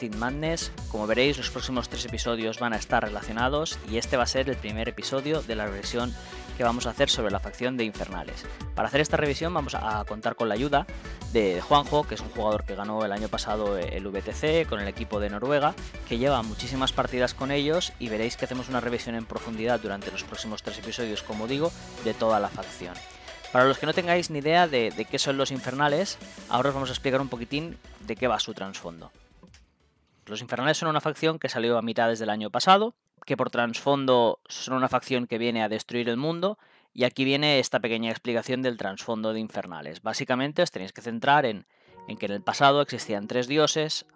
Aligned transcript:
de 0.00 0.06
Steam 0.06 0.18
Madness. 0.18 0.72
Como 0.90 1.06
veréis, 1.06 1.36
los 1.36 1.50
próximos 1.50 1.88
tres 1.88 2.04
episodios 2.04 2.58
van 2.58 2.72
a 2.72 2.76
estar 2.76 3.02
relacionados 3.02 3.78
y 3.90 3.98
este 3.98 4.16
va 4.16 4.24
a 4.24 4.26
ser 4.26 4.48
el 4.48 4.56
primer 4.56 4.88
episodio 4.88 5.42
de 5.42 5.54
la 5.54 5.66
revisión 5.66 6.14
que 6.56 6.64
vamos 6.64 6.86
a 6.86 6.90
hacer 6.90 7.08
sobre 7.08 7.30
la 7.30 7.38
facción 7.38 7.76
de 7.76 7.84
Infernales. 7.84 8.44
Para 8.74 8.88
hacer 8.88 9.00
esta 9.00 9.16
revisión 9.16 9.54
vamos 9.54 9.74
a 9.74 10.04
contar 10.06 10.34
con 10.34 10.48
la 10.48 10.54
ayuda 10.54 10.86
de 11.32 11.60
Juanjo, 11.60 12.04
que 12.04 12.16
es 12.16 12.20
un 12.20 12.30
jugador 12.30 12.64
que 12.64 12.74
ganó 12.74 13.04
el 13.04 13.12
año 13.12 13.28
pasado 13.28 13.78
el 13.78 14.06
VTC 14.08 14.68
con 14.68 14.80
el 14.80 14.88
equipo 14.88 15.20
de 15.20 15.30
Noruega, 15.30 15.74
que 16.08 16.18
lleva 16.18 16.42
muchísimas 16.42 16.92
partidas 16.92 17.34
con 17.34 17.50
ellos 17.50 17.92
y 17.98 18.08
veréis 18.08 18.36
que 18.36 18.44
hacemos 18.44 18.68
una 18.68 18.80
revisión 18.80 19.14
en 19.14 19.24
profundidad 19.24 19.80
durante 19.80 20.10
los 20.10 20.24
próximos 20.24 20.62
tres 20.62 20.78
episodios, 20.78 21.22
como 21.22 21.46
digo, 21.46 21.70
de 22.04 22.14
toda 22.14 22.40
la 22.40 22.48
facción. 22.48 22.94
Para 23.52 23.64
los 23.64 23.78
que 23.78 23.86
no 23.86 23.94
tengáis 23.94 24.30
ni 24.30 24.40
idea 24.40 24.68
de, 24.68 25.06
qué 25.10 25.18
son 25.18 25.38
los 25.38 25.50
infernales, 25.50 26.18
ahora 26.48 26.68
os 26.68 26.74
vamos 26.74 26.90
a 26.90 26.92
explicar 26.92 27.20
un 27.20 27.28
poquitín 27.28 27.78
de 28.00 28.16
qué 28.16 28.28
va 28.28 28.38
su 28.40 28.52
trasfondo. 28.52 29.10
Los 30.28 30.40
infernales 30.42 30.78
son 30.78 30.88
una 30.88 31.00
facción 31.00 31.38
que 31.38 31.48
salió 31.48 31.78
a 31.78 31.82
mitades 31.82 32.18
del 32.18 32.30
año 32.30 32.50
pasado, 32.50 32.94
que 33.24 33.36
por 33.36 33.50
trasfondo 33.50 34.40
son 34.48 34.74
una 34.74 34.88
facción 34.88 35.26
que 35.26 35.38
viene 35.38 35.62
a 35.62 35.68
destruir 35.68 36.08
el 36.08 36.16
mundo, 36.16 36.58
y 36.94 37.04
aquí 37.04 37.24
viene 37.24 37.58
esta 37.58 37.80
pequeña 37.80 38.10
explicación 38.10 38.62
del 38.62 38.76
trasfondo 38.76 39.32
de 39.32 39.40
infernales. 39.40 40.02
Básicamente 40.02 40.62
os 40.62 40.70
tenéis 40.70 40.92
que 40.92 41.02
centrar 41.02 41.46
en, 41.46 41.66
en 42.08 42.16
que 42.16 42.26
en 42.26 42.32
el 42.32 42.42
pasado 42.42 42.80
existían 42.80 43.26
tres 43.26 43.46
dioses, 43.46 44.06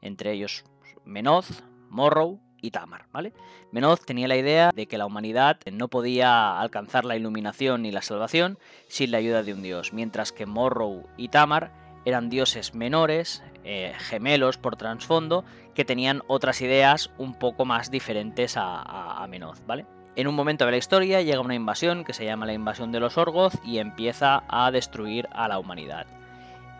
entre 0.00 0.32
ellos 0.32 0.64
Menoz, 1.04 1.62
Morrow 1.88 2.40
y 2.62 2.70
Tamar, 2.70 3.06
¿vale? 3.12 3.32
Menoz 3.72 4.04
tenía 4.04 4.28
la 4.28 4.36
idea 4.36 4.70
de 4.74 4.86
que 4.86 4.98
la 4.98 5.06
humanidad 5.06 5.58
no 5.72 5.88
podía 5.88 6.60
alcanzar 6.60 7.04
la 7.04 7.16
iluminación 7.16 7.82
ni 7.82 7.90
la 7.90 8.02
salvación 8.02 8.58
sin 8.88 9.10
la 9.10 9.18
ayuda 9.18 9.42
de 9.42 9.54
un 9.54 9.62
dios, 9.62 9.92
mientras 9.92 10.32
que 10.32 10.46
Morrow 10.46 11.08
y 11.16 11.28
Tamar 11.28 11.72
eran 12.04 12.30
dioses 12.30 12.74
menores, 12.74 13.42
eh, 13.64 13.92
gemelos 13.98 14.58
por 14.58 14.76
trasfondo, 14.76 15.44
que 15.74 15.84
tenían 15.84 16.22
otras 16.26 16.60
ideas 16.60 17.10
un 17.18 17.34
poco 17.34 17.64
más 17.64 17.90
diferentes 17.90 18.56
a, 18.56 19.22
a, 19.22 19.26
Menoz, 19.26 19.62
¿vale? 19.66 19.86
En 20.16 20.26
un 20.26 20.34
momento 20.34 20.64
de 20.64 20.72
la 20.72 20.76
historia 20.76 21.22
llega 21.22 21.40
una 21.40 21.54
invasión 21.54 22.04
que 22.04 22.12
se 22.12 22.24
llama 22.24 22.46
la 22.46 22.52
invasión 22.52 22.90
de 22.92 23.00
los 23.00 23.16
Orgoth 23.16 23.54
y 23.64 23.78
empieza 23.78 24.42
a 24.48 24.70
destruir 24.70 25.28
a 25.32 25.46
la 25.48 25.58
humanidad. 25.58 26.06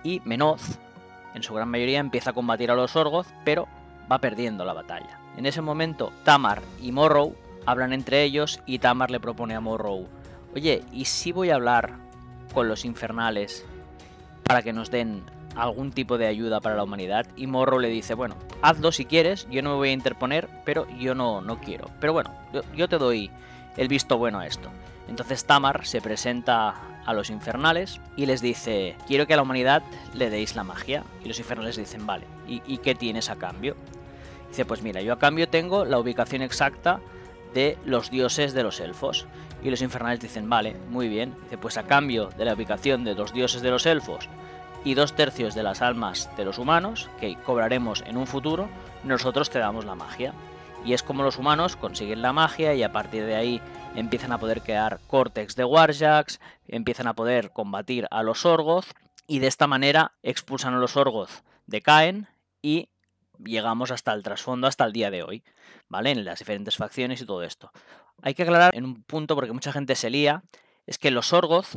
Y 0.02 0.20
Menoz, 0.24 0.78
en 1.34 1.42
su 1.42 1.54
gran 1.54 1.68
mayoría, 1.68 2.00
empieza 2.00 2.30
a 2.30 2.34
combatir 2.34 2.70
a 2.70 2.74
los 2.74 2.96
Orgoth, 2.96 3.28
pero 3.44 3.68
va 4.10 4.18
perdiendo 4.18 4.64
la 4.64 4.72
batalla. 4.72 5.18
En 5.36 5.46
ese 5.46 5.60
momento, 5.60 6.12
Tamar 6.24 6.60
y 6.80 6.92
Morrow 6.92 7.34
hablan 7.66 7.92
entre 7.92 8.24
ellos 8.24 8.60
y 8.66 8.78
Tamar 8.78 9.10
le 9.10 9.20
propone 9.20 9.54
a 9.54 9.60
Morrow, 9.60 10.08
oye, 10.54 10.82
¿y 10.92 11.04
si 11.04 11.32
voy 11.32 11.50
a 11.50 11.54
hablar 11.54 11.94
con 12.52 12.68
los 12.68 12.84
infernales 12.84 13.64
para 14.42 14.62
que 14.62 14.72
nos 14.72 14.90
den 14.90 15.22
algún 15.56 15.92
tipo 15.92 16.18
de 16.18 16.26
ayuda 16.26 16.60
para 16.60 16.76
la 16.76 16.84
humanidad? 16.84 17.26
Y 17.36 17.46
Morrow 17.46 17.78
le 17.78 17.88
dice, 17.88 18.14
bueno, 18.14 18.36
hazlo 18.62 18.92
si 18.92 19.04
quieres, 19.04 19.46
yo 19.50 19.62
no 19.62 19.70
me 19.70 19.76
voy 19.76 19.88
a 19.90 19.92
interponer, 19.92 20.48
pero 20.64 20.86
yo 20.98 21.14
no, 21.14 21.40
no 21.40 21.60
quiero. 21.60 21.90
Pero 22.00 22.12
bueno, 22.12 22.32
yo, 22.52 22.62
yo 22.74 22.88
te 22.88 22.98
doy 22.98 23.30
el 23.76 23.88
visto 23.88 24.18
bueno 24.18 24.38
a 24.38 24.46
esto. 24.46 24.70
Entonces 25.08 25.44
Tamar 25.44 25.86
se 25.86 26.00
presenta 26.00 26.74
a 27.04 27.14
los 27.14 27.30
infernales 27.30 28.00
y 28.16 28.26
les 28.26 28.40
dice, 28.40 28.96
quiero 29.06 29.26
que 29.26 29.34
a 29.34 29.36
la 29.36 29.42
humanidad 29.42 29.82
le 30.14 30.30
deis 30.30 30.54
la 30.54 30.64
magia. 30.64 31.04
Y 31.24 31.28
los 31.28 31.38
infernales 31.38 31.76
dicen, 31.76 32.06
vale, 32.06 32.26
¿y, 32.46 32.62
¿y 32.66 32.78
qué 32.78 32.94
tienes 32.94 33.30
a 33.30 33.36
cambio? 33.36 33.76
Dice, 34.48 34.64
pues 34.64 34.82
mira, 34.82 35.00
yo 35.00 35.12
a 35.12 35.18
cambio 35.18 35.48
tengo 35.48 35.84
la 35.84 35.98
ubicación 35.98 36.42
exacta 36.42 37.00
de 37.54 37.76
los 37.84 38.10
dioses 38.10 38.52
de 38.52 38.62
los 38.62 38.80
elfos. 38.80 39.26
Y 39.62 39.70
los 39.70 39.82
infernales 39.82 40.20
dicen, 40.20 40.48
vale, 40.48 40.76
muy 40.90 41.08
bien. 41.08 41.34
Dice, 41.44 41.58
pues 41.58 41.76
a 41.76 41.84
cambio 41.84 42.30
de 42.36 42.44
la 42.44 42.54
ubicación 42.54 43.04
de 43.04 43.14
los 43.14 43.32
dioses 43.32 43.62
de 43.62 43.70
los 43.70 43.86
elfos 43.86 44.28
y 44.84 44.94
dos 44.94 45.14
tercios 45.14 45.54
de 45.54 45.62
las 45.62 45.82
almas 45.82 46.30
de 46.36 46.44
los 46.44 46.58
humanos, 46.58 47.08
que 47.20 47.36
cobraremos 47.36 48.02
en 48.06 48.16
un 48.16 48.26
futuro, 48.26 48.68
nosotros 49.04 49.50
te 49.50 49.58
damos 49.58 49.84
la 49.84 49.94
magia. 49.94 50.32
Y 50.84 50.94
es 50.94 51.02
como 51.02 51.22
los 51.22 51.36
humanos 51.36 51.76
consiguen 51.76 52.22
la 52.22 52.32
magia 52.32 52.74
y 52.74 52.82
a 52.82 52.92
partir 52.92 53.26
de 53.26 53.36
ahí 53.36 53.60
empiezan 53.94 54.32
a 54.32 54.38
poder 54.38 54.62
crear 54.62 54.98
córtex 55.08 55.54
de 55.54 55.64
Warjacks, 55.64 56.40
empiezan 56.68 57.06
a 57.06 57.14
poder 57.14 57.50
combatir 57.50 58.06
a 58.10 58.22
los 58.22 58.46
Orgoth 58.46 58.86
y 59.26 59.40
de 59.40 59.46
esta 59.46 59.66
manera 59.66 60.12
expulsan 60.22 60.74
a 60.74 60.78
los 60.78 60.96
Orgoth 60.96 61.44
de 61.66 61.82
Caen 61.82 62.28
y 62.62 62.88
llegamos 63.44 63.90
hasta 63.90 64.12
el 64.12 64.22
trasfondo, 64.22 64.66
hasta 64.66 64.84
el 64.84 64.92
día 64.92 65.10
de 65.10 65.22
hoy, 65.22 65.44
¿vale? 65.88 66.10
En 66.10 66.24
las 66.24 66.38
diferentes 66.38 66.76
facciones 66.76 67.20
y 67.20 67.26
todo 67.26 67.42
esto. 67.42 67.72
Hay 68.22 68.34
que 68.34 68.42
aclarar 68.42 68.74
en 68.74 68.84
un 68.84 69.02
punto, 69.02 69.34
porque 69.34 69.52
mucha 69.52 69.72
gente 69.72 69.94
se 69.94 70.10
lía, 70.10 70.42
es 70.86 70.98
que 70.98 71.10
los 71.10 71.32
Orgoth 71.32 71.76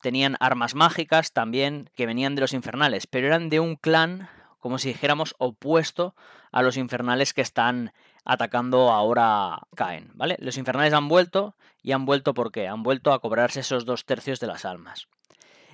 tenían 0.00 0.36
armas 0.40 0.74
mágicas 0.74 1.32
también 1.32 1.90
que 1.94 2.06
venían 2.06 2.34
de 2.34 2.42
los 2.42 2.52
infernales, 2.52 3.06
pero 3.06 3.26
eran 3.26 3.48
de 3.48 3.60
un 3.60 3.76
clan, 3.76 4.28
como 4.60 4.78
si 4.78 4.88
dijéramos, 4.88 5.34
opuesto 5.38 6.14
a 6.52 6.62
los 6.62 6.76
infernales 6.76 7.34
que 7.34 7.42
están 7.42 7.92
atacando 8.24 8.90
ahora 8.90 9.60
Caen, 9.76 10.10
¿vale? 10.14 10.36
Los 10.40 10.58
infernales 10.58 10.92
han 10.92 11.08
vuelto 11.08 11.54
y 11.82 11.92
han 11.92 12.04
vuelto 12.04 12.34
¿por 12.34 12.50
qué? 12.50 12.66
Han 12.66 12.82
vuelto 12.82 13.12
a 13.12 13.20
cobrarse 13.20 13.60
esos 13.60 13.84
dos 13.84 14.04
tercios 14.04 14.40
de 14.40 14.48
las 14.48 14.64
almas. 14.64 15.08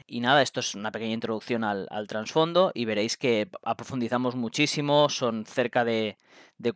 Y 0.07 0.21
nada, 0.21 0.43
esto 0.43 0.61
es 0.61 0.75
una 0.75 0.93
pequeña 0.93 1.15
introducción 1.15 1.65
al, 1.65 1.89
trasfondo 2.07 2.73
y 2.75 2.85
veréis 2.85 3.17
que 3.17 3.49
aprofundizamos 3.63 4.35
muchísimo, 4.35 5.09
son 5.09 5.45
cerca 5.47 5.85
de, 5.85 6.17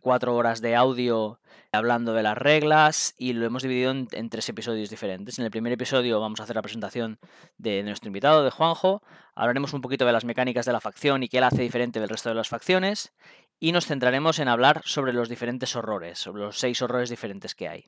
cuatro 0.01 0.35
horas 0.35 0.61
de 0.61 0.75
audio 0.75 1.39
hablando 1.71 2.13
de 2.13 2.23
las 2.23 2.37
reglas 2.37 3.13
y 3.17 3.33
lo 3.33 3.45
hemos 3.45 3.63
dividido 3.63 3.91
en, 3.91 4.29
tres 4.29 4.49
episodios 4.49 4.89
diferentes. 4.89 5.39
En 5.39 5.45
el 5.45 5.51
primer 5.51 5.73
episodio 5.73 6.19
vamos 6.19 6.39
a 6.39 6.43
hacer 6.43 6.55
la 6.55 6.61
presentación 6.61 7.19
de, 7.57 7.83
nuestro 7.83 8.07
invitado, 8.07 8.43
de 8.43 8.51
Juanjo, 8.51 9.01
hablaremos 9.35 9.73
un 9.73 9.81
poquito 9.81 10.05
de 10.05 10.11
las 10.11 10.25
mecánicas 10.25 10.65
de 10.65 10.73
la 10.73 10.81
facción 10.81 11.23
y 11.23 11.29
qué 11.29 11.39
la 11.39 11.47
hace 11.47 11.61
diferente 11.61 11.99
del 11.99 12.09
resto 12.09 12.29
de 12.29 12.35
las 12.35 12.49
facciones 12.49 13.13
y 13.59 13.71
nos 13.71 13.87
centraremos 13.87 14.39
en 14.39 14.47
hablar 14.47 14.81
sobre 14.85 15.13
los 15.13 15.29
diferentes 15.29 15.75
horrores, 15.75 16.19
sobre 16.19 16.43
los 16.43 16.59
seis 16.59 16.81
horrores 16.81 17.09
diferentes 17.09 17.55
que 17.55 17.67
hay. 17.67 17.85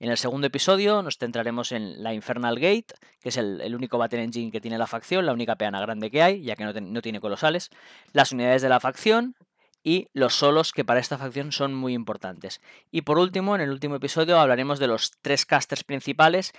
En 0.00 0.10
el 0.10 0.16
segundo 0.16 0.48
episodio 0.48 1.02
nos 1.02 1.18
centraremos 1.18 1.70
en 1.72 2.02
la 2.02 2.12
Infernal 2.12 2.56
Gate, 2.56 2.94
que 3.20 3.28
es 3.28 3.36
el, 3.36 3.74
único 3.74 3.98
Battle 3.98 4.22
Engine 4.22 4.50
que 4.50 4.60
tiene 4.60 4.78
la 4.78 4.86
facción, 4.86 5.24
la 5.24 5.32
única 5.32 5.56
peana 5.56 5.80
grande 5.80 6.10
que 6.10 6.22
hay, 6.22 6.42
ya 6.42 6.56
que 6.56 6.64
no, 6.64 7.02
tiene 7.02 7.20
colosales, 7.20 7.70
las 8.12 8.32
unidades 8.32 8.62
de 8.62 8.68
la 8.68 8.80
facción 8.80 9.36
y 9.84 10.08
los 10.12 10.34
solos 10.34 10.72
que 10.72 10.84
para 10.84 11.00
esta 11.00 11.18
facción 11.18 11.52
son 11.52 11.74
muy 11.74 11.94
importantes. 11.94 12.60
Y 12.90 13.02
por 13.02 13.18
último, 13.18 13.54
en 13.54 13.60
el 13.60 13.70
último 13.70 13.96
episodio 13.96 14.38
hablaremos 14.38 14.78
de 14.78 14.86
los 14.88 15.12
tres 15.22 15.46
casters 15.46 15.84
principales 15.84 16.52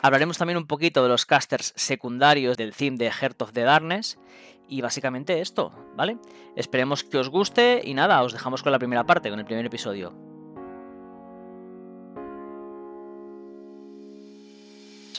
Hablaremos 0.00 0.38
también 0.38 0.58
un 0.58 0.66
poquito 0.66 1.02
de 1.02 1.08
los 1.08 1.24
casters 1.24 1.72
secundarios 1.76 2.56
del 2.56 2.74
theme 2.74 2.96
de 2.96 3.10
Heart 3.10 3.42
of 3.42 3.52
the 3.52 3.62
Darkness 3.62 4.18
y 4.68 4.80
básicamente 4.80 5.40
esto, 5.40 5.72
¿vale? 5.96 6.18
Esperemos 6.56 7.04
que 7.04 7.18
os 7.18 7.28
guste 7.28 7.80
y 7.84 7.94
nada, 7.94 8.22
os 8.22 8.32
dejamos 8.32 8.62
con 8.62 8.72
la 8.72 8.78
primera 8.78 9.04
parte, 9.04 9.30
con 9.30 9.38
el 9.38 9.44
primer 9.44 9.66
episodio. 9.66 10.12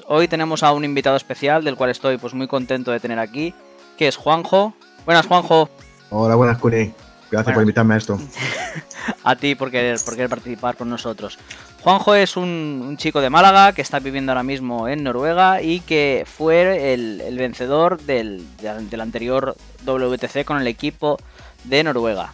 Hoy 0.07 0.27
tenemos 0.27 0.61
a 0.61 0.71
un 0.71 0.83
invitado 0.83 1.15
especial 1.15 1.63
del 1.63 1.77
cual 1.77 1.89
estoy 1.89 2.17
pues 2.17 2.33
muy 2.33 2.47
contento 2.47 2.91
de 2.91 2.99
tener 2.99 3.17
aquí, 3.17 3.53
que 3.97 4.07
es 4.07 4.17
Juanjo. 4.17 4.73
Buenas, 5.05 5.25
Juanjo. 5.25 5.69
Hola, 6.09 6.35
buenas, 6.35 6.59
Cuni. 6.59 6.93
Gracias 7.31 7.53
por 7.53 7.63
invitarme 7.63 7.95
a 7.95 7.97
esto. 7.97 8.19
a 9.23 9.35
ti 9.35 9.55
por 9.55 9.71
querer, 9.71 9.97
por 10.05 10.15
querer 10.15 10.29
participar 10.29 10.75
con 10.75 10.89
nosotros. 10.89 11.39
Juanjo 11.85 12.15
es 12.15 12.35
un, 12.35 12.95
chico 12.97 13.21
de 13.21 13.29
Málaga 13.29 13.71
que 13.73 13.83
está 13.83 13.99
viviendo 13.99 14.31
ahora 14.31 14.41
mismo 14.41 14.87
en 14.87 15.03
Noruega 15.03 15.61
y 15.61 15.81
que 15.81 16.25
fue 16.25 16.95
el, 16.95 17.37
vencedor 17.37 18.01
del, 18.01 18.43
anterior 18.99 19.55
WTC 19.85 20.45
con 20.45 20.59
el 20.59 20.65
equipo 20.65 21.19
de 21.63 21.83
Noruega. 21.83 22.33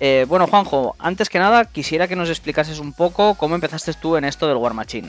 Eh, 0.00 0.26
bueno, 0.28 0.48
Juanjo, 0.48 0.96
antes 0.98 1.28
que 1.28 1.38
nada 1.38 1.66
quisiera 1.66 2.08
que 2.08 2.16
nos 2.16 2.30
explicases 2.30 2.80
un 2.80 2.92
poco 2.92 3.36
cómo 3.36 3.54
empezaste 3.54 3.92
tú 3.94 4.16
en 4.16 4.24
esto 4.24 4.48
del 4.48 4.56
War 4.56 4.74
Machine. 4.74 5.08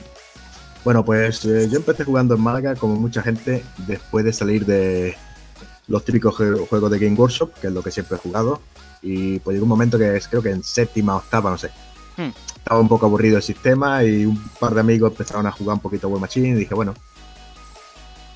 Bueno, 0.84 1.04
pues 1.04 1.44
eh, 1.44 1.68
yo 1.68 1.78
empecé 1.78 2.04
jugando 2.04 2.36
en 2.36 2.40
Málaga 2.40 2.76
como 2.76 2.94
mucha 2.94 3.20
gente 3.20 3.64
después 3.78 4.24
de 4.24 4.32
salir 4.32 4.64
de 4.64 5.16
los 5.88 6.04
típicos 6.04 6.36
juegos 6.36 6.88
de 6.88 7.00
Game 7.00 7.16
Workshop, 7.16 7.54
que 7.60 7.66
es 7.66 7.72
lo 7.72 7.82
que 7.82 7.90
siempre 7.90 8.16
he 8.16 8.20
jugado. 8.20 8.60
Y 9.02 9.40
pues 9.40 9.56
llegó 9.56 9.64
un 9.64 9.70
momento 9.70 9.98
que 9.98 10.16
es, 10.16 10.28
creo 10.28 10.40
que 10.40 10.50
en 10.50 10.62
séptima, 10.62 11.16
octava, 11.16 11.50
no 11.50 11.58
sé, 11.58 11.72
Hmm. 12.16 12.30
Estaba 12.62 12.80
un 12.80 12.88
poco 12.88 13.06
aburrido 13.06 13.38
el 13.38 13.42
sistema 13.42 14.04
y 14.04 14.24
un 14.24 14.40
par 14.60 14.72
de 14.72 14.80
amigos 14.80 15.10
empezaron 15.10 15.46
a 15.46 15.50
jugar 15.50 15.74
un 15.74 15.80
poquito 15.80 16.08
War 16.08 16.20
Machine 16.20 16.50
y 16.50 16.54
dije, 16.54 16.74
bueno, 16.76 16.94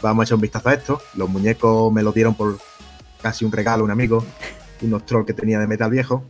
vamos 0.03 0.23
a 0.23 0.25
echar 0.25 0.35
un 0.35 0.41
vistazo 0.41 0.69
a 0.69 0.75
esto. 0.75 1.01
Los 1.15 1.29
muñecos 1.29 1.93
me 1.93 2.03
los 2.03 2.13
dieron 2.13 2.35
por 2.35 2.59
casi 3.23 3.45
un 3.45 3.53
regalo 3.53 3.85
un 3.85 3.91
amigo, 3.93 4.25
unos 4.83 5.07
trolls 5.07 5.27
que 5.27 5.33
tenía 5.33 5.61
de 5.61 5.69
metal 5.69 5.91
viejo. 5.93 6.25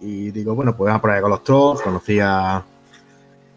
Y 0.00 0.30
digo, 0.30 0.54
bueno, 0.54 0.76
pues 0.76 0.86
vamos 0.86 1.00
a 1.00 1.02
probar 1.02 1.22
con 1.22 1.30
los 1.30 1.42
trolls. 1.42 1.82
Conocí 1.82 2.20
a, 2.20 2.64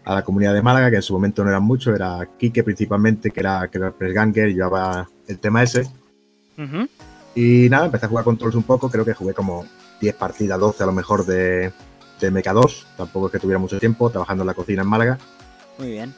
la 0.04 0.22
comunidad 0.24 0.52
de 0.52 0.62
Málaga, 0.62 0.90
que 0.90 0.96
en 0.96 1.02
su 1.02 1.12
momento 1.12 1.44
no 1.44 1.50
eran 1.50 1.62
muchos, 1.62 1.94
era 1.94 2.28
Kike 2.38 2.64
principalmente, 2.64 3.30
que 3.30 3.40
era, 3.40 3.68
que 3.68 3.78
era 3.78 3.94
el 3.98 4.12
Ganger, 4.12 4.48
y 4.48 4.54
llevaba 4.54 5.08
el 5.28 5.38
tema 5.38 5.62
ese. 5.62 5.88
Y 7.34 7.68
nada, 7.68 7.86
empecé 7.86 8.06
a 8.06 8.08
jugar 8.08 8.24
con 8.24 8.36
trolls 8.36 8.56
un 8.56 8.64
poco, 8.64 8.88
creo 8.88 9.04
que 9.04 9.14
jugué 9.14 9.34
como 9.34 9.64
10 10.00 10.14
partidas, 10.14 10.58
12 10.58 10.82
a 10.82 10.86
lo 10.86 10.92
mejor 10.92 11.26
de, 11.26 11.72
de 12.20 12.32
MK2, 12.32 12.84
tampoco 12.96 13.26
es 13.26 13.32
que 13.32 13.38
tuviera 13.38 13.58
mucho 13.58 13.78
tiempo, 13.78 14.10
trabajando 14.10 14.42
en 14.42 14.46
la 14.46 14.54
cocina 14.54 14.82
en 14.82 14.88
Málaga. 14.88 15.18
Muy 15.78 15.90
bien. 15.90 16.14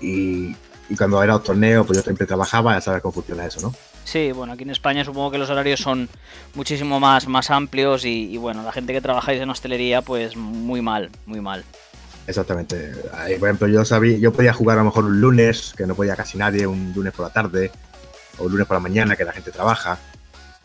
Y, 0.00 0.54
cuando 0.96 1.22
era 1.22 1.34
los 1.34 1.44
torneos, 1.44 1.86
pues 1.86 1.98
yo 1.98 2.02
siempre 2.02 2.26
trabajaba, 2.26 2.74
ya 2.74 2.80
sabes 2.80 3.00
cómo 3.00 3.12
funciona 3.12 3.46
eso, 3.46 3.60
¿no? 3.60 3.72
Sí, 4.04 4.32
bueno, 4.32 4.54
aquí 4.54 4.64
en 4.64 4.70
España 4.70 5.04
supongo 5.04 5.30
que 5.30 5.38
los 5.38 5.48
horarios 5.48 5.78
son 5.78 6.08
muchísimo 6.54 6.98
más, 6.98 7.28
más 7.28 7.50
amplios 7.50 8.04
y, 8.04 8.36
bueno, 8.38 8.62
la 8.64 8.72
gente 8.72 8.92
que 8.92 9.00
trabajáis 9.00 9.40
en 9.40 9.50
hostelería, 9.50 10.02
pues 10.02 10.36
muy 10.36 10.82
mal, 10.82 11.10
muy 11.26 11.40
mal. 11.40 11.64
Exactamente. 12.26 12.92
por 13.38 13.48
ejemplo, 13.48 13.68
yo 13.68 13.84
sabía, 13.84 14.18
yo 14.18 14.32
podía 14.32 14.52
jugar 14.52 14.78
a 14.78 14.80
lo 14.80 14.86
mejor 14.86 15.04
un 15.04 15.20
lunes, 15.20 15.74
que 15.76 15.86
no 15.86 15.94
podía 15.94 16.16
casi 16.16 16.38
nadie, 16.38 16.66
un 16.66 16.92
lunes 16.92 17.12
por 17.12 17.26
la 17.26 17.32
tarde, 17.32 17.70
o 18.38 18.44
un 18.44 18.52
lunes 18.52 18.66
por 18.66 18.76
la 18.76 18.80
mañana, 18.80 19.14
que 19.14 19.24
la 19.24 19.32
gente 19.32 19.52
trabaja. 19.52 19.98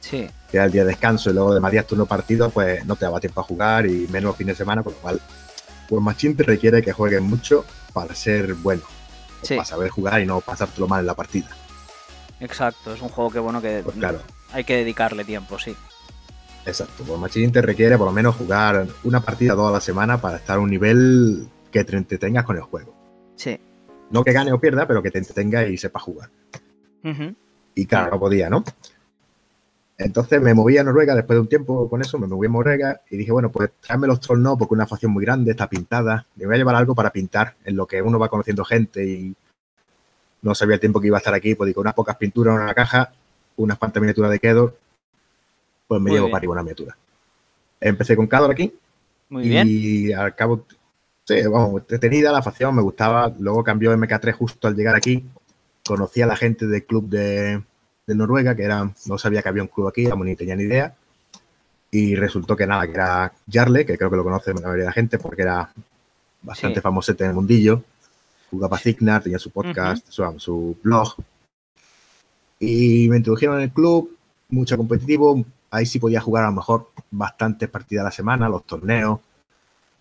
Sí. 0.06 0.28
Que 0.52 0.58
era 0.58 0.66
el 0.66 0.72
día 0.72 0.84
de 0.84 0.90
descanso 0.90 1.32
y 1.32 1.34
luego 1.34 1.54
de 1.54 1.60
más 1.60 1.72
días 1.72 1.88
turno 1.88 2.06
partido, 2.06 2.52
pues 2.52 2.86
no 2.86 2.96
te 2.96 3.06
daba 3.06 3.20
tiempo 3.20 3.42
a 3.42 3.44
jugar 3.44 3.88
y 3.88 4.08
menos 4.12 4.36
fin 4.36 4.46
de 4.46 4.56
semana, 4.56 4.84
con 4.84 4.94
lo 4.94 5.00
cual, 5.00 5.20
pues 5.90 6.02
Machine 6.02 6.36
te 6.36 6.44
requiere 6.44 6.84
que 6.84 6.94
juegues 6.94 7.22
mucho 7.22 7.66
para 7.92 8.14
ser 8.14 8.54
bueno. 8.54 8.84
Para 9.50 9.66
saber 9.66 9.90
jugar 9.90 10.22
y 10.22 10.26
no 10.26 10.42
pasártelo 10.42 10.88
mal 10.88 11.00
en 11.00 11.08
la 11.08 11.16
partida. 11.16 11.50
Exacto, 12.40 12.94
es 12.94 13.02
un 13.02 13.10
juego 13.10 13.32
que 13.32 13.40
bueno 13.40 13.62
que 13.62 13.82
pues 13.84 13.96
claro. 13.96 14.20
hay 14.52 14.64
que 14.64 14.76
dedicarle 14.78 15.24
tiempo, 15.24 15.58
sí. 15.58 15.76
Exacto, 16.66 17.04
pues 17.04 17.20
Machine 17.20 17.52
te 17.52 17.62
requiere 17.62 17.98
por 17.98 18.08
lo 18.08 18.14
menos 18.14 18.36
jugar 18.36 18.88
una 19.04 19.22
partida 19.22 19.54
toda 19.54 19.72
la 19.72 19.82
semana 19.82 20.20
para 20.20 20.38
estar 20.38 20.58
a 20.58 20.60
un 20.60 20.70
nivel 20.70 21.48
que 21.72 21.84
te 21.84 21.96
entretengas 21.96 22.44
con 22.44 22.58
el 22.58 22.64
juego. 22.64 22.96
Sí. 23.36 23.60
No 24.12 24.24
que 24.24 24.34
gane 24.34 24.52
o 24.52 24.60
pierda, 24.60 24.88
pero 24.88 25.02
que 25.02 25.10
te 25.10 25.18
entretenga 25.18 25.66
y 25.66 25.78
sepa 25.78 26.00
jugar. 26.00 26.30
Y 27.76 27.86
claro, 27.86 28.12
no 28.12 28.20
podía, 28.20 28.50
¿no? 28.50 28.64
Entonces 29.98 30.42
me 30.42 30.54
moví 30.54 30.78
a 30.78 30.84
Noruega 30.84 31.16
después 31.16 31.38
de 31.38 31.42
un 31.42 31.48
tiempo 31.48 31.90
con 31.90 32.02
eso, 32.02 32.20
me 32.20 32.28
moví 32.28 32.48
a 32.48 32.50
Noruega 32.50 33.02
y 33.10 33.16
dije, 33.16 33.32
bueno, 33.32 33.50
pues 33.50 33.72
tráeme 33.80 34.08
los 34.08 34.20
trolls 34.20 34.44
no, 34.44 34.58
porque 34.58 34.74
una 34.74 34.86
facción 34.86 35.14
muy 35.14 35.24
grande, 35.24 35.52
está 35.52 35.70
pintada. 35.70 36.26
Me 36.36 36.46
voy 36.46 36.56
a 36.56 36.58
llevar 36.58 36.76
algo 36.76 36.94
para 36.94 37.12
pintar 37.12 37.56
en 37.64 37.78
lo 37.78 37.88
que 37.88 38.02
uno 38.02 38.20
va 38.20 38.28
conociendo 38.28 38.66
gente 38.66 39.06
y 39.06 39.36
no 40.42 40.54
sabía 40.54 40.76
el 40.76 40.82
tiempo 40.82 41.00
que 41.00 41.08
iba 41.08 41.18
a 41.18 41.20
estar 41.20 41.34
aquí, 41.34 41.56
pues 41.56 41.68
digo, 41.68 41.82
unas 41.82 41.94
pocas 41.94 42.18
pinturas 42.18 42.56
en 42.56 42.64
una 42.64 42.74
caja, 42.74 43.14
unas 43.56 43.78
cuantas 43.78 44.02
miniaturas 44.02 44.32
de 44.32 44.40
Kedor, 44.40 44.78
pues 45.88 46.02
me 46.02 46.12
llevo 46.12 46.28
para 46.28 46.38
arriba 46.38 46.54
una 46.54 46.64
miniatura. 46.64 46.98
Empecé 47.80 48.16
con 48.18 48.28
Kedor 48.28 48.52
aquí. 48.52 48.74
Muy 49.30 49.48
bien. 49.48 49.68
Y 49.70 50.12
al 50.12 50.36
cabo, 50.36 50.66
sí, 51.24 51.42
vamos, 51.48 51.82
entretenida 51.82 52.34
la 52.34 52.42
facción, 52.42 52.76
me 52.76 52.82
gustaba. 52.82 53.34
Luego 53.40 53.64
cambió 53.64 53.96
MK3 53.96 54.34
justo 54.34 54.68
al 54.68 54.76
llegar 54.76 54.96
aquí. 54.96 55.26
Conocí 55.86 56.22
a 56.22 56.28
la 56.28 56.36
gente 56.36 56.68
del 56.68 56.86
club 56.86 57.08
de, 57.08 57.62
Noruega, 58.08 58.56
que 58.56 58.64
era, 58.64 58.92
no 59.06 59.18
sabía 59.18 59.42
que 59.42 59.50
había 59.50 59.64
un 59.64 59.70
club 59.70 59.88
aquí, 59.88 60.08
ni 60.08 60.36
tenía 60.36 60.56
ni 60.56 60.64
idea. 60.64 60.96
Y 61.92 62.16
resultó 62.16 62.56
que 62.56 62.68
nada, 62.68 62.86
que 62.86 62.94
era 62.94 63.34
Jarle, 63.52 63.86
que 63.86 63.98
creo 63.98 64.10
que 64.10 64.18
lo 64.18 64.24
conoce 64.24 64.54
la 64.54 64.62
mayoría 64.62 64.84
de 64.84 64.90
la 64.90 64.94
gente 64.94 65.18
porque 65.18 65.44
era 65.44 65.72
bastante 66.42 66.82
famoso 66.82 67.14
en 67.18 67.26
el 67.26 67.34
mundillo 67.34 67.84
jugaba 68.56 68.78
Cignar, 68.78 69.24
tenía 69.24 69.40
su 69.40 69.52
podcast, 69.52 70.06
su, 70.10 70.78
blog. 70.82 71.16
Y 72.60 73.08
me 73.10 73.18
introdujeron 73.18 73.58
en 73.58 73.64
el 73.64 73.72
club, 73.72 74.16
mucho 74.50 74.78
competitivo. 74.78 75.44
Ahí 75.70 75.86
sí 75.86 76.00
podía 76.00 76.22
jugar 76.22 76.46
a 76.46 76.48
lo 76.48 76.54
mejor 76.54 76.90
bastantes 77.12 77.70
partidas 77.70 78.04
a 78.04 78.06
la 78.06 78.12
semana, 78.12 78.50
los 78.50 78.66
torneos. 78.66 79.20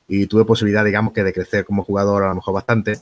Y 0.06 0.26
tuve 0.26 0.44
posibilidad, 0.44 0.84
digamos, 0.84 1.12
que 1.12 1.24
de 1.24 1.32
crecer 1.32 1.64
como 1.64 1.82
jugador 1.82 2.22
a 2.22 2.28
lo 2.28 2.36
mejor 2.36 2.54
bastante. 2.54 2.98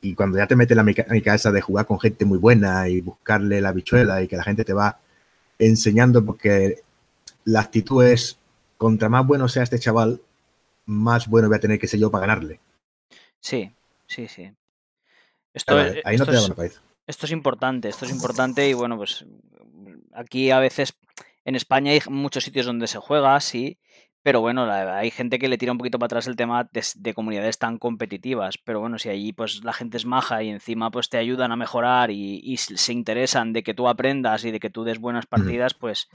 Y 0.00 0.14
cuando 0.14 0.38
ya 0.38 0.46
te 0.46 0.56
metes 0.56 0.76
la 0.76 0.82
mecánica 0.82 1.34
esa 1.34 1.52
de 1.52 1.60
jugar 1.60 1.86
con 1.86 2.00
gente 2.00 2.24
muy 2.24 2.38
buena 2.38 2.88
y 2.88 3.00
buscarle 3.00 3.60
la 3.60 3.72
bichuela 3.72 4.20
y 4.20 4.28
que 4.28 4.36
la 4.36 4.42
gente 4.42 4.64
te 4.64 4.72
va 4.72 4.98
enseñando, 5.58 6.24
porque 6.24 6.82
la 7.44 7.60
actitud 7.60 8.04
es, 8.04 8.38
contra 8.76 9.08
más 9.08 9.24
bueno 9.24 9.48
sea 9.48 9.62
este 9.62 9.78
chaval, 9.78 10.20
más 10.86 11.28
bueno 11.28 11.48
voy 11.48 11.58
a 11.58 11.60
tener 11.60 11.78
que 11.78 11.86
ser 11.86 12.00
yo 12.00 12.10
para 12.10 12.26
ganarle. 12.26 12.58
Sí, 13.38 13.72
Sí, 14.12 14.28
sí. 14.28 14.52
Esto, 15.54 15.78
ahí 16.04 16.18
no 16.18 16.26
te 16.26 16.34
es, 16.34 16.50
país. 16.50 16.80
Esto 17.06 17.24
es 17.24 17.32
importante, 17.32 17.88
esto 17.88 18.04
es 18.04 18.10
importante 18.10 18.68
y 18.68 18.74
bueno, 18.74 18.98
pues 18.98 19.24
aquí 20.12 20.50
a 20.50 20.58
veces 20.58 20.94
en 21.46 21.56
España 21.56 21.92
hay 21.92 22.00
muchos 22.10 22.44
sitios 22.44 22.66
donde 22.66 22.86
se 22.86 22.98
juega, 22.98 23.40
sí, 23.40 23.78
pero 24.22 24.40
bueno, 24.40 24.70
hay 24.70 25.10
gente 25.10 25.38
que 25.38 25.48
le 25.48 25.58
tira 25.58 25.72
un 25.72 25.78
poquito 25.78 25.98
para 25.98 26.06
atrás 26.06 26.26
el 26.26 26.36
tema 26.36 26.68
de, 26.72 27.14
comunidades 27.14 27.58
tan 27.58 27.78
competitivas, 27.78 28.56
pero 28.64 28.80
bueno, 28.80 28.98
si 28.98 29.08
allí 29.08 29.32
pues 29.32 29.64
la 29.64 29.72
gente 29.72 29.96
es 29.96 30.06
maja 30.06 30.42
y 30.42 30.50
encima 30.50 30.90
pues 30.90 31.08
te 31.08 31.18
ayudan 31.18 31.52
a 31.52 31.56
mejorar 31.56 32.10
y, 32.10 32.56
se 32.56 32.92
interesan 32.92 33.52
de 33.52 33.62
que 33.62 33.74
tú 33.74 33.88
aprendas 33.88 34.44
y 34.44 34.50
de 34.50 34.60
que 34.60 34.70
tú 34.70 34.84
des 34.84 34.98
buenas 34.98 35.26
partidas, 35.26 35.74
pues 35.74 36.08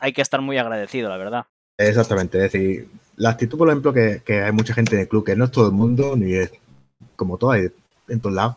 hay 0.00 0.12
que 0.12 0.22
estar 0.22 0.40
muy 0.40 0.58
agradecido, 0.58 1.08
la 1.08 1.16
verdad. 1.16 1.46
Exactamente, 1.76 2.38
es 2.38 2.52
decir, 2.52 2.88
la 3.16 3.30
actitud, 3.30 3.58
por 3.58 3.68
ejemplo, 3.68 3.92
que, 3.92 4.22
que 4.24 4.42
hay 4.42 4.52
mucha 4.52 4.74
gente 4.74 4.94
en 4.94 5.02
el 5.02 5.08
club, 5.08 5.24
que 5.24 5.36
no 5.36 5.46
es 5.46 5.50
todo 5.50 5.66
el 5.66 5.72
mundo, 5.72 6.16
ni 6.16 6.34
es 6.34 6.52
como 7.16 7.36
todo 7.36 7.54
en 7.54 8.20
todos 8.20 8.34
lados. 8.34 8.56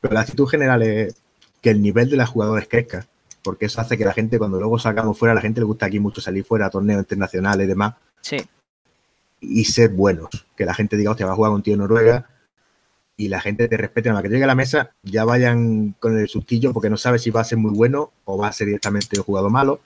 Pero 0.00 0.14
la 0.14 0.20
actitud 0.20 0.46
general 0.46 0.82
es 0.82 1.14
que 1.60 1.70
el 1.70 1.82
nivel 1.82 2.10
de 2.10 2.16
los 2.16 2.28
jugadores 2.28 2.68
crezca, 2.68 3.06
porque 3.42 3.66
eso 3.66 3.80
hace 3.80 3.96
que 3.96 4.04
la 4.04 4.12
gente, 4.12 4.38
cuando 4.38 4.58
luego 4.58 4.78
salgamos 4.78 5.18
fuera, 5.18 5.32
a 5.32 5.34
la 5.34 5.40
gente 5.40 5.60
le 5.60 5.66
gusta 5.66 5.86
aquí 5.86 5.98
mucho 6.00 6.20
salir 6.20 6.44
fuera 6.44 6.66
a 6.66 6.70
torneos 6.70 7.00
internacionales 7.00 7.64
y 7.64 7.68
demás. 7.68 7.94
Sí. 8.26 8.38
Y 9.40 9.64
ser 9.66 9.90
buenos. 9.90 10.28
Que 10.56 10.64
la 10.64 10.74
gente 10.74 10.96
diga, 10.96 11.12
hostia, 11.12 11.26
va 11.26 11.32
a 11.32 11.36
jugar 11.36 11.52
con 11.52 11.62
tío 11.62 11.76
Noruega 11.76 12.26
y 13.16 13.28
la 13.28 13.40
gente 13.40 13.68
te 13.68 13.76
respete. 13.76 14.12
la 14.12 14.20
que 14.20 14.28
llegue 14.28 14.42
a 14.42 14.48
la 14.48 14.56
mesa, 14.56 14.90
ya 15.04 15.24
vayan 15.24 15.94
con 16.00 16.18
el 16.18 16.28
sustillo 16.28 16.72
porque 16.72 16.90
no 16.90 16.96
sabe 16.96 17.20
si 17.20 17.30
va 17.30 17.42
a 17.42 17.44
ser 17.44 17.58
muy 17.58 17.70
bueno 17.70 18.10
o 18.24 18.36
va 18.36 18.48
a 18.48 18.52
ser 18.52 18.66
directamente 18.66 19.16
un 19.18 19.24
jugador 19.24 19.52
malo. 19.52 19.80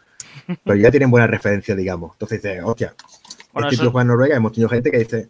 Pero 0.64 0.76
ya 0.76 0.90
tienen 0.90 1.10
buena 1.10 1.26
referencia, 1.26 1.74
digamos. 1.74 2.12
Entonces 2.12 2.42
dices, 2.42 2.62
hostia, 2.64 2.94
este 3.56 3.76
tío 3.76 3.90
juega 3.90 4.02
en 4.02 4.08
Noruega. 4.08 4.36
Hemos 4.36 4.52
tenido 4.52 4.70
gente 4.70 4.90
que 4.90 4.98
dice, 4.98 5.28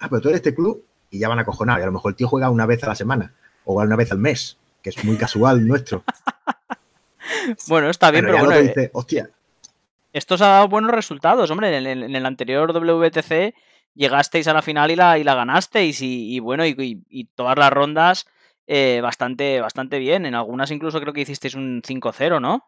ah, 0.00 0.08
pero 0.08 0.20
tú 0.20 0.28
eres 0.28 0.38
este 0.38 0.54
club 0.54 0.82
y 1.10 1.18
ya 1.18 1.28
van 1.28 1.38
a 1.38 1.44
cojonar. 1.44 1.78
Y 1.78 1.82
a 1.82 1.86
lo 1.86 1.92
mejor 1.92 2.12
el 2.12 2.16
tío 2.16 2.26
juega 2.26 2.50
una 2.50 2.66
vez 2.66 2.82
a 2.82 2.88
la 2.88 2.94
semana 2.94 3.34
o 3.64 3.74
una 3.74 3.94
vez 3.94 4.10
al 4.10 4.18
mes, 4.18 4.56
que 4.82 4.90
es 4.90 5.04
muy 5.04 5.16
casual 5.16 5.66
nuestro. 5.66 6.02
bueno, 7.68 7.88
está 7.90 8.10
bien, 8.10 8.24
pero, 8.24 8.38
bueno. 8.38 8.54
Eh, 8.54 8.62
dice, 8.62 8.90
hostia. 8.94 9.30
Esto 10.12 10.34
os 10.34 10.42
ha 10.42 10.48
dado 10.48 10.68
buenos 10.68 10.90
resultados, 10.90 11.50
hombre. 11.50 11.76
En 11.76 12.14
el, 12.14 12.26
anterior 12.26 12.72
WTC 12.72 13.54
llegasteis 13.94 14.48
a 14.48 14.54
la 14.54 14.62
final 14.62 14.90
y 14.90 14.96
la, 14.96 15.18
y 15.18 15.24
la 15.24 15.34
ganasteis. 15.34 16.00
Y, 16.00 16.38
bueno, 16.40 16.64
y, 16.66 17.28
todas 17.34 17.58
las 17.58 17.72
rondas 17.72 18.26
eh, 18.66 19.00
bastante, 19.02 19.60
bastante 19.60 19.98
bien. 19.98 20.26
En 20.26 20.34
algunas 20.34 20.70
incluso 20.70 21.00
creo 21.00 21.12
que 21.12 21.22
hicisteis 21.22 21.54
un 21.54 21.82
5-0, 21.82 22.40
¿no? 22.40 22.64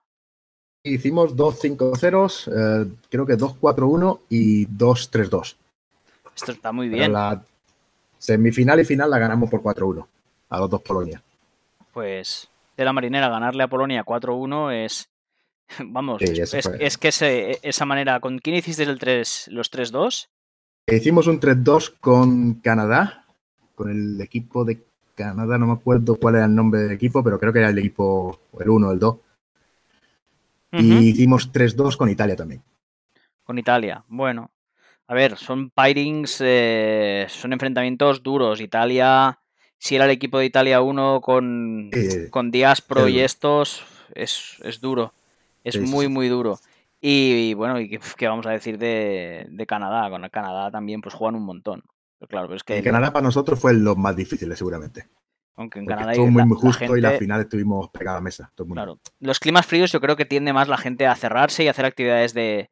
Hicimos 0.82 1.36
dos 1.36 1.62
5-0, 1.62 2.46
eh, 2.46 2.90
creo 3.10 3.26
que 3.26 3.36
2-4-1 3.36 4.20
y 4.30 4.66
2-3-2. 4.66 5.56
Esto 6.34 6.52
está 6.52 6.72
muy 6.72 6.88
bien. 6.88 7.12
Semifinal 8.16 8.80
y 8.80 8.84
final 8.84 9.10
la 9.10 9.18
ganamos 9.18 9.50
por 9.50 9.62
4-1 9.62 10.06
a 10.50 10.58
los 10.58 10.70
dos 10.70 10.82
Polonia. 10.82 11.22
Pues 11.92 12.48
de 12.76 12.84
la 12.84 12.92
marinera 12.92 13.28
ganarle 13.28 13.62
a 13.62 13.68
Polonia 13.68 14.04
4-1 14.04 14.84
es. 14.84 15.08
Vamos, 15.84 16.22
es, 16.22 16.98
que 16.98 17.58
esa 17.62 17.84
manera. 17.84 18.20
¿Con 18.20 18.38
quién 18.38 18.56
hiciste 18.56 18.82
el 18.82 18.98
3, 18.98 19.48
los 19.52 19.72
3-2? 19.72 20.28
Hicimos 20.86 21.26
un 21.26 21.40
3-2 21.40 21.94
con 22.00 22.54
Canadá, 22.54 23.24
con 23.74 23.90
el 23.90 24.20
equipo 24.20 24.64
de 24.64 24.82
Canadá, 25.14 25.58
no 25.58 25.66
me 25.66 25.74
acuerdo 25.74 26.16
cuál 26.16 26.36
era 26.36 26.46
el 26.46 26.54
nombre 26.54 26.80
del 26.80 26.92
equipo, 26.92 27.22
pero 27.22 27.38
creo 27.38 27.52
que 27.52 27.60
era 27.60 27.68
el 27.68 27.78
equipo, 27.78 28.40
el 28.58 28.70
1 28.70 28.88
o 28.88 28.92
el 28.92 28.98
2. 28.98 29.16
Y 30.72 30.94
hicimos 31.08 31.52
3-2 31.52 31.96
con 31.96 32.08
Italia 32.08 32.36
también. 32.36 32.62
Con 33.44 33.58
Italia, 33.58 34.04
bueno. 34.08 34.50
A 35.08 35.14
ver, 35.14 35.36
son 35.36 35.70
Pyrings, 35.70 36.38
eh, 36.40 37.26
son 37.28 37.52
enfrentamientos 37.52 38.22
duros. 38.22 38.60
Italia, 38.60 39.40
si 39.76 39.96
era 39.96 40.04
el 40.04 40.12
equipo 40.12 40.38
de 40.38 40.44
Italia 40.44 40.80
1 40.80 41.20
con, 41.20 41.90
con 42.30 42.52
Diaspro 42.52 43.08
y 43.08 43.18
estos, 43.18 43.82
es, 44.14 44.78
duro. 44.80 45.12
Es 45.64 45.80
muy, 45.80 46.08
muy 46.08 46.28
duro. 46.28 46.58
Y, 47.00 47.54
bueno, 47.54 47.80
y 47.80 47.88
qué, 47.88 48.28
vamos 48.28 48.46
a 48.46 48.50
decir 48.50 48.78
de, 48.78 49.64
Canadá. 49.66 50.10
Con 50.10 50.28
Canadá 50.28 50.70
también 50.70 51.00
pues 51.00 51.14
juegan 51.14 51.36
un 51.36 51.44
montón. 51.44 51.82
claro, 52.28 52.54
es 52.54 52.62
que 52.62 52.82
Canadá 52.82 53.12
para 53.12 53.24
nosotros 53.24 53.58
fue 53.58 53.74
lo 53.74 53.96
más 53.96 54.16
difícil, 54.16 54.54
seguramente. 54.56 55.08
Aunque 55.56 55.78
en 55.78 55.86
Canadá 55.86 56.12
estuvo 56.12 56.30
muy, 56.30 56.44
muy 56.44 56.56
justo 56.56 56.96
y 56.96 57.00
la 57.00 57.12
final 57.12 57.40
estuvimos 57.40 57.88
pegados 57.90 58.18
a 58.18 58.22
mesa. 58.22 58.52
Claro. 58.72 58.98
Los 59.18 59.38
climas 59.38 59.66
fríos 59.66 59.92
yo 59.92 60.00
creo 60.00 60.16
que 60.16 60.24
tiende 60.24 60.52
más 60.52 60.68
la 60.68 60.78
gente 60.78 61.06
a 61.06 61.14
cerrarse 61.14 61.64
y 61.64 61.68
hacer 61.68 61.84
actividades 61.84 62.32
de, 62.32 62.70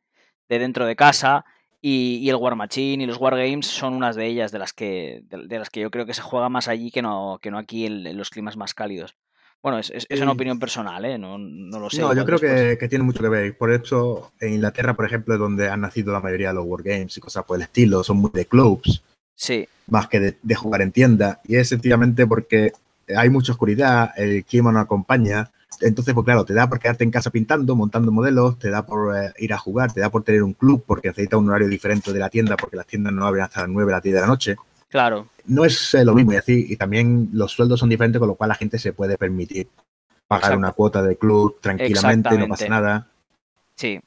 de 0.48 0.58
dentro 0.58 0.86
de 0.86 0.96
casa. 0.96 1.44
Y, 1.80 2.28
el 2.28 2.36
War 2.36 2.56
Machine 2.56 3.04
y 3.04 3.06
los 3.06 3.18
Wargames 3.18 3.66
son 3.66 3.94
unas 3.94 4.16
de 4.16 4.26
ellas 4.26 4.50
de 4.50 4.58
las 4.58 4.72
que, 4.72 5.22
de, 5.24 5.58
las 5.58 5.70
que 5.70 5.80
yo 5.80 5.90
creo 5.90 6.06
que 6.06 6.14
se 6.14 6.22
juega 6.22 6.48
más 6.48 6.66
allí 6.66 6.90
que 6.90 7.02
no, 7.02 7.38
que 7.40 7.50
no 7.50 7.58
aquí 7.58 7.86
en, 7.86 8.16
los 8.16 8.30
climas 8.30 8.56
más 8.56 8.74
cálidos. 8.74 9.14
Bueno, 9.62 9.78
es, 9.78 9.92
es, 10.08 10.20
una 10.20 10.32
opinión 10.32 10.58
personal, 10.58 11.04
¿eh? 11.04 11.18
no, 11.18 11.36
no 11.36 11.78
lo 11.80 11.90
sé. 11.90 12.00
No, 12.00 12.14
yo 12.14 12.24
creo 12.24 12.38
que, 12.38 12.78
que, 12.78 12.88
tiene 12.88 13.04
mucho 13.04 13.20
que 13.20 13.28
ver. 13.28 13.56
Por 13.58 13.72
eso, 13.72 14.32
en 14.40 14.54
Inglaterra, 14.54 14.94
por 14.94 15.04
ejemplo, 15.04 15.34
es 15.34 15.40
donde 15.40 15.68
han 15.68 15.80
nacido 15.80 16.12
la 16.12 16.20
mayoría 16.20 16.48
de 16.48 16.54
los 16.54 16.64
Wargames 16.64 17.16
y 17.16 17.20
cosas 17.20 17.44
por 17.44 17.56
el 17.56 17.62
estilo, 17.62 18.04
son 18.04 18.18
muy 18.18 18.30
de 18.32 18.46
clubs. 18.46 19.02
Sí. 19.34 19.68
Más 19.88 20.06
que 20.08 20.20
de, 20.20 20.36
de 20.42 20.54
jugar 20.54 20.82
en 20.82 20.92
tienda. 20.92 21.40
Y 21.44 21.56
es 21.56 21.68
sencillamente 21.68 22.26
porque 22.26 22.72
hay 23.16 23.30
mucha 23.30 23.52
oscuridad, 23.52 24.12
el 24.16 24.44
clima 24.44 24.70
no 24.70 24.78
acompaña, 24.78 25.50
entonces, 25.80 26.12
pues 26.14 26.24
claro, 26.24 26.44
te 26.44 26.54
da 26.54 26.68
por 26.68 26.80
quedarte 26.80 27.04
en 27.04 27.10
casa 27.10 27.30
pintando, 27.30 27.76
montando 27.76 28.10
modelos, 28.10 28.58
te 28.58 28.70
da 28.70 28.84
por 28.84 29.16
eh, 29.16 29.32
ir 29.38 29.52
a 29.52 29.58
jugar, 29.58 29.92
te 29.92 30.00
da 30.00 30.10
por 30.10 30.24
tener 30.24 30.42
un 30.42 30.54
club 30.54 30.82
porque 30.86 31.08
necesitas 31.08 31.38
un 31.38 31.48
horario 31.48 31.68
diferente 31.68 32.12
de 32.12 32.18
la 32.18 32.28
tienda 32.28 32.56
porque 32.56 32.76
las 32.76 32.86
tiendas 32.86 33.12
no 33.12 33.24
abren 33.24 33.44
hasta 33.44 33.60
las 33.60 33.70
9 33.70 33.90
de 33.90 33.96
la 33.96 34.00
10 34.00 34.14
de 34.14 34.20
la 34.20 34.26
noche. 34.26 34.56
Claro. 34.88 35.28
No 35.46 35.64
es 35.64 35.94
eh, 35.94 36.04
lo 36.04 36.14
mismo 36.14 36.32
y 36.32 36.36
así, 36.36 36.66
y 36.68 36.76
también 36.76 37.28
los 37.32 37.52
sueldos 37.52 37.80
son 37.80 37.88
diferentes, 37.88 38.18
con 38.18 38.28
lo 38.28 38.34
cual 38.34 38.48
la 38.48 38.54
gente 38.54 38.78
se 38.78 38.92
puede 38.92 39.18
permitir 39.18 39.68
pagar 40.26 40.44
Exacto. 40.44 40.58
una 40.58 40.72
cuota 40.72 41.02
de 41.02 41.16
club 41.16 41.58
tranquilamente, 41.60 42.36
no 42.38 42.48
pasa 42.48 42.68
nada. 42.68 43.06
Sí. 43.74 44.00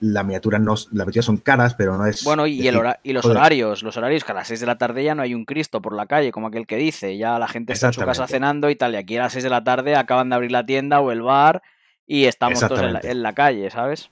Las 0.00 0.24
miniaturas, 0.26 0.60
no, 0.60 0.74
las 0.74 0.90
miniaturas 0.92 1.24
son 1.24 1.38
caras, 1.38 1.74
pero 1.74 1.96
no 1.96 2.06
es. 2.06 2.22
Bueno, 2.24 2.46
y, 2.46 2.66
el 2.68 2.76
hora- 2.76 3.00
y 3.02 3.14
los 3.14 3.22
joder, 3.22 3.38
horarios, 3.38 3.82
los 3.82 3.96
horarios 3.96 4.24
que 4.24 4.32
a 4.32 4.34
las 4.34 4.48
6 4.48 4.60
de 4.60 4.66
la 4.66 4.76
tarde 4.78 5.02
ya 5.04 5.14
no 5.14 5.22
hay 5.22 5.34
un 5.34 5.46
Cristo 5.46 5.80
por 5.80 5.94
la 5.94 6.06
calle, 6.06 6.32
como 6.32 6.48
aquel 6.48 6.66
que 6.66 6.76
dice, 6.76 7.16
ya 7.16 7.38
la 7.38 7.48
gente 7.48 7.72
está 7.72 7.88
en 7.88 7.92
su 7.94 8.02
casa 8.02 8.26
cenando 8.26 8.68
y 8.68 8.76
tal, 8.76 8.92
y 8.92 8.96
aquí 8.96 9.16
a 9.16 9.22
las 9.22 9.32
6 9.32 9.44
de 9.44 9.50
la 9.50 9.64
tarde 9.64 9.96
acaban 9.96 10.28
de 10.28 10.34
abrir 10.34 10.52
la 10.52 10.66
tienda 10.66 11.00
o 11.00 11.12
el 11.12 11.22
bar 11.22 11.62
y 12.06 12.24
estamos 12.24 12.60
todos 12.60 12.80
en 12.82 12.92
la, 12.92 13.00
en 13.02 13.22
la 13.22 13.32
calle, 13.32 13.70
¿sabes? 13.70 14.10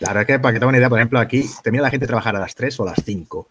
La 0.00 0.08
verdad 0.08 0.26
que 0.26 0.38
para 0.38 0.52
que 0.54 0.60
te 0.60 0.66
una 0.66 0.76
idea, 0.78 0.88
por 0.88 0.98
ejemplo, 0.98 1.18
aquí 1.18 1.44
termina 1.62 1.82
la 1.82 1.90
gente 1.90 2.04
a 2.04 2.08
trabajar 2.08 2.36
a 2.36 2.40
las 2.40 2.54
3 2.54 2.80
o 2.80 2.82
a 2.82 2.86
las 2.86 3.02
5. 3.04 3.48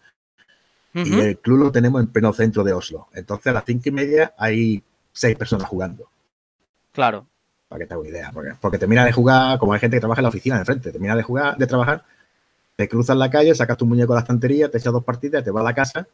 Y 1.04 1.20
el 1.20 1.38
club 1.38 1.58
lo 1.58 1.72
tenemos 1.72 2.00
en 2.00 2.08
pleno 2.08 2.32
centro 2.32 2.64
de 2.64 2.72
Oslo. 2.72 3.08
Entonces 3.12 3.46
a 3.48 3.52
las 3.52 3.64
5 3.66 3.82
y 3.88 3.92
media 3.92 4.34
hay 4.38 4.82
6 5.12 5.36
personas 5.36 5.68
jugando. 5.68 6.08
Claro, 6.92 7.26
Para 7.68 7.80
que 7.80 7.86
te 7.86 7.94
hagas 7.94 8.00
una 8.06 8.10
idea. 8.10 8.30
Porque, 8.32 8.52
porque 8.60 8.78
termina 8.78 9.04
de 9.04 9.12
jugar, 9.12 9.58
como 9.58 9.72
hay 9.74 9.80
gente 9.80 9.96
que 9.96 10.00
trabaja 10.00 10.20
en 10.20 10.24
la 10.24 10.28
oficina 10.30 10.54
de 10.56 10.60
enfrente, 10.60 10.90
termina 10.92 11.14
de 11.14 11.22
jugar, 11.22 11.56
de 11.58 11.66
trabajar, 11.66 12.04
te 12.76 12.88
cruzas 12.88 13.16
la 13.16 13.28
calle, 13.30 13.54
sacas 13.54 13.76
tu 13.76 13.84
muñeco 13.86 14.12
de 14.12 14.16
la 14.16 14.20
estantería, 14.22 14.70
te 14.70 14.78
echas 14.78 14.92
dos 14.92 15.04
partidas, 15.04 15.44
te 15.44 15.50
vas 15.50 15.60
a 15.60 15.64
la 15.64 15.74
casa 15.74 16.06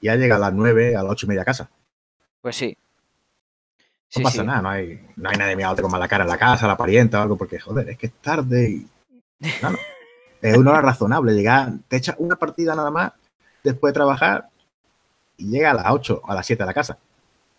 y 0.00 0.06
ya 0.06 0.16
llega 0.16 0.36
a 0.36 0.38
las 0.38 0.52
9, 0.54 0.96
a 0.96 1.02
las 1.02 1.12
8 1.12 1.26
y 1.26 1.28
media 1.28 1.42
a 1.42 1.46
casa. 1.46 1.70
pues 2.40 2.56
sí. 2.56 2.76
No 4.14 4.18
Sí, 4.18 4.22
pasa 4.22 4.40
sí. 4.42 4.46
nada, 4.46 4.60
no 4.62 4.68
hay, 4.68 5.08
no 5.16 5.30
hay 5.30 5.36
nadie 5.36 5.56
mirándote 5.56 5.80
con 5.82 5.90
mala 5.90 6.06
cara 6.08 6.24
en 6.24 6.30
la 6.30 6.36
casa, 6.38 6.66
la 6.66 6.76
parienta 6.76 7.18
o 7.18 7.22
algo, 7.22 7.36
porque 7.36 7.58
joder, 7.58 7.88
es 7.90 7.98
que 7.98 8.06
es 8.08 8.12
tarde 8.14 8.70
y. 8.70 8.86
No, 9.62 9.70
no. 9.70 9.78
Es 10.42 10.56
una 10.56 10.72
hora 10.72 10.80
razonable. 10.82 11.32
Llegar, 11.34 11.72
te 11.88 11.96
echas 11.96 12.16
una 12.18 12.36
partida 12.36 12.74
nada 12.74 12.90
más 12.90 13.12
después 13.62 13.92
de 13.92 13.94
trabajar 13.94 14.48
y 15.36 15.48
llega 15.50 15.70
a 15.70 15.74
las 15.74 15.86
8, 15.90 16.22
a 16.26 16.34
las 16.34 16.46
7 16.46 16.62
a 16.62 16.66
la 16.66 16.74
casa. 16.74 16.98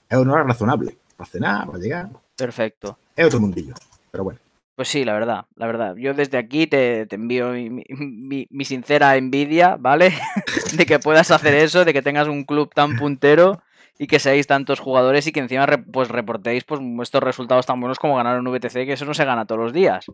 Es 0.10 0.17
una 0.17 0.33
hora 0.33 0.43
razonable. 0.43 0.98
Para 1.17 1.29
cenar, 1.29 1.65
para 1.67 1.77
llegar. 1.79 2.10
Perfecto. 2.36 2.98
Es 3.15 3.25
otro 3.27 3.39
mundillo. 3.39 3.74
Pero 4.12 4.24
bueno. 4.24 4.39
Pues 4.75 4.88
sí, 4.88 5.05
la 5.05 5.13
verdad, 5.13 5.45
la 5.55 5.67
verdad. 5.67 5.95
Yo 5.95 6.13
desde 6.15 6.38
aquí 6.39 6.65
te, 6.65 7.05
te 7.05 7.15
envío 7.15 7.50
mi, 7.51 7.69
mi- 7.69 7.86
mi- 7.89 8.48
mi 8.50 8.65
sincera 8.65 9.15
envidia, 9.17 9.75
¿vale? 9.79 10.13
de 10.75 10.86
que 10.88 10.98
puedas 11.00 11.29
hacer 11.29 11.53
eso, 11.53 11.86
de 11.86 11.93
que 11.93 12.01
tengas 12.01 12.27
un 12.27 12.43
club 12.43 12.72
tan 12.74 12.95
puntero 12.95 13.62
y 14.00 14.07
que 14.07 14.17
seáis 14.19 14.48
tantos 14.48 14.79
jugadores 14.79 15.27
y 15.27 15.31
que 15.31 15.39
encima 15.41 15.67
pues 15.91 16.10
reportéis 16.10 16.63
pues 16.63 16.81
estos 17.03 17.22
resultados 17.22 17.67
tan 17.67 17.79
buenos 17.79 18.00
como 18.00 18.15
ganar 18.15 18.39
un 18.39 18.48
VTC, 18.48 18.74
que 18.86 18.93
eso 18.93 19.05
no 19.05 19.13
se 19.13 19.25
gana 19.25 19.45
todos 19.45 19.62
los 19.62 19.74
días. 19.74 20.05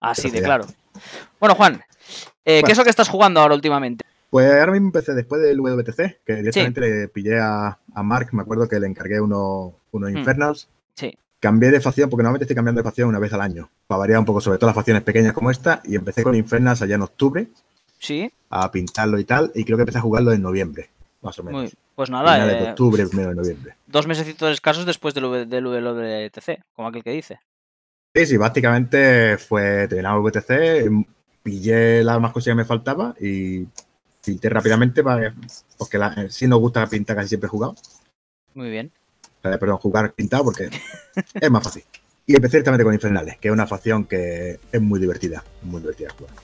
Así 0.00 0.30
de 0.30 0.40
claro. 0.40 0.64
Bueno, 1.38 1.54
Juan, 1.54 1.82
eh, 2.46 2.62
¿qué 2.64 2.72
es 2.72 2.78
lo 2.78 2.84
que 2.84 2.90
estás 2.90 3.10
jugando 3.10 3.40
ahora 3.40 3.54
últimamente? 3.54 4.06
Pues 4.30 4.50
ahora 4.52 4.72
mismo 4.72 4.88
empecé 4.88 5.14
después 5.14 5.40
del 5.40 5.58
WTC, 5.58 6.20
que 6.24 6.36
directamente 6.36 6.80
le 6.80 7.08
pillé 7.08 7.38
a, 7.40 7.78
a 7.94 8.02
Mark, 8.02 8.28
me 8.32 8.42
acuerdo 8.42 8.68
que 8.68 8.78
le 8.78 8.86
encargué 8.86 9.20
uno, 9.20 9.74
unos 9.90 10.12
Mm. 10.12 10.16
Infernals. 10.18 10.68
Sí. 10.94 11.16
Cambié 11.40 11.70
de 11.70 11.80
facción, 11.80 12.10
porque 12.10 12.22
normalmente 12.22 12.44
estoy 12.44 12.56
cambiando 12.56 12.80
de 12.80 12.84
facción 12.84 13.08
una 13.08 13.18
vez 13.20 13.32
al 13.32 13.40
año, 13.40 13.70
para 13.86 14.00
variar 14.00 14.18
un 14.18 14.24
poco, 14.24 14.40
sobre 14.40 14.58
todo 14.58 14.68
las 14.68 14.74
facciones 14.74 15.02
pequeñas 15.02 15.32
como 15.32 15.50
esta, 15.50 15.80
y 15.84 15.94
empecé 15.94 16.22
con 16.22 16.34
Infernals 16.34 16.82
allá 16.82 16.96
en 16.96 17.02
octubre, 17.02 17.48
Sí, 18.00 18.30
a 18.50 18.70
pintarlo 18.70 19.18
y 19.18 19.24
tal, 19.24 19.50
y 19.54 19.64
creo 19.64 19.76
que 19.76 19.82
empecé 19.82 19.98
a 19.98 20.02
jugarlo 20.02 20.32
en 20.32 20.42
noviembre, 20.42 20.90
más 21.22 21.38
o 21.38 21.42
menos. 21.42 21.62
muy, 21.62 21.72
pues 21.94 22.10
nada, 22.10 22.46
de 22.46 22.52
eh, 22.64 22.70
octubre, 22.70 23.06
primero 23.06 23.30
de 23.30 23.34
noviembre. 23.36 23.74
dos 23.86 24.06
mesecitos 24.06 24.52
escasos 24.52 24.84
después 24.86 25.14
del, 25.14 25.24
WTC, 25.24 26.62
como 26.74 26.88
aquel 26.88 27.02
que 27.02 27.10
dice. 27.12 27.40
Sí, 28.14 28.26
sí, 28.26 28.36
básicamente 28.36 29.36
fue 29.38 29.86
terminamos 29.88 30.32
el 30.34 30.86
em, 30.86 31.04
pillé 31.42 32.02
las 32.04 32.20
más 32.20 32.32
cosas 32.32 32.52
que 32.52 32.54
me 32.56 32.64
faltaba 32.64 33.14
y 33.20 33.66
pinté 34.28 34.50
rápidamente 34.50 35.02
para 35.02 35.34
porque 35.78 35.96
la, 35.96 36.12
eh, 36.16 36.28
sí 36.30 36.46
nos 36.46 36.60
gusta 36.60 36.86
pintar 36.86 37.16
casi 37.16 37.28
siempre 37.28 37.46
he 37.46 37.50
jugado. 37.50 37.74
Muy 38.54 38.68
bien. 38.70 38.92
Perdón, 39.40 39.78
jugar 39.78 40.12
pintado 40.12 40.44
porque 40.44 40.68
es 41.34 41.50
más 41.50 41.64
fácil. 41.64 41.84
Y 42.26 42.36
empecé 42.36 42.58
directamente 42.58 42.84
con 42.84 42.92
Infernales, 42.92 43.38
que 43.38 43.48
es 43.48 43.52
una 43.52 43.66
facción 43.66 44.04
que 44.04 44.60
es 44.70 44.80
muy 44.82 45.00
divertida, 45.00 45.42
muy 45.62 45.80
divertida 45.80 46.10
jugar. 46.10 46.34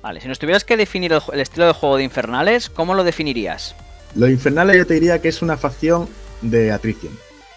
Vale, 0.00 0.20
si 0.20 0.28
nos 0.28 0.38
tuvieras 0.38 0.64
que 0.64 0.76
definir 0.76 1.12
el, 1.12 1.20
el 1.32 1.40
estilo 1.40 1.66
de 1.66 1.74
juego 1.74 1.98
de 1.98 2.04
Infernales, 2.04 2.70
¿cómo 2.70 2.94
lo 2.94 3.04
definirías? 3.04 3.74
Los 4.14 4.30
Infernales 4.30 4.76
yo 4.76 4.86
te 4.86 4.94
diría 4.94 5.20
que 5.20 5.28
es 5.28 5.42
una 5.42 5.58
facción 5.58 6.08
de 6.40 6.72
atrición. 6.72 7.12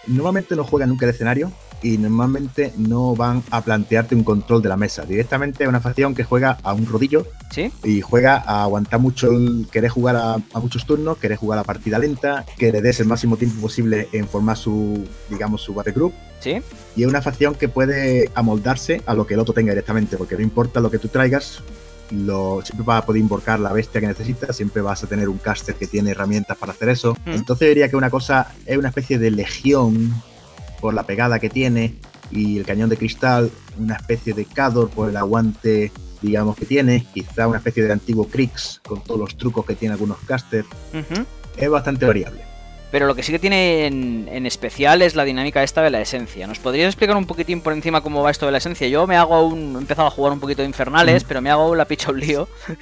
Normalmente 0.06 0.56
no 0.56 0.64
juegan 0.64 0.88
nunca 0.90 1.04
el 1.06 1.10
escenario 1.10 1.52
y 1.82 1.96
normalmente 1.96 2.72
no 2.76 3.14
van 3.14 3.42
a 3.50 3.60
plantearte 3.60 4.14
un 4.16 4.24
control 4.24 4.62
de 4.62 4.68
la 4.68 4.76
mesa. 4.76 5.04
Directamente 5.04 5.62
es 5.62 5.68
una 5.68 5.80
facción 5.80 6.12
que 6.14 6.24
juega 6.24 6.58
a 6.64 6.72
un 6.72 6.86
rodillo 6.86 7.24
¿Sí? 7.50 7.70
y 7.84 8.00
juega 8.00 8.42
a 8.44 8.64
aguantar 8.64 8.98
mucho, 8.98 9.30
el- 9.30 9.68
querer 9.70 9.90
jugar 9.90 10.16
a, 10.16 10.34
a 10.34 10.60
muchos 10.60 10.84
turnos, 10.86 11.18
querer 11.18 11.36
jugar 11.36 11.58
a 11.60 11.64
partida 11.64 11.98
lenta, 11.98 12.44
que 12.56 12.72
le 12.72 12.80
des 12.82 12.98
el 13.00 13.06
máximo 13.06 13.36
tiempo 13.36 13.60
posible 13.60 14.08
en 14.12 14.26
formar 14.26 14.56
su, 14.56 15.04
digamos, 15.30 15.62
su 15.62 15.72
battle 15.74 15.92
group. 15.92 16.12
¿Sí? 16.40 16.60
Y 16.96 17.02
es 17.02 17.08
una 17.08 17.22
facción 17.22 17.54
que 17.54 17.68
puede 17.68 18.30
amoldarse 18.34 19.02
a 19.06 19.14
lo 19.14 19.26
que 19.26 19.34
el 19.34 19.40
otro 19.40 19.54
tenga 19.54 19.70
directamente, 19.72 20.16
porque 20.16 20.34
no 20.36 20.42
importa 20.42 20.80
lo 20.80 20.90
que 20.90 20.98
tú 20.98 21.08
traigas, 21.08 21.62
lo, 22.10 22.60
siempre 22.64 22.84
vas 22.84 23.02
a 23.02 23.06
poder 23.06 23.20
invocar 23.20 23.60
la 23.60 23.72
bestia 23.72 24.00
que 24.00 24.06
necesitas, 24.06 24.56
siempre 24.56 24.82
vas 24.82 25.02
a 25.04 25.06
tener 25.06 25.28
un 25.28 25.38
caster 25.38 25.74
que 25.74 25.86
tiene 25.86 26.10
herramientas 26.10 26.56
para 26.56 26.72
hacer 26.72 26.88
eso. 26.88 27.16
Mm. 27.26 27.30
Entonces 27.30 27.68
diría 27.68 27.88
que 27.88 27.96
una 27.96 28.10
cosa 28.10 28.52
es 28.66 28.76
una 28.78 28.88
especie 28.88 29.18
de 29.18 29.30
legión 29.30 30.12
por 30.80 30.94
la 30.94 31.04
pegada 31.04 31.38
que 31.38 31.50
tiene 31.50 31.96
y 32.30 32.58
el 32.58 32.66
cañón 32.66 32.88
de 32.88 32.96
cristal, 32.96 33.50
una 33.78 33.96
especie 33.96 34.34
de 34.34 34.44
Cador 34.44 34.90
por 34.90 35.08
el 35.08 35.16
aguante, 35.16 35.92
digamos, 36.20 36.56
que 36.56 36.66
tiene, 36.66 37.06
quizá 37.12 37.46
una 37.46 37.58
especie 37.58 37.84
de 37.84 37.92
antiguo 37.92 38.28
Krix 38.28 38.80
con 38.86 39.02
todos 39.02 39.20
los 39.20 39.36
trucos 39.36 39.64
que 39.64 39.74
tiene 39.74 39.94
algunos 39.94 40.18
casters. 40.18 40.68
Es 41.56 41.70
bastante 41.70 42.06
variable. 42.06 42.47
Pero 42.90 43.06
lo 43.06 43.14
que 43.14 43.22
sí 43.22 43.32
que 43.32 43.38
tiene 43.38 43.86
en, 43.86 44.28
en 44.30 44.46
especial 44.46 45.02
es 45.02 45.14
la 45.14 45.24
dinámica 45.24 45.62
esta 45.62 45.82
de 45.82 45.90
la 45.90 46.00
esencia. 46.00 46.46
¿Nos 46.46 46.58
podrías 46.58 46.88
explicar 46.88 47.16
un 47.16 47.26
poquitín 47.26 47.60
por 47.60 47.72
encima 47.74 48.00
cómo 48.00 48.22
va 48.22 48.30
esto 48.30 48.46
de 48.46 48.52
la 48.52 48.58
esencia? 48.58 48.88
Yo 48.88 49.06
me 49.06 49.16
hago 49.16 49.46
un. 49.46 49.74
He 49.76 49.78
empezado 49.78 50.08
a 50.08 50.10
jugar 50.10 50.32
un 50.32 50.40
poquito 50.40 50.62
de 50.62 50.68
infernales, 50.68 51.24
pero 51.24 51.42
me 51.42 51.50
hago 51.50 51.74
la 51.74 51.84
picha 51.84 52.10
un 52.10 52.20
lío. 52.20 52.48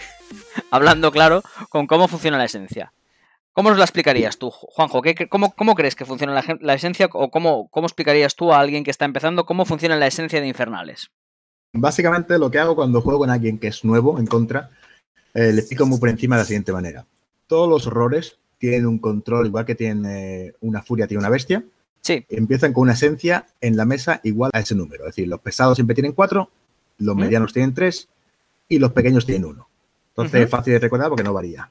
hablando 0.70 1.10
claro 1.10 1.42
con 1.68 1.86
cómo 1.86 2.08
funciona 2.08 2.38
la 2.38 2.44
esencia. 2.44 2.92
¿Cómo 3.52 3.70
nos 3.70 3.78
la 3.78 3.84
explicarías 3.84 4.36
tú, 4.36 4.50
Juanjo? 4.50 5.00
¿Qué, 5.00 5.28
cómo, 5.28 5.54
cómo 5.54 5.74
crees 5.74 5.94
que 5.94 6.04
funciona 6.04 6.34
la, 6.34 6.58
la 6.60 6.74
esencia? 6.74 7.08
¿O 7.12 7.30
cómo, 7.30 7.68
cómo 7.70 7.86
explicarías 7.86 8.36
tú 8.36 8.52
a 8.52 8.60
alguien 8.60 8.84
que 8.84 8.90
está 8.90 9.06
empezando 9.06 9.46
cómo 9.46 9.64
funciona 9.64 9.96
la 9.96 10.06
esencia 10.06 10.40
de 10.40 10.46
infernales? 10.46 11.10
Básicamente 11.72 12.38
lo 12.38 12.50
que 12.50 12.58
hago 12.58 12.76
cuando 12.76 13.00
juego 13.00 13.20
con 13.20 13.30
alguien 13.30 13.58
que 13.58 13.68
es 13.68 13.82
nuevo 13.82 14.18
en 14.18 14.26
contra, 14.26 14.70
eh, 15.32 15.52
le 15.52 15.60
explico 15.60 15.86
muy 15.86 15.98
por 15.98 16.10
encima 16.10 16.36
de 16.36 16.42
la 16.42 16.46
siguiente 16.46 16.72
manera. 16.72 17.06
Todos 17.46 17.68
los 17.68 17.86
horrores 17.86 18.38
tienen 18.58 18.86
un 18.86 18.98
control 18.98 19.46
igual 19.46 19.64
que 19.64 19.74
tiene 19.74 20.54
una 20.60 20.82
furia, 20.82 21.06
tiene 21.06 21.20
una 21.20 21.28
bestia. 21.28 21.64
Sí, 22.00 22.24
Empiezan 22.28 22.72
con 22.72 22.82
una 22.82 22.92
esencia 22.92 23.46
en 23.60 23.76
la 23.76 23.84
mesa 23.84 24.20
igual 24.22 24.50
a 24.54 24.60
ese 24.60 24.74
número. 24.74 25.04
Es 25.04 25.16
decir, 25.16 25.28
los 25.28 25.40
pesados 25.40 25.76
siempre 25.76 25.94
tienen 25.94 26.12
cuatro, 26.12 26.50
los 26.98 27.16
¿Mm? 27.16 27.20
medianos 27.20 27.52
tienen 27.52 27.74
tres 27.74 28.08
y 28.68 28.78
los 28.78 28.92
pequeños 28.92 29.26
tienen 29.26 29.44
uno. 29.44 29.68
Entonces 30.10 30.44
es 30.44 30.50
fácil 30.50 30.72
de 30.72 30.78
recordar 30.78 31.08
porque 31.08 31.24
no 31.24 31.32
varía. 31.32 31.70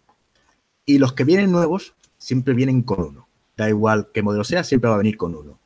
Y 0.86 1.00
los 1.00 1.14
que 1.14 1.24
vienen 1.24 1.52
nuevos 1.52 1.96
siempre 2.18 2.54
vienen 2.54 2.84
con 2.84 3.02
uno. 3.02 3.28
Da 3.58 3.70
igual 3.70 4.10
qué 4.14 4.22
modelo 4.22 4.44
sea, 4.44 4.64
siempre 4.64 4.90
va 4.90 4.96
a 4.96 5.00
venir 5.00 5.18
con 5.18 5.34
uno. 5.34 5.58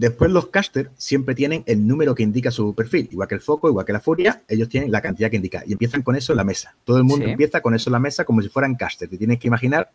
Después 0.00 0.30
los 0.30 0.46
caster 0.48 0.90
siempre 0.96 1.34
tienen 1.34 1.62
el 1.66 1.86
número 1.86 2.14
que 2.14 2.22
indica 2.22 2.50
su 2.50 2.74
perfil, 2.74 3.06
igual 3.12 3.28
que 3.28 3.34
el 3.34 3.42
foco, 3.42 3.68
igual 3.68 3.84
que 3.84 3.92
la 3.92 4.00
furia, 4.00 4.42
ellos 4.48 4.66
tienen 4.70 4.90
la 4.90 5.02
cantidad 5.02 5.28
que 5.28 5.36
indica 5.36 5.62
y 5.66 5.72
empiezan 5.72 6.00
con 6.00 6.16
eso 6.16 6.32
en 6.32 6.38
la 6.38 6.44
mesa. 6.44 6.74
Todo 6.84 6.96
el 6.96 7.04
mundo 7.04 7.26
Sí. 7.26 7.32
empieza 7.32 7.60
con 7.60 7.74
eso 7.74 7.90
en 7.90 7.92
la 7.92 7.98
mesa 7.98 8.24
como 8.24 8.40
si 8.40 8.48
fueran 8.48 8.76
caster. 8.76 9.10
Te 9.10 9.18
tienes 9.18 9.38
que 9.38 9.48
imaginar 9.48 9.90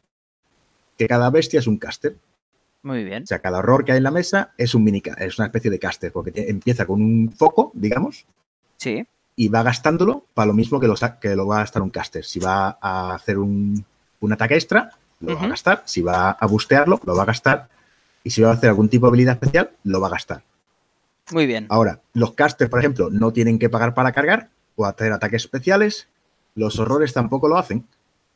que 0.96 1.08
cada 1.08 1.28
bestia 1.32 1.60
es 1.60 1.66
un 1.68 1.78
caster. 1.78 2.16
muy 2.84 3.04
bien. 3.04 3.24
O 3.24 3.26
sea, 3.26 3.40
cada 3.40 3.58
horror 3.58 3.84
que 3.84 3.94
hay 3.94 3.98
en 3.98 4.04
la 4.04 4.12
mesa 4.12 4.52
es 4.60 4.76
un 4.76 4.84
mini, 4.84 5.02
es 5.18 5.40
una 5.40 5.48
especie 5.48 5.72
de 5.72 5.80
caster, 5.80 6.12
porque 6.12 6.32
te- 6.32 6.52
empieza 6.52 6.86
con 6.86 7.02
un 7.02 7.32
foco, 7.36 7.72
digamos, 7.74 8.28
Sí, 8.78 9.08
y 9.36 9.48
va 9.50 9.64
gastándolo 9.64 10.26
para 10.36 10.46
lo 10.46 10.54
mismo 10.54 10.80
que 10.80 10.86
lo, 10.88 10.96
sa- 10.96 11.18
que 11.20 11.36
lo 11.36 11.48
va 11.48 11.56
a 11.56 11.60
gastar 11.62 11.82
un 11.82 11.90
caster. 11.90 12.24
Si 12.24 12.40
va 12.40 12.78
a 12.80 13.16
hacer 13.16 13.40
un, 13.40 13.84
un 14.20 14.34
ataque 14.34 14.54
extra, 14.54 14.92
lo 15.20 15.36
va 15.36 15.46
a 15.46 15.48
gastar. 15.48 15.82
Si 15.88 16.04
va 16.04 16.30
a 16.30 16.46
bustearlo, 16.46 17.00
lo 17.04 17.16
va 17.16 17.24
a 17.24 17.26
gastar. 17.26 17.70
Y 18.26 18.32
si 18.32 18.42
va 18.42 18.50
a 18.50 18.54
hacer 18.54 18.70
algún 18.70 18.90
tipo 18.90 19.06
de 19.06 19.10
habilidad 19.12 19.36
especial, 19.36 19.72
lo 19.84 20.02
va 20.02 20.08
a 20.08 20.12
gastar. 20.12 20.44
muy 21.32 21.46
bien. 21.46 21.68
Ahora, 21.70 22.02
los 22.14 22.34
casters, 22.34 22.72
por 22.72 22.80
ejemplo, 22.80 23.10
no 23.12 23.32
tienen 23.32 23.60
que 23.60 23.70
pagar 23.70 23.94
para 23.94 24.12
cargar 24.12 24.50
o 24.76 24.86
hacer 24.86 25.14
ataques 25.14 25.44
especiales. 25.44 26.08
Los 26.56 26.80
horrores 26.80 27.14
tampoco 27.14 27.48
lo 27.48 27.58
hacen. 27.58 27.86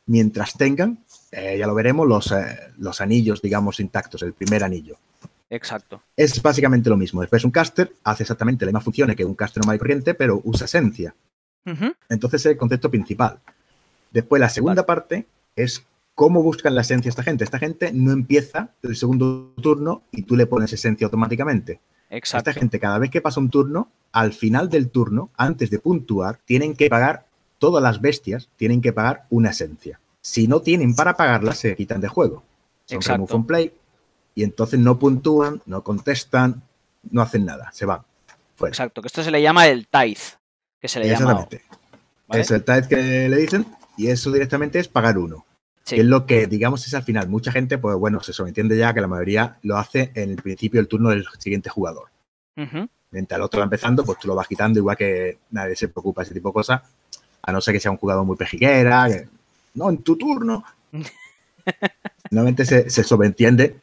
Mientras 0.06 0.54
tengan, 0.54 1.04
eh, 1.32 1.56
ya 1.58 1.66
lo 1.66 1.74
veremos, 1.74 2.06
los, 2.06 2.30
eh, 2.30 2.56
los 2.78 3.00
anillos, 3.00 3.42
digamos, 3.42 3.80
intactos, 3.80 4.22
el 4.22 4.32
primer 4.32 4.62
anillo. 4.62 4.96
Exacto. 5.50 6.00
Es 6.16 6.40
básicamente 6.40 6.88
lo 6.88 6.96
mismo. 6.96 7.20
Después 7.20 7.44
un 7.44 7.50
caster 7.50 7.92
hace 8.04 8.22
exactamente 8.22 8.64
las 8.64 8.70
mismas 8.70 8.84
funciones 8.84 9.16
que 9.16 9.24
un 9.24 9.34
caster 9.34 9.60
normal 9.60 9.76
y 9.76 9.78
corriente, 9.80 10.14
pero 10.14 10.40
usa 10.44 10.66
esencia. 10.66 11.14
Entonces 12.08 12.42
es 12.42 12.52
el 12.52 12.56
concepto 12.56 12.90
principal. 12.90 13.40
Después 14.12 14.40
la 14.40 14.48
segunda 14.48 14.86
parte 14.86 15.26
es 15.56 15.84
cómo 16.20 16.42
buscan 16.42 16.74
la 16.74 16.82
esencia 16.82 17.08
esta 17.08 17.22
gente. 17.22 17.44
Esta 17.44 17.58
gente 17.58 17.92
no 17.94 18.12
empieza 18.12 18.74
el 18.82 18.94
segundo 18.94 19.54
turno 19.62 20.02
y 20.12 20.24
tú 20.24 20.36
le 20.36 20.44
pones 20.44 20.70
esencia 20.70 21.06
automáticamente. 21.06 21.80
Exacto. 22.10 22.50
Esta 22.50 22.60
gente 22.60 22.78
cada 22.78 22.98
vez 22.98 23.08
que 23.08 23.22
pasa 23.22 23.40
un 23.40 23.48
turno, 23.48 23.88
al 24.12 24.34
final 24.34 24.68
del 24.68 24.90
turno, 24.90 25.30
antes 25.38 25.70
de 25.70 25.78
puntuar, 25.78 26.38
tienen 26.44 26.76
que 26.76 26.90
pagar, 26.90 27.24
todas 27.56 27.82
las 27.82 28.02
bestias 28.02 28.50
tienen 28.56 28.82
que 28.82 28.92
pagar 28.92 29.24
una 29.30 29.48
esencia. 29.48 29.98
Si 30.20 30.46
no 30.46 30.60
tienen 30.60 30.94
para 30.94 31.16
pagarla, 31.16 31.54
se 31.54 31.74
quitan 31.74 32.02
de 32.02 32.08
juego. 32.08 32.42
Son 32.84 32.96
Exacto. 32.96 33.12
remove 33.12 33.30
from 33.30 33.46
play 33.46 33.72
y 34.34 34.44
entonces 34.44 34.78
no 34.78 34.98
puntúan, 34.98 35.62
no 35.64 35.82
contestan 35.82 36.62
no 37.10 37.22
hacen 37.22 37.46
nada, 37.46 37.72
se 37.72 37.86
van. 37.86 38.02
Fuera. 38.56 38.72
Exacto, 38.74 39.00
que 39.00 39.06
esto 39.06 39.22
se 39.22 39.30
le 39.30 39.40
llama 39.40 39.68
el 39.68 39.86
tithe, 39.86 40.36
que 40.82 40.86
se 40.86 41.00
le 41.00 41.08
llama. 41.08 41.46
Exactamente. 41.48 41.62
Es 42.28 42.50
el 42.50 42.62
tithe 42.62 42.88
que 42.88 43.28
le 43.30 43.36
dicen 43.38 43.66
y 43.96 44.08
eso 44.08 44.30
directamente 44.30 44.78
es 44.78 44.86
pagar 44.86 45.16
uno. 45.16 45.46
Sí. 45.90 45.96
Que 45.96 46.02
es 46.02 46.06
lo 46.06 46.24
que, 46.24 46.46
digamos, 46.46 46.86
es 46.86 46.94
al 46.94 47.02
final. 47.02 47.28
Mucha 47.28 47.50
gente, 47.50 47.76
pues 47.76 47.96
bueno, 47.96 48.20
se 48.20 48.32
sobreentiende 48.32 48.78
ya 48.78 48.94
que 48.94 49.00
la 49.00 49.08
mayoría 49.08 49.58
lo 49.62 49.76
hace 49.76 50.12
en 50.14 50.30
el 50.30 50.36
principio 50.36 50.78
del 50.78 50.86
turno 50.86 51.10
del 51.10 51.26
siguiente 51.38 51.68
jugador. 51.68 52.10
Ujú. 52.56 52.88
Mientras 53.10 53.38
el 53.38 53.42
otro 53.42 53.58
va 53.58 53.64
empezando, 53.64 54.04
pues 54.04 54.20
tú 54.20 54.28
lo 54.28 54.36
vas 54.36 54.46
quitando, 54.46 54.78
igual 54.78 54.96
que 54.96 55.38
nadie 55.50 55.74
se 55.74 55.88
preocupa 55.88 56.20
de 56.20 56.26
ese 56.26 56.34
tipo 56.34 56.50
de 56.50 56.52
cosas. 56.52 56.82
A 57.42 57.50
no 57.50 57.60
ser 57.60 57.74
que 57.74 57.80
sea 57.80 57.90
un 57.90 57.96
jugador 57.96 58.24
muy 58.24 58.36
pejiquera, 58.36 59.08
que, 59.08 59.26
no, 59.74 59.90
en 59.90 59.98
tu 59.98 60.16
turno. 60.16 60.62
Normalmente 62.30 62.64
se, 62.64 62.88
se 62.88 63.02
sobreentiende, 63.02 63.80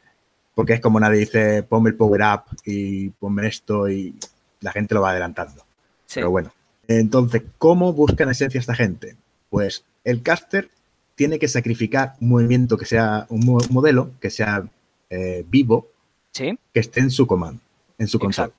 porque 0.54 0.72
es 0.72 0.80
como 0.80 0.98
nadie 0.98 1.18
dice, 1.18 1.62
ponme 1.62 1.90
el 1.90 1.96
power 1.96 2.22
up 2.22 2.56
y 2.64 3.10
ponme 3.10 3.48
esto 3.48 3.86
y 3.90 4.18
la 4.60 4.72
gente 4.72 4.94
lo 4.94 5.02
va 5.02 5.10
adelantando. 5.10 5.62
Sí. 6.06 6.14
Pero 6.20 6.30
bueno. 6.30 6.50
Entonces, 6.86 7.42
¿cómo 7.58 7.92
buscan 7.92 8.30
esencia 8.30 8.58
esta 8.58 8.74
gente? 8.74 9.14
Pues 9.50 9.84
el 10.04 10.22
caster 10.22 10.70
tiene 11.18 11.40
que 11.40 11.48
sacrificar 11.48 12.14
un 12.20 12.28
movimiento 12.28 12.78
que 12.78 12.86
sea 12.86 13.26
un 13.28 13.40
mo- 13.44 13.58
modelo, 13.70 14.12
que 14.20 14.30
sea 14.30 14.62
eh, 15.10 15.44
vivo, 15.48 15.88
Sí, 16.32 16.56
que 16.72 16.78
esté 16.80 17.00
en 17.00 17.10
su 17.10 17.26
command, 17.26 17.58
en 17.98 18.06
su 18.06 18.18
control. 18.20 18.52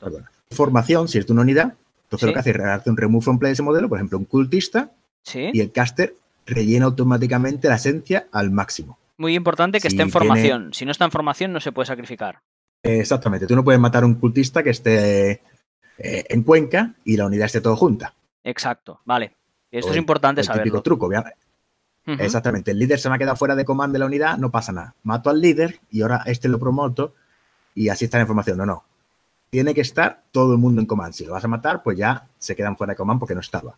Formación, 0.52 1.08
si 1.08 1.20
es 1.20 1.26
de 1.26 1.32
una 1.34 1.44
unidad, 1.44 1.76
entonces 2.04 2.22
Sí. 2.22 2.26
lo 2.28 2.34
que 2.34 2.40
hace 2.40 2.50
es 2.52 2.60
hace 2.60 2.90
un 2.90 2.98
remove 2.98 3.24
from 3.24 3.40
play 3.40 3.50
de 3.52 3.54
ese 3.54 3.64
modelo, 3.64 3.88
por 3.88 3.98
ejemplo, 3.98 4.18
un 4.18 4.26
cultista, 4.26 4.92
sí. 5.24 5.50
y 5.54 5.62
el 5.62 5.72
caster 5.72 6.16
rellena 6.46 6.86
automáticamente 6.86 7.70
la 7.70 7.76
esencia 7.76 8.28
al 8.34 8.52
máximo. 8.52 8.98
Muy 9.18 9.36
importante 9.36 9.78
que 9.80 9.90
Si 9.90 9.96
esté 9.96 10.02
en 10.04 10.10
tiene- 10.10 10.12
formación. 10.28 10.74
Si 10.74 10.84
no 10.86 10.92
está 10.92 11.06
en 11.06 11.12
formación, 11.12 11.54
no 11.54 11.60
se 11.62 11.72
puede 11.72 11.86
sacrificar. 11.86 12.42
Eh, 12.84 13.00
Exactamente, 13.00 13.46
tú 13.48 13.56
no 13.56 13.64
puedes 13.64 13.80
matar 13.80 14.04
a 14.04 14.06
un 14.06 14.16
cultista 14.16 14.62
que 14.64 14.72
esté 14.72 15.42
eh, 16.02 16.24
en 16.30 16.44
Cuenca 16.44 16.96
y 17.06 17.16
la 17.18 17.26
unidad 17.28 17.46
esté 17.46 17.62
todo 17.62 17.76
junta. 17.76 18.14
Exacto, 18.44 19.00
vale. 19.06 19.36
Esto 19.72 19.90
O 19.90 19.92
es 19.92 19.98
importante 19.98 20.42
el 20.42 20.48
típico 20.48 20.58
saberlo. 20.58 20.82
truco, 20.82 21.08
Exactamente, 22.20 22.72
el 22.72 22.80
líder 22.80 23.00
se 23.00 23.10
me 23.10 23.16
ha 23.16 23.18
quedado 23.18 23.36
fuera 23.36 23.56
de 23.56 23.66
command 23.66 23.94
de 23.94 24.00
la 24.00 24.06
unidad, 24.06 24.38
no 24.38 24.50
pasa 24.52 24.72
nada. 24.72 24.96
Mato 25.04 25.30
al 25.30 25.42
líder 25.42 25.80
y 25.92 26.02
ahora 26.02 26.24
este 26.26 26.48
lo 26.48 26.58
promoto 26.60 27.14
y 27.76 27.90
así 27.90 28.06
está 28.06 28.18
la 28.18 28.24
información. 28.24 28.58
No, 28.58 28.66
no. 28.66 28.84
Tiene 29.50 29.74
que 29.74 29.82
estar 29.82 30.24
todo 30.32 30.54
el 30.54 30.60
mundo 30.60 30.80
en 30.82 30.88
command. 30.88 31.14
Si 31.14 31.26
lo 31.26 31.34
vas 31.34 31.44
a 31.44 31.48
matar, 31.48 31.82
pues 31.84 31.98
ya 31.98 32.28
se 32.38 32.56
quedan 32.56 32.78
fuera 32.78 32.94
de 32.94 32.98
command 32.98 33.20
porque 33.20 33.34
no 33.36 33.42
estaba. 33.42 33.76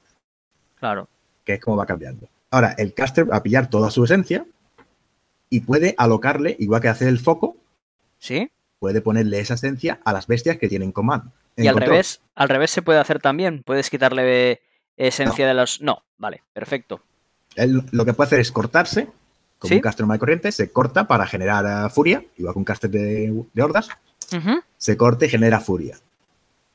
Claro. 0.80 1.08
que 1.46 1.54
es 1.54 1.60
como 1.62 1.78
va 1.78 1.86
cambiando. 1.86 2.28
Ahora, 2.50 2.74
el 2.78 2.94
caster 2.94 3.30
va 3.32 3.38
a 3.38 3.44
pillar 3.44 3.70
toda 3.70 3.90
su 3.92 4.04
esencia 4.04 4.46
y 5.50 5.62
puede 5.62 5.96
alocarle, 5.98 6.56
igual 6.60 6.82
que 6.82 6.88
hace 6.90 7.08
el 7.08 7.20
foco, 7.20 7.56
¿Sí? 8.20 8.52
puede 8.80 9.02
ponerle 9.02 9.40
esa 9.40 9.54
esencia 9.56 10.00
a 10.04 10.12
las 10.14 10.28
bestias 10.28 10.58
que 10.58 10.68
tienen 10.68 10.92
command. 10.92 11.32
en 11.56 11.66
Y 11.66 11.68
al 11.68 11.74
control. 11.76 11.92
revés, 11.92 12.22
al 12.36 12.50
revés 12.50 12.72
se 12.72 12.82
puede 12.82 13.00
hacer 13.00 13.20
también. 13.20 13.62
Puedes 13.64 13.90
quitarle 13.90 14.62
esencia 14.98 15.48
de 15.48 15.54
los. 15.54 15.82
No, 15.82 16.04
vale, 16.18 16.44
perfecto. 16.54 17.02
Él 17.56 17.84
lo 17.92 18.06
que 18.06 18.14
puede 18.14 18.28
hacer 18.28 18.40
es 18.40 18.52
cortarse, 18.52 19.08
como 19.60 19.70
¿Sí? 19.70 19.76
un 19.76 19.82
caster 19.82 20.02
normal 20.04 20.20
corriente, 20.20 20.52
se 20.52 20.72
corta 20.72 21.08
para 21.08 21.28
generar 21.28 21.86
eh, 21.88 21.90
furia, 21.90 22.24
igual 22.38 22.54
que 22.54 22.60
un 22.60 22.66
caster 22.66 22.90
de, 22.90 23.44
de 23.54 23.62
hordas, 23.64 23.90
se 24.78 24.98
corta 24.98 25.26
y 25.26 25.30
genera 25.30 25.60
furia. 25.60 25.98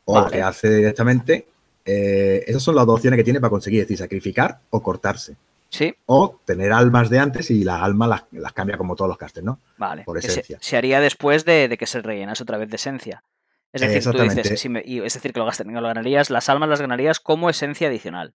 O 0.04 0.14
Vale. 0.14 0.26
lo 0.26 0.30
que 0.32 0.42
hace 0.42 0.68
directamente, 0.76 1.46
eh, 1.84 2.44
esas 2.46 2.62
son 2.62 2.74
las 2.76 2.86
dos 2.86 2.96
opciones 2.96 3.16
que 3.18 3.24
tiene 3.24 3.40
para 3.40 3.50
conseguir, 3.50 3.80
es 3.80 3.86
decir, 3.86 3.98
sacrificar 3.98 4.60
o 4.70 4.82
cortarse. 4.82 5.36
Sí, 5.68 5.92
O 6.06 6.38
tener 6.44 6.72
almas 6.72 7.10
de 7.10 7.18
antes 7.18 7.50
y 7.50 7.64
las 7.64 7.82
almas 7.82 8.08
las, 8.08 8.22
las 8.30 8.52
cambia 8.52 8.76
como 8.76 8.94
todos 8.94 9.08
los 9.08 9.18
casters, 9.18 9.44
¿no? 9.44 9.58
vale. 9.76 10.04
Por 10.04 10.20
se, 10.22 10.28
esencia. 10.28 10.58
se 10.60 10.76
haría 10.76 11.00
después 11.00 11.44
de, 11.44 11.66
de 11.68 11.76
que 11.76 11.86
se 11.86 12.00
rellenase 12.02 12.44
otra 12.44 12.56
vez 12.56 12.70
de 12.70 12.76
esencia. 12.76 13.24
Es 13.72 13.80
decir, 13.80 14.10
tú 14.12 14.16
dices, 14.22 14.60
si 14.60 14.68
me- 14.68 14.82
y 14.86 15.00
es 15.00 15.12
decir, 15.14 15.32
que 15.32 15.40
lo, 15.40 15.44
gastan- 15.46 15.72
lo 15.72 15.82
ganarías, 15.82 16.30
las 16.30 16.48
almas 16.48 16.68
las 16.68 16.80
ganarías 16.80 17.18
como 17.18 17.50
esencia 17.50 17.88
adicional. 17.88 18.32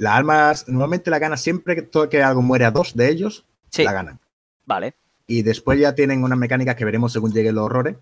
Las 0.00 0.14
almas 0.16 0.66
normalmente 0.66 1.10
la 1.10 1.18
ganan 1.18 1.36
siempre 1.36 1.74
que, 1.74 1.82
todo 1.82 2.08
que 2.08 2.22
algo 2.22 2.40
muere 2.40 2.64
a 2.64 2.70
dos 2.70 2.96
de 2.96 3.10
ellos, 3.10 3.44
Sí, 3.68 3.84
la 3.84 3.92
ganan. 3.92 4.18
vale. 4.64 4.94
Y 5.26 5.42
después 5.42 5.78
ya 5.78 5.94
tienen 5.94 6.24
unas 6.24 6.38
mecánicas 6.38 6.74
que 6.74 6.86
veremos 6.86 7.12
según 7.12 7.32
lleguen 7.32 7.54
los 7.54 7.64
horrores, 7.66 7.96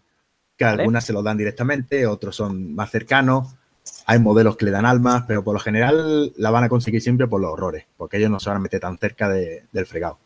que 0.56 0.64
Vale. 0.64 0.82
algunas 0.82 1.04
se 1.04 1.12
los 1.12 1.24
dan 1.24 1.36
directamente, 1.36 2.06
otros 2.06 2.36
son 2.36 2.72
más 2.74 2.90
cercanos. 2.90 3.48
Hay 4.06 4.20
modelos 4.20 4.56
que 4.56 4.64
le 4.64 4.70
dan 4.70 4.86
almas, 4.86 5.24
pero 5.26 5.42
por 5.42 5.54
lo 5.54 5.60
general 5.60 6.32
la 6.36 6.50
van 6.50 6.62
a 6.64 6.68
conseguir 6.68 7.02
siempre 7.02 7.26
por 7.26 7.40
los 7.40 7.50
horrores, 7.52 7.84
porque 7.96 8.16
ellos 8.18 8.30
no 8.30 8.38
se 8.38 8.48
van 8.48 8.58
a 8.58 8.60
meter 8.60 8.80
tan 8.80 8.96
cerca 8.96 9.28
de- 9.28 9.64
del 9.72 9.84
fregado. 9.86 10.18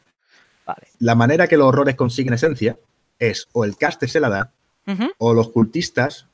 Vale. 0.67 0.89
La 0.99 1.15
manera 1.15 1.49
que 1.49 1.57
los 1.57 1.67
horrores 1.69 1.97
consiguen 1.97 2.35
esencia 2.35 2.77
es 3.19 3.49
o 3.53 3.65
el 3.65 3.77
caster 3.79 4.11
se 4.11 4.21
la 4.21 4.29
da, 4.29 4.53
o 5.19 5.33
los 5.33 5.49
cultistas 5.51 6.27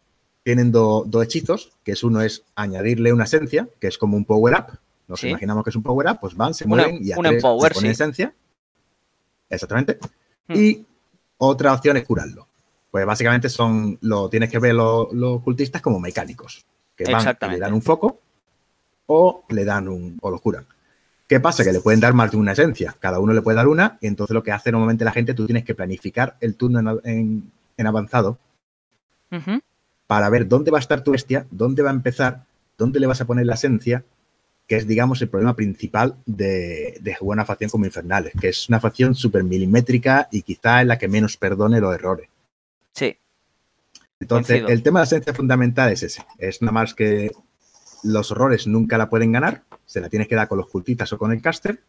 tienen 0.42 0.72
do- 0.72 1.05
dos 1.07 1.22
hechizos, 1.24 1.72
que 1.85 1.92
es 1.92 2.03
uno 2.03 2.22
es 2.22 2.42
añadirle 2.57 3.12
una 3.12 3.24
esencia, 3.24 3.68
que 3.81 3.87
es 3.87 3.98
como 3.98 4.16
un 4.16 4.24
power 4.24 4.55
up. 4.55 4.79
Nos 5.09 5.21
Sí. 5.21 5.29
imaginamos 5.29 5.64
que 5.64 5.71
es 5.71 5.77
un 5.77 5.83
power 5.83 6.07
up, 6.11 6.18
pues 6.21 6.37
van, 6.37 6.55
se 6.55 6.66
mueven 6.66 6.99
y 7.03 7.11
a 7.12 7.16
un 7.16 7.25
tres 7.25 7.37
empower, 7.37 7.73
se 7.73 7.75
ponen 7.81 7.90
sí. 7.94 8.03
esencia. 8.03 8.35
Exactamente. 9.51 9.99
Hmm. 10.47 10.55
Y 10.55 10.87
otra 11.38 11.73
opción 11.73 11.97
es 11.97 12.05
curarlo. 12.05 12.47
Pues 12.90 13.05
básicamente 13.07 13.49
son, 13.49 13.99
lo 14.03 14.29
tienes 14.29 14.51
que 14.51 14.59
ver 14.59 14.75
los, 14.75 15.12
los 15.12 15.42
cultistas 15.42 15.83
como 15.83 15.99
mecánicos, 16.01 16.64
que 16.97 17.05
van 17.11 17.37
y 17.42 17.51
le 17.51 17.59
dan 17.59 17.73
un 17.75 17.83
foco 17.83 18.21
o 19.07 19.44
le 19.49 19.64
dan 19.64 19.88
un, 19.88 20.18
o 20.21 20.31
lo 20.31 20.38
curan. 20.38 20.66
¿Qué 21.27 21.40
pasa? 21.40 21.62
Que 21.64 21.73
le 21.73 21.81
pueden 21.81 22.01
dar 22.01 22.14
más 22.14 22.31
de 22.31 22.38
una 22.38 22.53
esencia. 22.53 22.94
Cada 22.99 23.18
uno 23.18 23.33
le 23.35 23.42
puede 23.42 23.57
dar 23.57 23.68
una, 23.68 23.99
y 24.01 24.07
entonces 24.07 24.33
lo 24.35 24.42
que 24.42 24.53
hace 24.53 24.73
normalmente 24.73 25.05
la 25.05 25.12
gente, 25.12 25.35
tú 25.35 25.44
tienes 25.47 25.64
que 25.64 25.75
planificar 25.75 26.37
el 26.40 26.55
turno 26.57 26.79
en- 26.81 27.01
en- 27.05 27.53
en 27.77 27.87
avanzado 27.87 28.38
para 30.07 30.31
ver 30.31 30.49
dónde 30.49 30.71
va 30.71 30.79
a 30.79 30.81
estar 30.81 31.03
tu 31.03 31.12
bestia, 31.12 31.47
dónde 31.51 31.83
va 31.83 31.90
a 31.90 31.92
empezar, 31.92 32.44
dónde 32.79 32.99
le 33.01 33.07
vas 33.07 33.21
a 33.21 33.27
poner 33.27 33.44
la 33.47 33.55
esencia, 33.55 34.05
que 34.69 34.77
es, 34.77 34.87
digamos, 34.87 35.21
el 35.23 35.31
problema 35.31 35.57
principal 35.57 36.17
de, 36.27 36.99
de 37.01 37.15
jugar 37.15 37.37
una 37.37 37.47
facción 37.47 37.71
como 37.71 37.87
Infernales, 37.87 38.35
que 38.39 38.49
es 38.51 38.69
una 38.69 38.79
facción 38.79 39.15
súper 39.15 39.43
milimétrica 39.43 40.29
y 40.31 40.43
quizá 40.43 40.83
es 40.83 40.87
la 40.87 40.99
que 40.99 41.09
menos 41.09 41.39
perdone 41.39 41.81
los 41.81 41.95
errores. 41.95 42.29
Sí, 42.93 43.17
Entonces, 44.21 44.59
Coincido. 44.59 44.69
el 44.69 44.83
tema 44.83 45.01
de 45.01 45.03
la 45.03 45.07
esencia 45.07 45.33
fundamental 45.33 45.91
es 45.91 46.03
ese. 46.03 46.23
Es 46.37 46.61
nada 46.61 46.73
más 46.73 46.93
que 46.93 47.33
los 48.03 48.31
horrores 48.31 48.67
nunca 48.67 48.99
la 48.99 49.09
pueden 49.09 49.33
ganar, 49.33 49.63
se 49.87 50.01
la 50.03 50.11
tienes 50.11 50.29
que 50.29 50.35
dar 50.35 50.49
con 50.49 50.59
los 50.59 50.69
cultistas 50.69 51.13
o 51.15 51.19
con 51.19 51.33
el 51.33 51.41
caster. 51.41 51.83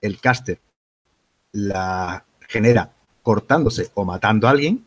El 0.00 0.18
caster 0.18 0.58
la 1.52 2.24
genera 2.48 2.92
cortándose 3.22 3.90
o 3.94 4.04
matando 4.04 4.46
a 4.46 4.52
alguien 4.52 4.86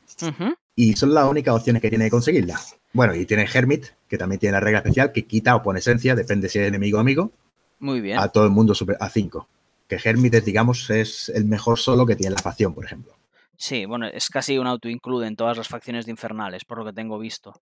y 0.76 0.96
son 0.96 1.14
las 1.14 1.26
únicas 1.30 1.54
opciones 1.56 1.82
que 1.82 1.90
tiene 1.90 2.06
de 2.06 2.12
conseguirla. 2.12 2.60
Bueno, 2.94 3.14
y 3.16 3.26
tiene 3.26 3.48
Hermit, 3.52 3.86
que 4.08 4.18
también 4.18 4.40
tiene 4.40 4.54
la 4.54 4.60
regla 4.60 4.80
especial 4.80 5.12
que 5.12 5.26
quita 5.26 5.56
o 5.56 5.62
pone 5.62 5.80
esencia, 5.80 6.16
depende 6.16 6.50
si 6.50 6.60
es 6.60 6.68
enemigo 6.68 6.98
o 6.98 7.02
amigo, 7.02 7.32
Muy 7.80 8.02
bien. 8.02 8.18
a 8.20 8.30
todo 8.30 8.46
el 8.46 8.50
mundo 8.52 8.74
super, 8.74 8.98
a 9.00 9.10
5. 9.10 9.48
Que 9.88 10.00
Hermit, 10.04 10.36
digamos, 10.44 10.90
es 10.90 11.30
el 11.30 11.46
mejor 11.46 11.78
solo 11.80 12.06
que 12.06 12.16
tiene 12.16 12.36
la 12.36 12.42
facción, 12.42 12.74
por 12.74 12.86
ejemplo. 12.86 13.14
Sí, 13.58 13.86
bueno, 13.86 14.08
es 14.08 14.30
casi 14.30 14.58
un 14.58 14.68
auto-include 14.68 15.28
en 15.28 15.36
todas 15.36 15.58
las 15.58 15.68
facciones 15.68 16.06
de 16.06 16.12
Infernales, 16.12 16.64
por 16.66 16.78
lo 16.80 16.86
que 16.86 16.94
tengo 16.94 17.20
visto. 17.20 17.54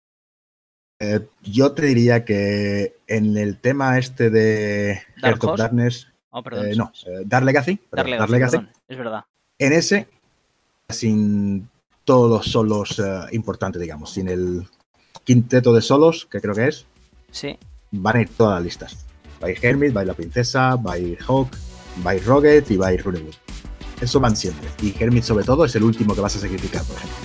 Eh, 0.99 1.27
yo 1.43 1.73
te 1.73 1.83
diría 1.87 2.25
que 2.25 2.97
en 3.07 3.37
el 3.37 3.59
tema 3.59 3.99
este 3.99 4.31
de 4.31 5.03
Dark 5.21 5.37
Heart 5.41 5.45
of. 5.45 5.59
Darkness, 5.59 6.09
Oh, 6.31 6.43
perdón. 6.43 6.67
eh, 6.67 6.75
no, 6.77 6.93
eh, 7.07 7.23
Dark 7.25 7.45
Legacy, 7.47 7.79
Dark 7.91 8.07
Legacy, 8.09 8.19
Dark 8.19 8.31
Legacy, 8.31 8.57
perdón, 8.59 8.73
es 8.89 8.99
verdad. 8.99 9.25
en 9.59 9.73
ese, 9.73 10.09
sin 10.89 11.69
todos 12.05 12.31
los 12.31 12.47
solos 12.53 12.99
eh, 12.99 13.21
importantes, 13.33 13.81
digamos, 13.81 14.13
sin 14.13 14.29
el 14.29 14.67
quinteto 15.27 15.75
de 15.75 15.83
solos, 15.83 16.27
que 16.31 16.41
creo 16.41 16.55
que 16.55 16.69
es, 16.69 16.87
Sí, 17.31 17.59
van 17.91 18.17
a 18.17 18.21
ir 18.23 18.31
todas 18.31 18.55
las 18.55 18.63
listas. 18.65 19.05
Va 19.43 19.49
a 19.49 19.51
ir 19.51 19.59
Hermit, 19.61 19.95
va 19.95 20.01
a 20.01 20.05
ir 20.05 20.09
la 20.09 20.15
princesa, 20.15 20.77
va 20.77 20.95
a 20.95 20.99
ir 20.99 21.19
Hawk, 21.27 21.51
va 22.07 22.13
a 22.13 22.15
ir 22.15 22.25
Rocket 22.25 22.71
y 22.71 22.77
va 22.79 22.87
a 22.87 22.93
ir 22.95 23.03
Runewood. 23.05 23.35
Eso 24.01 24.21
van 24.21 24.37
siempre. 24.37 24.69
Y 24.81 24.95
Hermit, 24.99 25.25
sobre 25.25 25.45
todo, 25.45 25.65
es 25.65 25.75
el 25.75 25.83
último 25.83 26.15
que 26.15 26.21
vas 26.23 26.37
a 26.37 26.39
sacrificar, 26.39 26.83
por 26.85 26.97
ejemplo. 26.97 27.17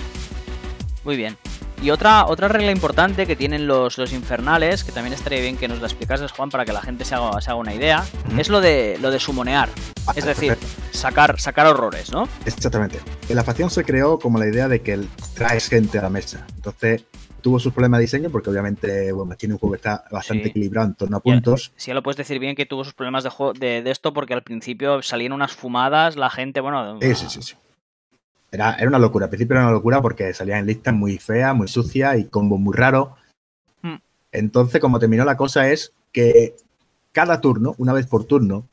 muy 1.04 1.16
bien. 1.16 1.36
Y 1.82 1.90
otra, 1.90 2.26
otra 2.26 2.46
regla 2.46 2.70
importante 2.70 3.26
que 3.26 3.34
tienen 3.34 3.66
los, 3.66 3.98
los 3.98 4.12
infernales, 4.12 4.84
que 4.84 4.92
también 4.92 5.14
estaría 5.14 5.40
bien 5.40 5.56
que 5.56 5.66
nos 5.66 5.80
la 5.80 5.86
explicases, 5.88 6.30
Juan, 6.30 6.48
para 6.48 6.64
que 6.64 6.72
la 6.72 6.80
gente 6.80 7.04
se 7.04 7.14
haga, 7.16 7.40
se 7.40 7.50
haga 7.50 7.58
una 7.58 7.74
idea, 7.74 8.04
es 8.38 8.48
lo 8.50 8.60
de, 8.60 8.98
lo 9.00 9.10
de 9.10 9.18
sumonear. 9.18 9.68
Ah, 10.06 10.12
Es 10.14 10.24
decir, 10.24 10.54
perfecto. 10.56 10.96
sacar, 10.96 11.40
sacar 11.40 11.66
horrores, 11.66 12.12
¿no? 12.12 12.28
Exactamente. 12.46 13.00
En 13.28 13.34
la 13.34 13.42
facción 13.42 13.68
se 13.68 13.82
creó 13.82 14.18
como 14.20 14.38
la 14.38 14.46
idea 14.46 14.68
de 14.68 14.80
que 14.80 15.00
traes 15.34 15.68
gente 15.68 15.98
a 15.98 16.02
la 16.02 16.10
mesa. 16.10 16.46
Entonces, 16.54 17.02
tuvo 17.42 17.58
sus 17.58 17.72
problemas 17.72 17.98
de 17.98 18.02
diseño 18.02 18.30
porque 18.30 18.48
obviamente, 18.48 19.12
bueno, 19.12 19.36
tiene 19.36 19.54
un 19.54 19.58
juego 19.58 19.72
que 19.72 19.76
está 19.76 20.04
bastante 20.10 20.44
Sí. 20.44 20.50
equilibrado 20.50 20.88
en 20.88 20.94
torno 20.94 21.16
a 21.18 21.20
puntos. 21.20 21.72
Si 21.76 21.88
ya 21.88 21.94
lo 21.94 22.02
puedes 22.02 22.16
decir 22.16 22.38
bien 22.38 22.56
que 22.56 22.64
tuvo 22.64 22.84
sus 22.84 22.94
problemas 22.94 23.24
de, 23.24 23.30
juego, 23.30 23.52
de, 23.52 23.82
de 23.82 23.90
esto 23.90 24.14
porque 24.14 24.32
al 24.32 24.42
principio 24.42 25.02
salían 25.02 25.32
unas 25.32 25.52
fumadas, 25.52 26.16
la 26.16 26.30
gente, 26.30 26.60
bueno... 26.60 26.98
Sí, 27.02 27.14
sí, 27.14 27.26
sí, 27.28 27.42
sí. 27.42 27.54
Era, 28.50 28.74
era 28.74 28.88
una 28.88 28.98
locura. 28.98 29.26
Al 29.26 29.30
principio 29.30 29.54
era 29.54 29.64
una 29.64 29.72
locura 29.72 30.00
porque 30.00 30.32
salían 30.34 30.60
en 30.60 30.66
listas 30.66 30.94
muy 30.94 31.18
feas, 31.18 31.54
muy 31.54 31.68
sucias 31.68 32.18
y 32.18 32.24
combos 32.24 32.60
muy 32.60 32.74
raros. 32.74 33.08
Hmm. 33.82 33.96
Entonces, 34.30 34.80
como 34.80 34.98
terminó 34.98 35.24
la 35.24 35.36
cosa 35.36 35.70
es 35.70 35.92
que 36.12 36.54
cada 37.12 37.40
turno, 37.40 37.74
una 37.78 37.92
vez 37.92 38.06
por 38.06 38.24
turno, 38.24 38.66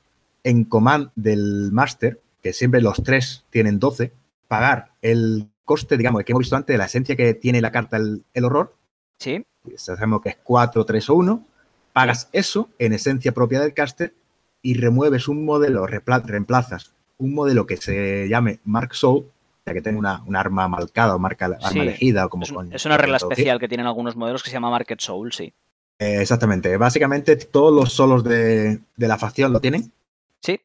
en 0.44 0.64
command 0.64 1.12
del 1.16 1.72
máster, 1.72 2.20
que 2.42 2.54
siempre 2.54 2.82
los 2.82 3.04
tres 3.04 3.44
tienen 3.50 3.80
12, 3.80 4.12
pagar 4.48 4.92
el 5.02 5.48
coste, 5.70 5.98
digamos, 5.98 6.24
que 6.24 6.32
hemos 6.32 6.42
visto 6.42 6.56
antes, 6.56 6.74
de 6.74 6.80
la 6.80 6.86
esencia 6.86 7.16
que 7.16 7.36
tiene 7.36 7.62
la 7.62 7.72
carta 7.72 7.98
el, 7.98 8.24
el 8.34 8.44
horror, 8.44 8.74
Sí. 9.20 9.46
Sabemos 9.76 10.22
que 10.22 10.30
es 10.30 10.38
4, 10.42 10.86
3 10.86 11.10
o 11.10 11.16
1. 11.16 11.46
Pagas 11.94 12.30
eso 12.32 12.70
en 12.80 12.94
esencia 12.94 13.34
propia 13.34 13.60
del 13.60 13.74
caster 13.74 14.14
y 14.62 14.76
remueves 14.76 15.28
un 15.28 15.46
modelo, 15.46 15.86
reemplazas 15.86 16.94
un 17.18 17.34
modelo 17.34 17.66
que 17.66 17.76
se 17.76 18.28
llame 18.30 18.60
Mark 18.64 18.96
Soul, 18.96 19.26
ya 19.66 19.74
que 19.74 19.82
tenga 19.82 20.00
una, 20.00 20.24
un 20.26 20.38
arma 20.38 20.70
marcada 20.70 21.16
o 21.16 21.20
marca, 21.20 21.46
arma 21.46 21.84
elegida. 21.84 22.26
O 22.26 22.30
como 22.30 22.46
es, 22.46 22.54
es 22.72 22.86
una 22.86 22.98
regla 22.98 23.18
especial 23.18 23.60
que 23.60 23.68
tienen 23.68 23.88
algunos 23.88 24.16
modelos 24.16 24.42
que 24.42 24.50
se 24.50 24.54
llama 24.54 24.70
Market 24.70 25.02
Soul, 25.02 25.34
sí. 25.34 25.54
Eh, 26.00 26.22
exactamente. 26.22 26.78
Básicamente 26.78 27.36
todos 27.36 27.76
los 27.76 27.92
solos 27.92 28.24
de, 28.24 28.80
de, 28.96 29.08
la 29.08 29.18
facción 29.18 29.52
lo 29.52 29.60
tienen. 29.60 29.92
Sí. 30.40 30.62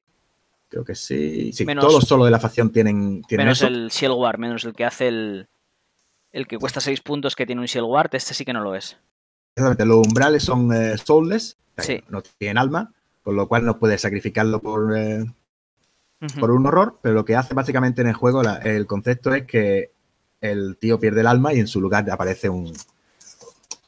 Creo 0.74 0.84
que 0.84 0.96
sí. 0.96 1.52
Sí, 1.52 1.64
todos 1.66 1.92
los 1.92 2.02
solos 2.04 2.24
de 2.26 2.32
la 2.32 2.40
facción 2.40 2.72
tienen, 2.72 3.22
tienen 3.28 3.46
menos 3.46 3.58
eso. 3.58 3.68
el 3.68 3.90
Shield 3.90 4.14
Guard, 4.16 4.38
menos 4.40 4.64
el 4.64 4.72
que 4.74 4.84
hace 4.84 5.06
el, 5.06 5.46
el 6.32 6.48
que 6.48 6.58
cuesta 6.58 6.80
6 6.80 7.00
puntos 7.00 7.36
que 7.36 7.46
tiene 7.46 7.60
un 7.60 7.68
Shield 7.68 7.86
Guard, 7.86 8.10
este 8.12 8.34
sí 8.34 8.44
que 8.44 8.52
no 8.52 8.60
lo 8.60 8.74
es. 8.74 8.96
Exactamente, 9.54 9.86
los 9.86 10.04
umbrales 10.04 10.42
son 10.42 10.72
eh, 10.74 10.98
soulless, 10.98 11.56
Sí. 11.78 12.02
no 12.08 12.22
tienen 12.22 12.58
alma, 12.58 12.92
con 13.22 13.36
lo 13.36 13.46
cual 13.46 13.64
no 13.64 13.78
puedes 13.78 14.00
sacrificarlo 14.00 14.60
por, 14.60 14.96
eh, 14.98 15.24
por 16.40 16.50
un 16.50 16.66
horror, 16.66 16.98
pero 17.00 17.14
lo 17.14 17.24
que 17.24 17.36
hace 17.36 17.54
básicamente 17.54 18.00
en 18.02 18.08
el 18.08 18.14
juego, 18.14 18.42
la- 18.42 18.56
el 18.56 18.86
concepto 18.88 19.32
es 19.32 19.44
que 19.46 19.92
el 20.40 20.76
tío 20.76 20.98
pierde 20.98 21.20
el 21.20 21.28
alma 21.28 21.54
y 21.54 21.60
en 21.60 21.68
su 21.68 21.80
lugar 21.80 22.10
aparece 22.10 22.48
un, 22.48 22.72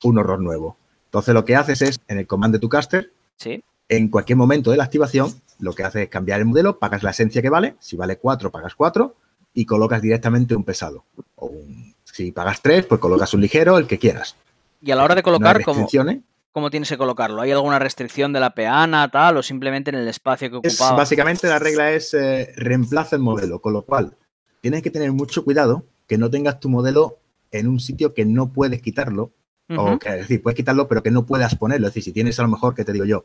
un 0.04 0.18
horror 0.18 0.40
nuevo. 0.40 0.76
Entonces 1.06 1.34
lo 1.34 1.44
que 1.44 1.56
haces 1.56 1.82
es, 1.82 1.98
en 2.06 2.18
el 2.18 2.28
command 2.28 2.54
de 2.54 2.60
tu 2.60 2.68
caster, 2.68 3.10
Sí. 3.38 3.60
en 3.88 4.08
cualquier 4.08 4.36
momento 4.36 4.70
de 4.70 4.76
la 4.76 4.84
activación, 4.84 5.34
lo 5.58 5.72
que 5.74 5.84
haces 5.84 6.02
es 6.02 6.08
cambiar 6.08 6.40
el 6.40 6.46
modelo, 6.46 6.78
pagas 6.78 7.02
la 7.02 7.10
esencia 7.10 7.40
que 7.42 7.50
vale, 7.50 7.76
si 7.78 7.96
vale 7.96 8.16
4, 8.18 8.50
pagas 8.50 8.74
4 8.74 9.14
y 9.54 9.64
colocas 9.64 10.02
directamente 10.02 10.54
un 10.54 10.64
pesado. 10.64 11.04
O 11.36 11.46
un- 11.46 11.94
si 12.04 12.32
pagas 12.32 12.60
3, 12.62 12.86
pues 12.86 13.00
colocas 13.00 13.32
un 13.34 13.40
ligero, 13.40 13.78
el 13.78 13.86
que 13.86 13.98
quieras. 13.98 14.36
Y 14.82 14.90
a 14.90 14.96
la 14.96 15.04
hora 15.04 15.14
de 15.14 15.20
No 15.20 15.24
colocar, 15.24 15.62
¿cómo, 15.64 15.74
restricciones. 15.80 16.22
¿cómo 16.52 16.70
tienes 16.70 16.88
que 16.88 16.96
colocarlo? 16.98 17.40
¿Hay 17.42 17.50
alguna 17.52 17.78
restricción 17.78 18.32
de 18.32 18.40
la 18.40 18.54
peana, 18.54 19.10
tal, 19.10 19.36
o 19.38 19.42
simplemente 19.42 19.90
en 19.90 19.96
el 19.96 20.08
espacio 20.08 20.50
que 20.50 20.66
Es, 20.68 20.74
ocupaba? 20.74 20.98
básicamente 20.98 21.46
la 21.48 21.58
regla 21.58 21.92
es 21.92 22.14
eh, 22.14 22.52
reemplaza 22.56 23.16
el 23.16 23.22
modelo, 23.22 23.60
con 23.60 23.72
lo 23.72 23.82
cual 23.82 24.16
tienes 24.60 24.82
que 24.82 24.90
tener 24.90 25.12
mucho 25.12 25.44
cuidado 25.44 25.84
que 26.06 26.18
no 26.18 26.30
tengas 26.30 26.60
tu 26.60 26.68
modelo 26.68 27.18
en 27.50 27.66
un 27.68 27.80
sitio 27.80 28.14
que 28.14 28.24
no 28.24 28.52
puedes 28.52 28.80
quitarlo, 28.82 29.32
o 29.76 29.98
que, 29.98 30.08
es 30.10 30.16
decir, 30.18 30.42
puedes 30.42 30.56
quitarlo 30.56 30.86
pero 30.86 31.02
que 31.02 31.10
no 31.10 31.26
puedas 31.26 31.54
ponerlo. 31.56 31.88
Es 31.88 31.92
decir, 31.94 32.04
si 32.04 32.12
tienes 32.12 32.38
a 32.38 32.42
lo 32.42 32.48
mejor, 32.48 32.74
que 32.74 32.84
te 32.84 32.92
digo 32.92 33.04
yo, 33.04 33.24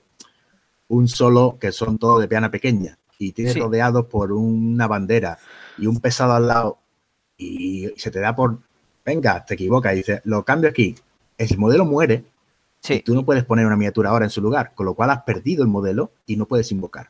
un 0.91 1.07
solo 1.07 1.57
que 1.57 1.71
son 1.71 1.97
todos 1.97 2.19
de 2.19 2.27
peana 2.27 2.51
pequeña 2.51 2.97
y 3.17 3.31
tienes 3.31 3.53
Sí. 3.53 3.59
rodeado 3.61 4.09
por 4.09 4.33
una 4.33 4.87
bandera 4.87 5.39
y 5.77 5.87
un 5.87 6.01
pesado 6.01 6.33
al 6.33 6.47
lado 6.47 6.79
y 7.37 7.89
se 7.95 8.11
te 8.11 8.19
da 8.19 8.35
por, 8.35 8.59
venga, 9.05 9.45
te 9.45 9.53
equivocas 9.53 9.93
y 9.93 9.97
dices, 9.97 10.21
lo 10.25 10.43
cambio 10.43 10.69
aquí, 10.69 10.95
el 11.37 11.57
modelo 11.57 11.85
muere 11.85 12.25
y 12.83 12.87
Sí, 12.87 12.99
tú 13.05 13.15
no 13.15 13.23
puedes 13.23 13.45
poner 13.45 13.65
una 13.65 13.77
miniatura 13.77 14.09
ahora 14.09 14.25
en 14.25 14.31
su 14.31 14.41
lugar, 14.41 14.73
con 14.75 14.85
lo 14.85 14.93
cual 14.93 15.11
has 15.11 15.23
perdido 15.23 15.63
el 15.63 15.69
modelo 15.69 16.11
y 16.25 16.35
no 16.35 16.45
puedes 16.45 16.71
invocar. 16.71 17.09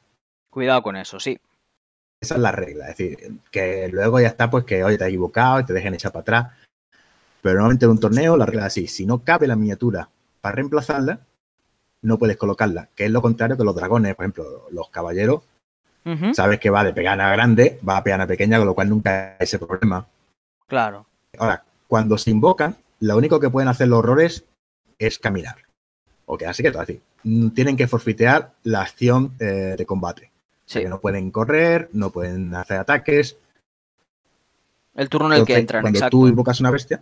cuidado 0.52 0.84
con 0.84 0.96
eso, 0.96 1.20
sí. 1.20 1.40
Esa 2.22 2.36
es 2.36 2.42
la 2.42 2.52
regla. 2.52 2.90
Es 2.90 2.98
decir, 2.98 3.40
que 3.50 3.88
luego 3.88 4.20
ya 4.20 4.28
está, 4.28 4.50
pues 4.52 4.64
que 4.64 4.84
oye, 4.84 4.98
te 4.98 5.06
has 5.06 5.08
equivocado 5.10 5.60
y 5.62 5.66
te 5.66 5.74
dejen 5.74 5.96
echar 5.96 6.12
para 6.12 6.22
atrás. 6.22 6.48
Pero 7.42 7.56
normalmente 7.56 7.86
en 7.86 7.92
un 7.92 8.00
torneo 8.00 8.38
la 8.38 8.46
regla 8.46 8.64
es 8.64 8.68
así: 8.68 8.88
si 8.88 9.06
no 9.08 9.24
cabe 9.24 9.48
la 9.48 9.56
miniatura 9.56 10.10
para 10.40 10.56
reemplazarla, 10.56 11.22
no 12.02 12.18
puedes 12.18 12.38
colocarla. 12.38 12.90
Que 12.96 13.06
es 13.06 13.12
lo 13.12 13.22
contrario 13.22 13.58
que 13.58 13.64
los 13.64 13.76
dragones, 13.76 14.16
por 14.16 14.26
ejemplo, 14.26 14.68
los 14.72 14.90
caballeros, 14.90 15.44
Ujú. 16.06 16.34
sabes 16.34 16.60
que 16.60 16.70
va 16.70 16.84
de 16.84 16.94
pegana 16.94 17.32
grande, 17.32 17.80
va 17.88 17.98
a 17.98 18.04
pegana 18.04 18.26
pequeña, 18.28 18.58
con 18.58 18.68
lo 18.68 18.74
cual 18.74 18.90
nunca 18.90 19.32
hay 19.40 19.44
ese 19.46 19.60
problema. 19.60 20.08
Claro. 20.68 21.06
Ahora, 21.38 21.64
cuando 21.88 22.18
se 22.18 22.32
invocan, 22.32 22.76
lo 23.00 23.18
único 23.18 23.40
que 23.40 23.50
pueden 23.50 23.68
hacer 23.70 23.88
los 23.88 24.00
horrores 24.00 24.46
es 24.98 25.20
caminar. 25.20 25.58
O 26.26 26.38
quedarse 26.38 26.64
quietos. 26.64 26.82
Es 26.82 26.88
decir, 26.88 27.02
mm, 27.24 27.50
tienen 27.50 27.78
que 27.78 27.88
forfitear 27.88 28.54
la 28.64 28.82
acción 28.82 29.34
eh, 29.40 29.76
de 29.78 29.86
combate. 29.86 30.32
O 30.66 30.70
sea, 30.72 30.80
Sí. 30.80 30.86
que 30.86 30.90
no 30.90 31.00
pueden 31.02 31.32
correr, 31.32 31.90
no 31.94 32.12
pueden 32.12 32.56
hacer 32.56 32.78
ataques, 32.80 33.38
El 34.96 35.10
turno 35.10 35.34
en 35.34 35.42
el 35.42 35.46
que 35.46 35.58
entran, 35.58 35.82
cuando 35.82 35.98
exacto. 36.00 36.18
tú 36.18 36.28
invocas 36.28 36.60
una 36.60 36.72
bestia, 36.72 37.02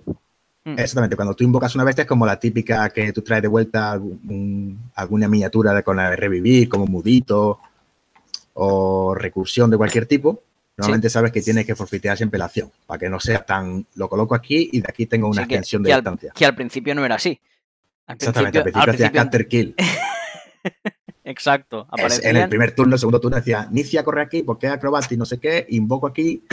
Mm. 0.65 0.71
exactamente, 0.77 1.15
cuando 1.15 1.33
tú 1.35 1.43
invocas 1.43 1.73
una 1.75 1.83
bestia 1.85 2.01
es 2.01 2.07
como 2.07 2.25
la 2.25 2.37
típica 2.39 2.89
que 2.89 3.13
tú 3.13 3.21
traes 3.21 3.41
de 3.41 3.47
vuelta 3.47 3.91
algún- 3.91 4.91
alguna 4.95 5.27
miniatura 5.27 5.73
de, 5.73 5.83
con 5.83 5.95
la 5.97 6.09
de 6.09 6.15
revivir, 6.17 6.67
como 6.67 6.85
mudito 6.85 7.59
o 8.53 9.15
recursión 9.15 9.69
de 9.69 9.77
cualquier 9.77 10.05
tipo. 10.05 10.43
Normalmente 10.77 11.09
sabes 11.09 11.31
que 11.31 11.41
tienes 11.41 11.65
que 11.65 11.75
forfitear 11.75 12.15
siempre 12.17 12.37
la 12.39 12.45
acción, 12.45 12.71
para 12.87 12.97
que 12.99 13.09
no 13.09 13.19
sea 13.19 13.45
tan. 13.45 13.85
Lo 13.95 14.07
coloco 14.09 14.33
aquí 14.35 14.69
y 14.71 14.79
de 14.81 14.87
aquí 14.89 15.05
tengo 15.05 15.27
una 15.27 15.41
Sí, 15.43 15.47
que- 15.47 15.55
extensión 15.55 15.83
que 15.83 15.87
de 15.87 15.93
al- 15.93 15.99
distancia. 16.01 16.31
Que 16.35 16.45
al 16.45 16.55
principio 16.55 16.95
no 16.95 17.03
era 17.05 17.15
así. 17.15 17.39
Al 18.07 18.15
Exactamente, 18.15 18.57
al 18.59 18.63
principio- 18.63 18.91
hacías 18.93 19.15
al 19.15 19.29
principio- 19.29 19.47
kill. 19.49 19.75
Exacto. 21.25 21.87
Es- 21.97 22.23
en 22.23 22.37
el 22.37 22.49
primer 22.49 22.73
turno, 22.73 22.95
el 22.95 22.99
segundo 22.99 23.19
turno 23.19 23.37
decía, 23.37 23.67
Nicia 23.71 24.03
corre 24.03 24.21
aquí 24.23 24.43
porque 24.43 24.67
es 24.67 25.11
y 25.11 25.17
no 25.17 25.25
sé 25.25 25.37
qué, 25.37 25.65
invoco 25.69 26.07
aquí 26.07 26.43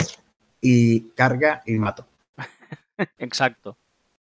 y 0.61 1.01
carga 1.15 1.61
y 1.65 1.73
mato. 1.73 2.05
Exacto. 3.17 3.77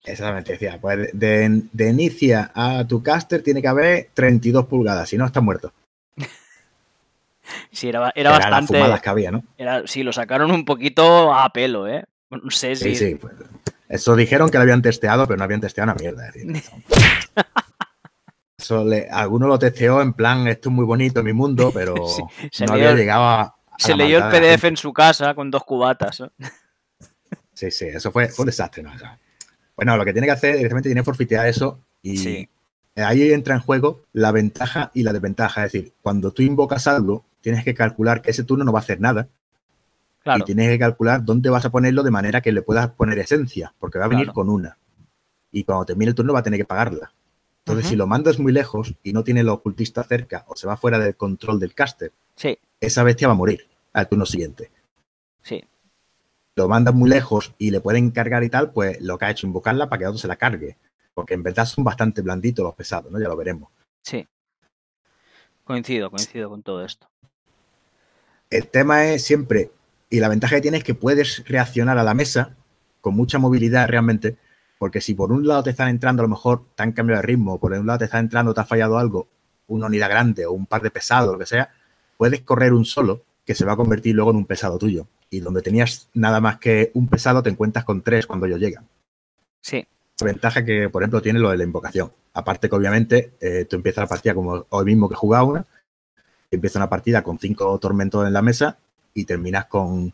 Exactamente, 0.04 0.54
decía, 0.54 0.80
pues 0.80 1.10
de, 1.14 1.64
de 1.74 1.90
inicia 1.90 2.52
a 2.56 2.86
tu 2.88 3.04
caster 3.04 3.44
tiene 3.44 3.62
que 3.62 3.68
haber 3.68 4.10
32 4.14 4.66
pulgadas, 4.66 5.10
si 5.10 5.18
no 5.18 5.26
está 5.26 5.42
muerto. 5.42 5.74
Sí, 7.72 7.88
era, 7.88 8.12
era 8.14 8.32
Eran 8.32 8.34
las 8.34 8.40
bastante. 8.50 8.74
fumadas 8.74 9.02
que 9.02 9.10
había, 9.10 9.32
¿no? 9.32 9.44
Era, 9.58 9.88
sí, 9.88 10.04
lo 10.04 10.12
sacaron 10.12 10.52
un 10.52 10.66
poquito 10.66 11.34
a 11.34 11.50
pelo, 11.54 11.88
¿eh? 11.88 12.04
No 12.30 12.52
sé 12.52 12.76
si. 12.76 12.94
Sí, 12.94 12.96
sí. 12.96 13.16
pues, 13.16 13.34
eso 13.88 14.16
dijeron 14.18 14.50
que 14.50 14.58
lo 14.58 14.64
habían 14.64 14.82
testeado, 14.82 15.26
pero 15.28 15.38
no 15.38 15.46
habían 15.46 15.62
testeado 15.62 15.92
una 15.92 16.00
mierda. 16.00 16.28
es 16.28 16.34
decir, 16.34 16.62
eso 18.58 18.84
le- 18.84 19.10
alguno 19.10 19.48
lo 19.48 19.58
testeó 19.58 20.02
en 20.02 20.12
plan, 20.14 20.46
esto 20.48 20.68
es 20.70 20.76
muy 20.76 20.84
bonito, 20.86 21.24
mi 21.24 21.32
mundo, 21.32 21.72
pero 21.74 21.96
Sí, 22.08 22.24
se 22.52 22.66
no 22.66 22.74
había 22.74 22.92
el- 22.92 22.98
llegado 22.98 23.24
a. 23.24 23.42
a 23.44 23.56
Se 23.78 23.96
leyó 23.96 24.18
el 24.18 24.30
PDF 24.30 24.66
en 24.68 24.76
su 24.78 24.92
casa 24.92 25.34
con 25.34 25.50
dos 25.50 25.64
cubatas. 25.64 26.20
¿eh? 26.22 26.30
Sí, 27.54 27.72
sí, 27.72 27.86
eso 27.86 28.12
fue, 28.12 28.28
fue 28.28 28.44
un 28.44 28.48
desastre, 28.48 28.84
¿no? 28.84 28.92
O 28.94 28.98
sea, 28.98 29.18
bueno, 29.78 29.96
lo 29.96 30.04
que 30.04 30.12
tiene 30.12 30.28
que 30.28 30.32
hacer 30.32 30.56
directamente 30.58 30.90
tiene 30.90 31.00
que 31.02 31.06
forfitear 31.06 31.48
eso 31.48 31.80
y 32.02 32.18
Sí. 32.18 32.50
ahí 32.96 33.32
entra 33.32 33.56
en 33.56 33.62
juego 33.62 34.04
la 34.12 34.32
ventaja 34.34 34.92
y 34.94 35.04
la 35.04 35.14
desventaja. 35.14 35.66
Es 35.66 35.72
decir, 35.72 35.94
cuando 36.02 36.32
tú 36.32 36.42
invocas 36.42 36.88
algo, 36.88 37.24
tienes 37.42 37.64
que 37.64 37.74
calcular 37.74 38.22
que 38.22 38.32
ese 38.32 38.44
turno 38.44 38.66
no 38.66 38.74
va 38.74 38.80
a 38.80 38.82
hacer 38.82 39.00
nada 39.00 39.30
Claro. 40.24 40.42
y 40.42 40.46
tienes 40.46 40.68
que 40.70 40.80
calcular 40.80 41.24
dónde 41.24 41.50
vas 41.50 41.64
a 41.64 41.70
ponerlo 41.70 42.04
de 42.04 42.12
manera 42.12 42.42
que 42.42 42.52
le 42.52 42.62
puedas 42.62 42.90
poner 42.90 43.18
esencia, 43.20 43.74
porque 43.80 43.98
va 44.00 44.06
a 44.06 44.10
venir 44.10 44.26
Claro. 44.26 44.34
con 44.34 44.50
una. 44.50 44.78
Y 45.52 45.64
cuando 45.64 45.86
termine 45.86 46.10
el 46.10 46.16
turno 46.16 46.34
va 46.34 46.40
a 46.40 46.44
tener 46.44 46.60
que 46.60 46.66
pagarla. 46.66 47.14
Entonces, 47.60 47.88
si 47.88 47.96
lo 47.96 48.08
mandas 48.08 48.40
muy 48.40 48.52
lejos 48.54 48.94
y 49.04 49.14
no 49.14 49.24
tiene 49.24 49.42
el 49.42 49.50
ocultista 49.50 50.04
cerca 50.04 50.44
o 50.48 50.56
se 50.56 50.68
va 50.68 50.76
fuera 50.78 51.00
del 51.00 51.16
control 51.16 51.60
del 51.60 51.74
caster, 51.74 52.12
Sí, 52.36 52.58
esa 52.80 53.04
bestia 53.04 53.28
va 53.28 53.34
a 53.34 53.38
morir 53.38 53.68
al 53.94 54.08
turno 54.10 54.26
siguiente. 54.26 54.72
sí. 55.42 55.64
Lo 56.58 56.68
mandas 56.68 56.96
muy 56.96 57.08
lejos 57.08 57.54
y 57.60 57.70
le 57.70 57.80
pueden 57.80 58.10
cargar 58.10 58.44
y 58.44 58.50
tal, 58.50 58.72
pues 58.72 59.00
lo 59.00 59.18
que 59.18 59.26
ha 59.26 59.30
hecho 59.30 59.46
invocarla 59.46 59.90
para 59.90 60.00
que 60.00 60.08
otro 60.08 60.18
se 60.18 60.28
la 60.28 60.38
cargue. 60.38 60.78
Porque 61.14 61.36
en 61.36 61.44
verdad 61.44 61.66
son 61.66 61.84
bastante 61.84 62.22
blanditos 62.24 62.64
los 62.64 62.74
pesados, 62.74 63.12
¿no? 63.12 63.20
Ya 63.20 63.28
lo 63.28 63.38
veremos. 63.38 63.70
Sí. 64.02 64.28
Coincido, 65.64 66.10
coincido 66.10 66.50
con 66.50 66.64
todo 66.64 66.84
esto. 66.84 67.08
El 68.50 68.68
tema 68.70 69.06
es 69.06 69.24
siempre, 69.24 69.72
y 70.10 70.20
la 70.20 70.30
ventaja 70.30 70.56
que 70.56 70.62
tiene 70.62 70.78
es 70.78 70.84
que 70.84 70.96
puedes 70.96 71.48
reaccionar 71.48 72.00
a 72.00 72.04
la 72.04 72.16
mesa 72.16 72.56
con 73.02 73.14
mucha 73.14 73.38
movilidad 73.38 73.88
realmente, 73.88 74.38
porque 74.80 75.00
si 75.00 75.14
por 75.14 75.32
un 75.32 75.46
lado 75.46 75.64
te 75.64 75.70
están 75.70 75.90
entrando, 75.90 76.22
a 76.22 76.26
lo 76.26 76.30
mejor 76.30 76.66
te 76.76 76.82
han 76.82 76.92
cambiado 76.92 77.22
de 77.22 77.28
ritmo, 77.28 77.60
por 77.60 77.74
un 77.74 77.86
lado 77.86 78.00
te 78.00 78.06
está 78.06 78.18
entrando, 78.18 78.54
te 78.54 78.62
ha 78.62 78.66
fallado 78.66 78.98
algo, 78.98 79.28
una 79.68 79.88
unidad 79.88 80.10
grande 80.10 80.46
o 80.46 80.54
un 80.54 80.66
par 80.66 80.82
de 80.82 80.90
pesados, 80.90 81.34
lo 81.34 81.38
que 81.38 81.46
sea, 81.46 81.70
puedes 82.18 82.42
correr 82.42 82.74
un 82.74 82.86
solo 82.86 83.24
que 83.46 83.54
se 83.54 83.64
va 83.64 83.74
a 83.74 83.78
convertir 83.78 84.16
luego 84.16 84.32
en 84.32 84.38
un 84.38 84.46
pesado 84.46 84.78
tuyo. 84.78 85.08
Y 85.30 85.40
donde 85.42 85.62
tenías 85.62 86.10
nada 86.14 86.40
más 86.40 86.58
que 86.58 86.92
un 86.94 87.08
pesado, 87.08 87.44
te 87.44 87.50
encuentras 87.50 87.84
con 87.86 88.02
tres 88.02 88.26
cuando 88.28 88.46
ellos 88.46 88.60
llegan. 88.60 88.88
Sí, 89.62 89.86
ventaja 90.22 90.64
que, 90.64 90.90
por 90.90 91.04
ejemplo, 91.04 91.22
tiene 91.22 91.40
lo 91.40 91.50
de 91.50 91.58
la 91.58 91.64
invocación. 91.64 92.12
Aparte 92.34 92.70
que, 92.70 92.76
obviamente, 92.76 93.34
eh, 93.42 93.66
tú 93.66 93.76
empiezas 93.76 94.04
la 94.04 94.08
partida 94.08 94.34
como 94.34 94.66
hoy 94.70 94.86
mismo 94.86 95.08
que 95.10 95.14
he 95.14 95.18
jugado 95.18 95.46
una, 95.48 95.66
empieza 96.50 96.80
una 96.80 96.90
partida 96.90 97.22
con 97.24 97.38
cinco 97.40 97.78
tormentos 97.80 98.26
en 98.26 98.34
la 98.34 98.42
mesa 98.42 98.78
y 99.14 99.26
terminas 99.26 99.66
con 99.66 100.14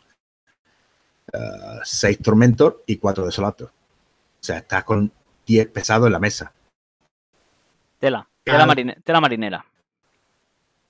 eh, 1.31 1.79
seis 1.83 2.17
tormentos 2.19 2.75
y 2.87 2.97
cuatro 2.97 3.25
desolatos. 3.25 3.69
O 3.69 4.43
sea, 4.45 4.57
estás 4.57 4.83
con 4.83 5.11
10 5.45 5.67
pesados 5.69 6.07
en 6.07 6.13
la 6.13 6.19
mesa. 6.19 6.53
tela. 7.99 8.27
Tela, 8.43 8.65
marine- 8.65 8.97
tela 9.03 9.21
marinera. 9.21 9.65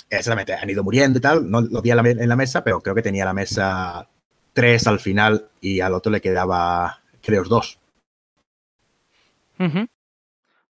Exactamente, 0.10 0.54
han 0.54 0.70
ido 0.70 0.84
muriendo 0.84 1.18
y 1.20 1.22
tal, 1.22 1.50
no 1.50 1.62
los 1.62 1.82
vi 1.84 1.90
la, 1.92 2.02
en 2.02 2.30
la 2.30 2.36
mesa, 2.36 2.64
pero 2.64 2.82
creo 2.82 2.96
que 2.96 3.02
tenía 3.04 3.26
la 3.26 3.34
mesa 3.34 4.08
tres 4.54 4.88
al 4.88 5.00
final 5.00 5.50
y 5.60 5.82
al 5.82 5.94
otro 5.94 6.12
le 6.12 6.22
quedaba, 6.22 7.02
creo, 7.22 7.44
dos. 7.44 7.80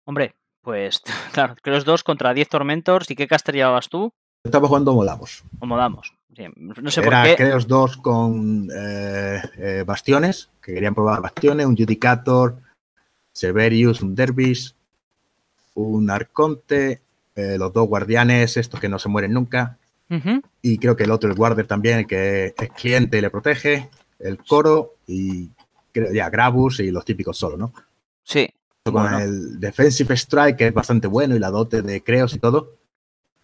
Hombre, 0.06 0.36
pues 0.62 1.02
claro, 1.34 1.56
creo 1.62 1.82
dos 1.84 2.04
contra 2.04 2.34
10 2.34 2.50
tormentos. 2.50 3.10
¿Y 3.12 3.16
qué 3.16 3.28
caster 3.28 3.56
llevabas 3.56 3.90
tú? 3.90 4.14
Estaba 4.44 4.68
jugando 4.68 4.94
Molamos. 4.94 5.44
O 5.60 5.66
modamos. 5.66 6.14
Sí, 6.36 6.46
No 6.56 6.90
sé 6.90 7.02
Era, 7.02 7.22
por 7.22 7.30
qué. 7.30 7.36
creo, 7.36 7.60
dos 7.60 7.98
con 7.98 8.70
eh, 8.76 9.42
eh, 9.58 9.84
bastiones, 9.86 10.50
que 10.62 10.74
querían 10.74 10.96
probar 10.96 11.22
bastiones, 11.22 11.66
un 11.66 11.78
Judicator, 11.78 12.58
Severius, 13.32 14.02
un 14.02 14.16
Dervis, 14.16 14.76
un 15.76 16.10
Arconte, 16.10 17.02
eh, 17.36 17.58
los 17.58 17.72
dos 17.72 17.88
guardianes, 17.88 18.58
estos 18.58 18.80
que 18.80 18.90
no 18.90 19.00
se 19.00 19.10
mueren 19.10 19.34
nunca. 19.34 19.78
Y 20.62 20.78
creo 20.78 20.96
que 20.96 21.04
el 21.04 21.12
otro, 21.12 21.30
el 21.30 21.36
Guarder 21.36 21.66
también, 21.66 22.00
el 22.00 22.08
que 22.08 22.54
es 22.58 22.70
cliente 22.72 23.18
y 23.18 23.22
le 23.22 23.30
protege. 23.30 23.90
El 24.20 24.38
Coro 24.38 24.96
y 25.08 25.50
ya 25.94 26.30
Gravus 26.30 26.80
y 26.80 26.92
los 26.92 27.06
típicos 27.06 27.38
solo, 27.38 27.58
¿no? 27.58 27.74
Sí. 28.24 28.50
Con 28.84 29.14
el 29.14 29.60
Defensive 29.60 30.16
Strike, 30.16 30.58
que 30.58 30.68
es 30.68 30.74
bastante 30.74 31.08
bueno, 31.08 31.36
y 31.36 31.40
la 31.40 31.50
dote 31.50 31.82
de 31.82 32.04
Creos 32.04 32.34
y 32.34 32.40
todo. 32.40 32.76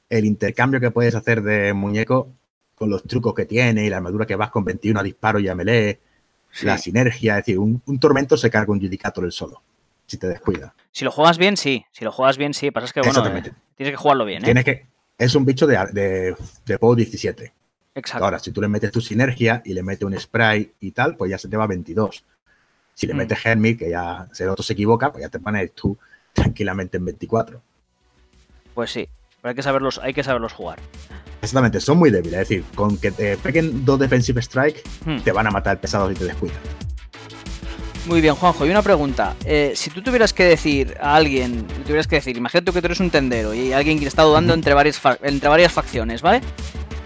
El 0.10 0.26
intercambio 0.26 0.80
que 0.80 0.92
puedes 0.92 1.16
hacer 1.16 1.42
de 1.44 1.74
muñeco 1.74 2.30
con 2.76 2.90
los 2.90 3.04
trucos 3.04 3.34
que 3.34 3.46
tiene 3.46 3.86
y 3.86 3.90
la 3.90 3.98
armadura 3.98 4.26
que 4.26 4.36
vas 4.36 4.50
con 4.50 4.64
21 4.64 5.00
a 5.00 5.04
disparo 5.04 5.40
y 5.40 5.48
a 5.48 5.56
melee. 5.56 6.00
La 6.64 6.78
sinergia, 6.80 7.38
es 7.38 7.46
decir, 7.46 7.60
un, 7.60 8.00
tormento 8.00 8.36
se 8.36 8.50
carga 8.50 8.72
un 8.72 8.80
Judicator 8.80 9.24
el 9.24 9.32
solo, 9.32 9.62
si 10.08 10.18
te 10.18 10.28
descuida. 10.28 10.74
Si 10.92 11.06
lo 11.06 11.12
juegas 11.12 11.38
bien, 11.38 11.58
sí. 11.58 11.86
Si 11.92 12.04
lo 12.04 12.12
juegas 12.12 12.38
bien, 12.38 12.56
sí. 12.56 12.72
Pasa 12.72 12.88
es 12.88 12.94
que, 12.94 13.02
bueno, 13.02 13.28
eh, 13.28 13.54
tienes 13.76 13.94
que 13.94 13.96
jugarlo 13.96 14.26
bien. 14.26 14.42
¿eh? 14.42 14.46
Tienes 14.46 14.66
que, 14.66 14.88
es 15.20 15.36
un 15.36 15.46
bicho 15.46 15.68
de, 15.68 15.78
de, 15.92 16.36
de 16.66 16.80
PO 16.80 16.96
17. 16.96 17.54
Exacto. 17.94 18.24
Ahora, 18.24 18.40
si 18.40 18.52
tú 18.52 18.62
le 18.62 18.70
metes 18.70 18.92
tu 18.92 19.02
sinergia 19.02 19.62
y 19.66 19.74
le 19.74 19.84
metes 19.84 20.06
un 20.06 20.18
spray 20.18 20.74
y 20.80 20.92
tal, 20.92 21.18
pues 21.18 21.30
ya 21.30 21.38
se 21.38 21.50
te 21.50 21.58
va 21.58 21.66
a 21.66 21.68
22. 21.68 22.24
Si 22.94 23.06
le 23.06 23.14
mm. 23.14 23.18
metes 23.18 23.46
Hermit, 23.46 23.80
que 23.80 23.90
ya 23.90 24.28
si 24.32 24.44
el 24.44 24.50
otro 24.50 24.64
se 24.64 24.74
equivoca, 24.74 25.12
pues 25.12 25.22
ya 25.22 25.30
te 25.30 25.40
pones 25.40 25.74
tú 25.74 25.98
tranquilamente 26.34 26.98
en 26.98 27.06
24. 27.06 27.62
Pues 28.74 28.92
sí, 28.92 29.10
pero 29.42 29.50
hay 29.50 29.56
que 29.56 29.64
saberlos, 29.64 30.00
hay 30.00 30.14
que 30.14 30.24
saberlos 30.24 30.54
jugar. 30.54 30.80
Exactamente, 31.42 31.82
son 31.82 31.98
muy 31.98 32.12
débiles. 32.12 32.42
Es 32.42 32.50
decir, 32.50 32.64
con 32.76 32.98
que 32.98 33.12
te 33.12 33.38
peguen 33.38 33.84
dos 33.84 34.00
defensive 34.00 34.40
strike, 34.42 34.84
hmm. 35.06 35.20
te 35.20 35.32
van 35.34 35.48
a 35.48 35.52
matar 35.52 35.80
pesados 35.82 36.12
y 36.12 36.16
te 36.16 36.26
descuidan. 36.26 36.60
Muy 38.10 38.22
bien, 38.22 38.34
Juanjo, 38.34 38.66
y 38.66 38.72
una 38.72 38.82
pregunta. 38.82 39.36
Eh, 39.46 39.74
si 39.76 39.92
tú 39.92 40.02
tuvieras 40.02 40.34
que 40.34 40.44
decir 40.44 40.96
a 41.00 41.16
alguien, 41.16 41.68
tuvieras 41.86 42.08
que 42.08 42.16
decir, 42.16 42.36
imagínate 42.36 42.72
que 42.72 42.82
tú 42.82 42.88
eres 42.88 43.00
un 43.00 43.12
tendero 43.12 43.54
y 43.54 43.72
alguien 43.72 44.00
que 44.00 44.08
está 44.08 44.24
dudando 44.24 44.56
entre 44.56 44.74
varias, 44.74 45.00
entre 45.22 45.48
varias 45.48 45.72
facciones, 45.72 46.24
¿vale? 46.24 46.42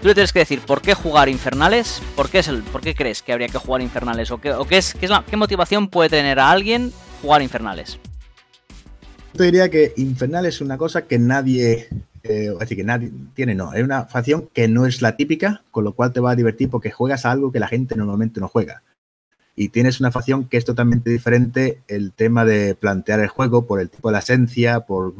Tú 0.00 0.08
le 0.08 0.14
tienes 0.14 0.32
que 0.32 0.38
decir 0.38 0.60
por 0.60 0.80
qué 0.80 0.94
jugar 0.94 1.28
infernales, 1.28 2.00
por 2.16 2.30
qué, 2.30 2.38
es 2.38 2.48
el, 2.48 2.62
por 2.62 2.80
qué 2.80 2.94
crees 2.94 3.20
que 3.20 3.34
habría 3.34 3.48
que 3.48 3.58
jugar 3.58 3.82
infernales 3.82 4.30
o 4.30 4.40
qué, 4.40 4.52
o 4.52 4.64
qué 4.64 4.78
es, 4.78 4.94
qué, 4.94 5.04
es 5.04 5.12
qué 5.28 5.36
motivación 5.36 5.88
puede 5.88 6.08
tener 6.08 6.40
a 6.40 6.50
alguien 6.50 6.90
jugar 7.20 7.42
infernales. 7.42 7.98
Yo 9.34 9.38
te 9.38 9.44
diría 9.44 9.68
que 9.68 9.92
infernal 9.98 10.46
es 10.46 10.62
una 10.62 10.78
cosa 10.78 11.02
que 11.02 11.18
nadie 11.18 11.86
eh, 12.22 12.48
así 12.58 12.76
que 12.76 12.84
nadie 12.84 13.12
tiene, 13.34 13.54
no, 13.54 13.74
es 13.74 13.84
una 13.84 14.06
facción 14.06 14.48
que 14.54 14.68
no 14.68 14.86
es 14.86 15.02
la 15.02 15.18
típica, 15.18 15.64
con 15.70 15.84
lo 15.84 15.92
cual 15.92 16.14
te 16.14 16.20
va 16.20 16.30
a 16.30 16.36
divertir 16.36 16.70
porque 16.70 16.90
juegas 16.90 17.26
a 17.26 17.30
algo 17.30 17.52
que 17.52 17.60
la 17.60 17.68
gente 17.68 17.94
normalmente 17.94 18.40
no 18.40 18.48
juega. 18.48 18.82
Y 19.56 19.68
tienes 19.68 20.00
una 20.00 20.10
facción 20.10 20.48
que 20.48 20.56
es 20.56 20.64
totalmente 20.64 21.10
diferente 21.10 21.82
el 21.86 22.12
tema 22.12 22.44
de 22.44 22.74
plantear 22.74 23.20
el 23.20 23.28
juego 23.28 23.66
por 23.66 23.80
el 23.80 23.90
tipo 23.90 24.08
de 24.08 24.12
la 24.12 24.18
esencia, 24.18 24.80
por 24.80 25.14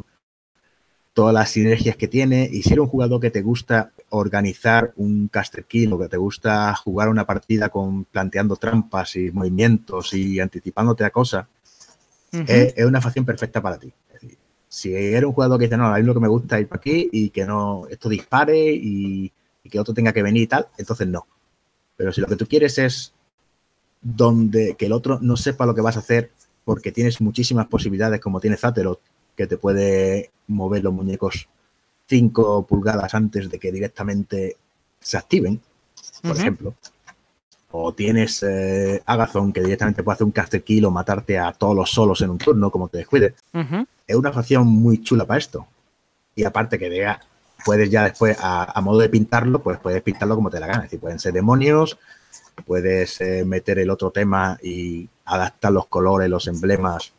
todas 1.13 1.33
las 1.33 1.49
sinergias 1.49 1.95
que 1.95 2.09
tiene. 2.09 2.49
Y 2.51 2.63
si 2.63 2.73
eres 2.73 2.83
un 2.83 2.89
jugador 2.89 3.21
que 3.21 3.31
te 3.31 3.41
gusta 3.41 3.91
organizar 4.09 4.93
un 4.97 5.29
caster 5.29 5.63
kill 5.63 5.93
o 5.93 5.99
que 5.99 6.09
te 6.09 6.17
gusta 6.17 6.75
jugar 6.75 7.09
una 7.09 7.25
partida 7.25 7.69
con 7.69 8.03
planteando 8.05 8.57
trampas 8.57 9.15
y 9.15 9.31
movimientos 9.31 10.13
y 10.13 10.39
anticipándote 10.39 11.05
a 11.05 11.09
cosas, 11.09 11.47
es, 12.31 12.85
una 12.85 13.01
facción 13.01 13.25
perfecta 13.25 13.61
para 13.61 13.79
ti. 13.79 13.93
Si 14.67 14.93
eres 14.93 15.23
un 15.23 15.31
jugador 15.31 15.57
que 15.57 15.65
dice, 15.65 15.77
no, 15.77 15.87
a 15.87 15.97
mí 15.97 16.03
lo 16.03 16.13
que 16.13 16.19
me 16.19 16.27
gusta 16.27 16.57
es 16.57 16.63
ir 16.63 16.67
para 16.67 16.79
aquí 16.79 17.09
y 17.11 17.29
que 17.29 17.45
no 17.45 17.87
esto 17.89 18.09
dispare 18.09 18.73
y, 18.73 19.31
que 19.71 19.79
otro 19.79 19.93
tenga 19.93 20.13
que 20.13 20.21
venir 20.21 20.43
y 20.43 20.47
tal, 20.47 20.67
entonces 20.77 21.07
no. 21.07 21.25
Pero 21.95 22.11
si 22.11 22.21
lo 22.21 22.27
que 22.27 22.35
tú 22.35 22.45
quieres 22.45 22.77
es 22.77 23.13
donde 24.05 24.75
que 24.77 24.85
el 24.85 24.93
otro 24.93 25.17
no 25.19 25.35
sepa 25.35 25.65
lo 25.65 25.73
que 25.73 25.81
vas 25.81 25.95
a 25.95 25.99
hacer 25.99 26.31
porque 26.63 26.91
tienes 26.91 27.21
muchísimas 27.21 27.65
posibilidades 27.65 28.21
como 28.21 28.39
tiene 28.39 28.55
Zaterot, 28.55 29.01
que 29.35 29.47
te 29.47 29.57
puede 29.57 30.29
mover 30.47 30.83
los 30.83 30.93
muñecos 30.93 31.49
5 32.07 32.67
pulgadas 32.67 33.15
antes 33.15 33.49
de 33.49 33.57
que 33.57 33.71
directamente 33.71 34.57
se 34.99 35.17
activen, 35.17 35.59
por 36.21 36.37
ejemplo. 36.37 36.75
O 37.71 37.93
tienes 37.93 38.43
eh, 38.43 39.01
Agathon 39.05 39.51
que 39.51 39.61
directamente 39.61 40.03
puede 40.03 40.13
hacer 40.13 40.25
un 40.25 40.31
caster 40.31 40.63
kill 40.63 40.85
o 40.85 40.91
matarte 40.91 41.39
a 41.39 41.51
todos 41.51 41.75
los 41.75 41.89
solos 41.89 42.21
en 42.21 42.29
un 42.29 42.37
turno, 42.37 42.69
como 42.69 42.87
te 42.87 42.99
descuide. 42.99 43.33
Es 44.07 44.15
una 44.15 44.31
facción 44.31 44.67
muy 44.67 45.01
chula 45.01 45.25
para 45.25 45.39
esto. 45.39 45.67
Y 46.35 46.43
aparte 46.43 46.77
que 46.77 46.89
diga, 46.91 47.21
puedes 47.65 47.89
ya 47.89 48.03
después, 48.03 48.37
a, 48.39 48.79
modo 48.81 48.99
de 48.99 49.09
pintarlo, 49.09 49.61
pues 49.61 49.79
puedes 49.79 50.01
pintarlo 50.03 50.35
como 50.35 50.51
te 50.51 50.59
la 50.59 50.67
gana. 50.67 50.79
Es 50.79 50.83
decir, 50.83 50.99
pueden 50.99 51.19
ser 51.19 51.33
demonios, 51.33 51.97
puedes 52.63 53.19
eh, 53.21 53.43
meter 53.45 53.79
el 53.79 53.89
otro 53.89 54.11
tema 54.11 54.57
y 54.61 55.09
adaptar 55.25 55.71
los 55.71 55.87
colores, 55.87 56.29
los 56.29 56.47
emblemas 56.47 57.13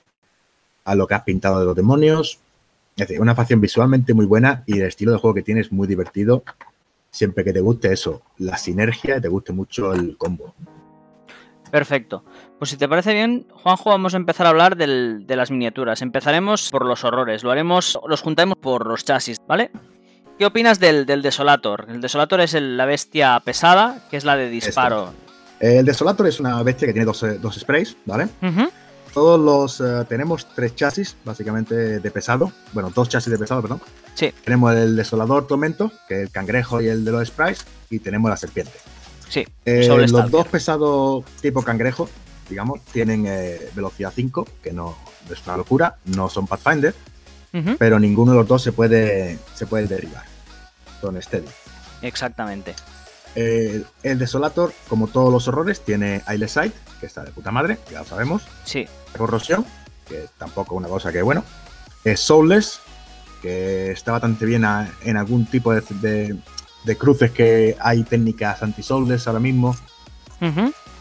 a 0.84 0.94
lo 0.94 1.06
que 1.06 1.14
has 1.14 1.22
pintado 1.22 1.60
de 1.60 1.66
los 1.66 1.76
demonios. 1.76 2.40
Es 2.96 3.08
decir, 3.08 3.20
una 3.20 3.34
facción 3.34 3.60
visualmente 3.60 4.14
muy 4.14 4.26
buena 4.26 4.62
y 4.66 4.78
el 4.78 4.86
estilo 4.86 5.12
de 5.12 5.18
juego 5.18 5.34
que 5.34 5.42
tiene 5.42 5.60
es 5.60 5.72
muy 5.72 5.86
divertido 5.86 6.44
siempre 7.16 7.44
que 7.44 7.52
te 7.52 7.60
guste 7.60 7.92
eso, 7.92 8.22
la 8.38 8.58
sinergia 8.58 9.16
y 9.16 9.20
te 9.20 9.28
guste 9.28 9.52
mucho 9.52 9.92
el 9.94 10.16
combo. 10.16 10.54
Perfecto. 11.70 12.24
Pues 12.58 12.70
si 12.70 12.76
te 12.76 12.88
parece 12.88 13.12
bien, 13.12 13.46
Juanjo, 13.50 13.90
vamos 13.90 14.14
a 14.14 14.18
empezar 14.18 14.46
a 14.46 14.50
hablar 14.50 14.76
de 14.76 15.36
las 15.36 15.50
miniaturas. 15.50 16.00
Empezaremos 16.02 16.70
por 16.70 16.84
los 16.84 17.04
horrores, 17.04 17.42
lo 17.42 17.50
haremos, 17.50 17.98
los 18.06 18.22
juntaremos 18.22 18.58
por 18.58 18.86
los 18.86 19.04
chasis, 19.04 19.40
¿vale? 19.46 19.70
¿Qué 20.38 20.46
opinas 20.46 20.78
del, 20.78 21.06
Desolator? 21.06 21.86
El 21.88 22.00
Desolator 22.00 22.40
es 22.40 22.52
la 22.54 22.84
bestia 22.84 23.40
pesada, 23.40 24.06
que 24.10 24.18
es 24.18 24.24
la 24.24 24.36
de 24.36 24.50
disparo. 24.50 25.12
El 25.60 25.84
Desolator 25.84 26.26
es 26.26 26.40
una 26.40 26.62
bestia 26.62 26.86
que 26.86 26.92
tiene 26.92 27.06
dos, 27.06 27.22
eh, 27.22 27.38
sprays, 27.58 27.96
¿vale? 28.04 28.28
Todos 29.16 29.40
los. 29.40 29.80
Eh, 29.80 30.04
tenemos 30.06 30.46
tres 30.54 30.74
chasis, 30.74 31.16
básicamente 31.24 32.00
de 32.00 32.10
pesado. 32.10 32.52
Bueno, 32.74 32.92
dos 32.94 33.08
chasis 33.08 33.32
de 33.32 33.38
pesado, 33.38 33.62
perdón. 33.62 33.80
Sí. 34.14 34.30
Tenemos 34.44 34.74
el 34.74 34.94
desolador 34.94 35.46
tormento, 35.46 35.90
que 36.06 36.16
es 36.16 36.20
el 36.24 36.30
cangrejo 36.30 36.82
y 36.82 36.88
el 36.88 37.02
de 37.02 37.12
los 37.12 37.26
sprites, 37.26 37.64
y 37.88 37.98
tenemos 37.98 38.28
la 38.28 38.36
serpiente. 38.36 38.74
Sí. 39.28 39.46
Eh, 39.64 39.86
los 39.88 40.30
dos 40.30 40.46
pesados 40.48 41.24
tipo 41.40 41.62
cangrejo, 41.62 42.10
digamos, 42.50 42.84
tienen 42.92 43.24
eh, 43.26 43.70
velocidad 43.74 44.12
5, 44.14 44.46
que 44.62 44.72
no 44.72 44.96
es 45.30 45.46
una 45.46 45.56
locura, 45.56 45.96
no 46.04 46.28
son 46.28 46.46
Pathfinder, 46.46 46.94
pero 47.78 47.98
ninguno 47.98 48.32
de 48.32 48.38
los 48.38 48.46
dos 48.46 48.62
se 48.62 48.72
puede, 48.72 49.38
se 49.54 49.66
puede 49.66 49.86
derribar. 49.86 50.24
Son 51.00 51.20
steady. 51.22 51.48
Exactamente. 52.02 52.74
El 53.36 54.18
Desolator, 54.18 54.72
como 54.88 55.08
todos 55.08 55.30
los 55.30 55.46
horrores, 55.46 55.82
tiene 55.82 56.22
Sight, 56.48 56.74
que 57.00 57.06
está 57.06 57.22
de 57.22 57.30
puta 57.30 57.50
madre, 57.50 57.78
ya 57.90 58.00
lo 58.00 58.06
sabemos. 58.06 58.42
Sí. 58.64 58.86
Corrosión, 59.16 59.64
que 60.08 60.26
tampoco 60.38 60.74
una 60.74 60.88
cosa 60.88 61.12
que 61.12 61.22
bueno. 61.22 61.44
Es 62.02 62.20
Soulless, 62.20 62.80
que 63.42 63.90
está 63.90 64.12
bastante 64.12 64.46
bien 64.46 64.64
en 65.02 65.16
algún 65.16 65.46
tipo 65.46 65.74
de, 65.74 66.36
cruces 66.96 67.30
que 67.30 67.76
hay 67.78 68.04
técnicas 68.04 68.62
anti-Soulless 68.62 69.26
ahora 69.26 69.40
mismo. 69.40 69.76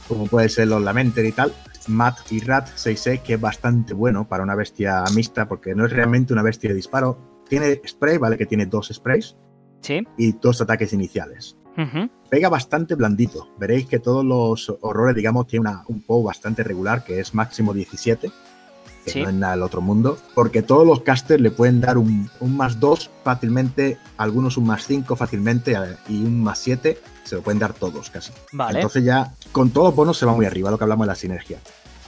Como 0.07 0.27
puede 0.27 0.49
ser 0.49 0.67
los 0.67 0.81
Lamenter 0.81 1.25
y 1.25 1.31
tal. 1.31 1.53
Matt 1.87 2.31
y 2.31 2.39
Rat 2.39 2.69
6 2.75 3.21
que 3.23 3.35
es 3.35 3.41
bastante 3.41 3.93
bueno 3.93 4.27
para 4.27 4.43
una 4.43 4.55
bestia 4.55 5.03
mixta, 5.13 5.47
porque 5.47 5.75
no 5.75 5.85
es 5.85 5.91
realmente 5.91 6.33
una 6.33 6.41
bestia 6.41 6.69
de 6.69 6.75
disparo. 6.75 7.43
Tiene 7.47 7.79
spray, 7.87 8.17
¿vale? 8.17 8.37
Que 8.37 8.45
tiene 8.45 8.65
dos 8.65 8.89
sprays. 8.91 9.35
Sí. 9.81 10.03
Y 10.17 10.31
dos 10.33 10.61
ataques 10.61 10.93
iniciales. 10.93 11.55
Pega 12.29 12.49
bastante 12.49 12.95
blandito. 12.95 13.49
Veréis 13.57 13.85
que 13.85 13.99
todos 13.99 14.25
los 14.25 14.73
horrores, 14.81 15.15
digamos, 15.15 15.47
tiene 15.47 15.69
un 15.87 16.01
POW 16.01 16.23
bastante 16.23 16.63
regular, 16.63 17.03
que 17.03 17.19
es 17.19 17.33
máximo 17.33 17.73
17, 17.73 18.31
que 19.05 19.21
no 19.21 19.29
es 19.29 19.35
nada 19.35 19.53
del 19.53 19.63
otro 19.63 19.81
mundo, 19.81 20.17
porque 20.33 20.61
todos 20.61 20.85
los 20.85 21.01
casters 21.01 21.41
le 21.41 21.51
pueden 21.51 21.81
dar 21.81 21.97
un, 21.97 22.29
más 22.41 22.79
2 22.79 23.11
fácilmente, 23.23 23.97
algunos 24.17 24.57
un 24.57 24.67
más 24.67 24.85
5 24.87 25.15
fácilmente 25.15 25.77
y 26.09 26.23
un 26.23 26.43
más 26.43 26.59
7 26.59 26.97
se 27.23 27.35
lo 27.35 27.41
pueden 27.41 27.59
dar 27.59 27.73
todos 27.73 28.09
casi. 28.09 28.31
Vale. 28.51 28.79
Entonces 28.79 29.03
ya 29.03 29.33
con 29.51 29.69
todos 29.69 29.87
los 29.87 29.95
bonos 29.95 30.17
se 30.17 30.25
va 30.25 30.33
muy 30.33 30.45
arriba, 30.45 30.71
lo 30.71 30.77
que 30.77 30.83
hablamos 30.83 31.05
de 31.05 31.11
la 31.11 31.15
sinergia. 31.15 31.59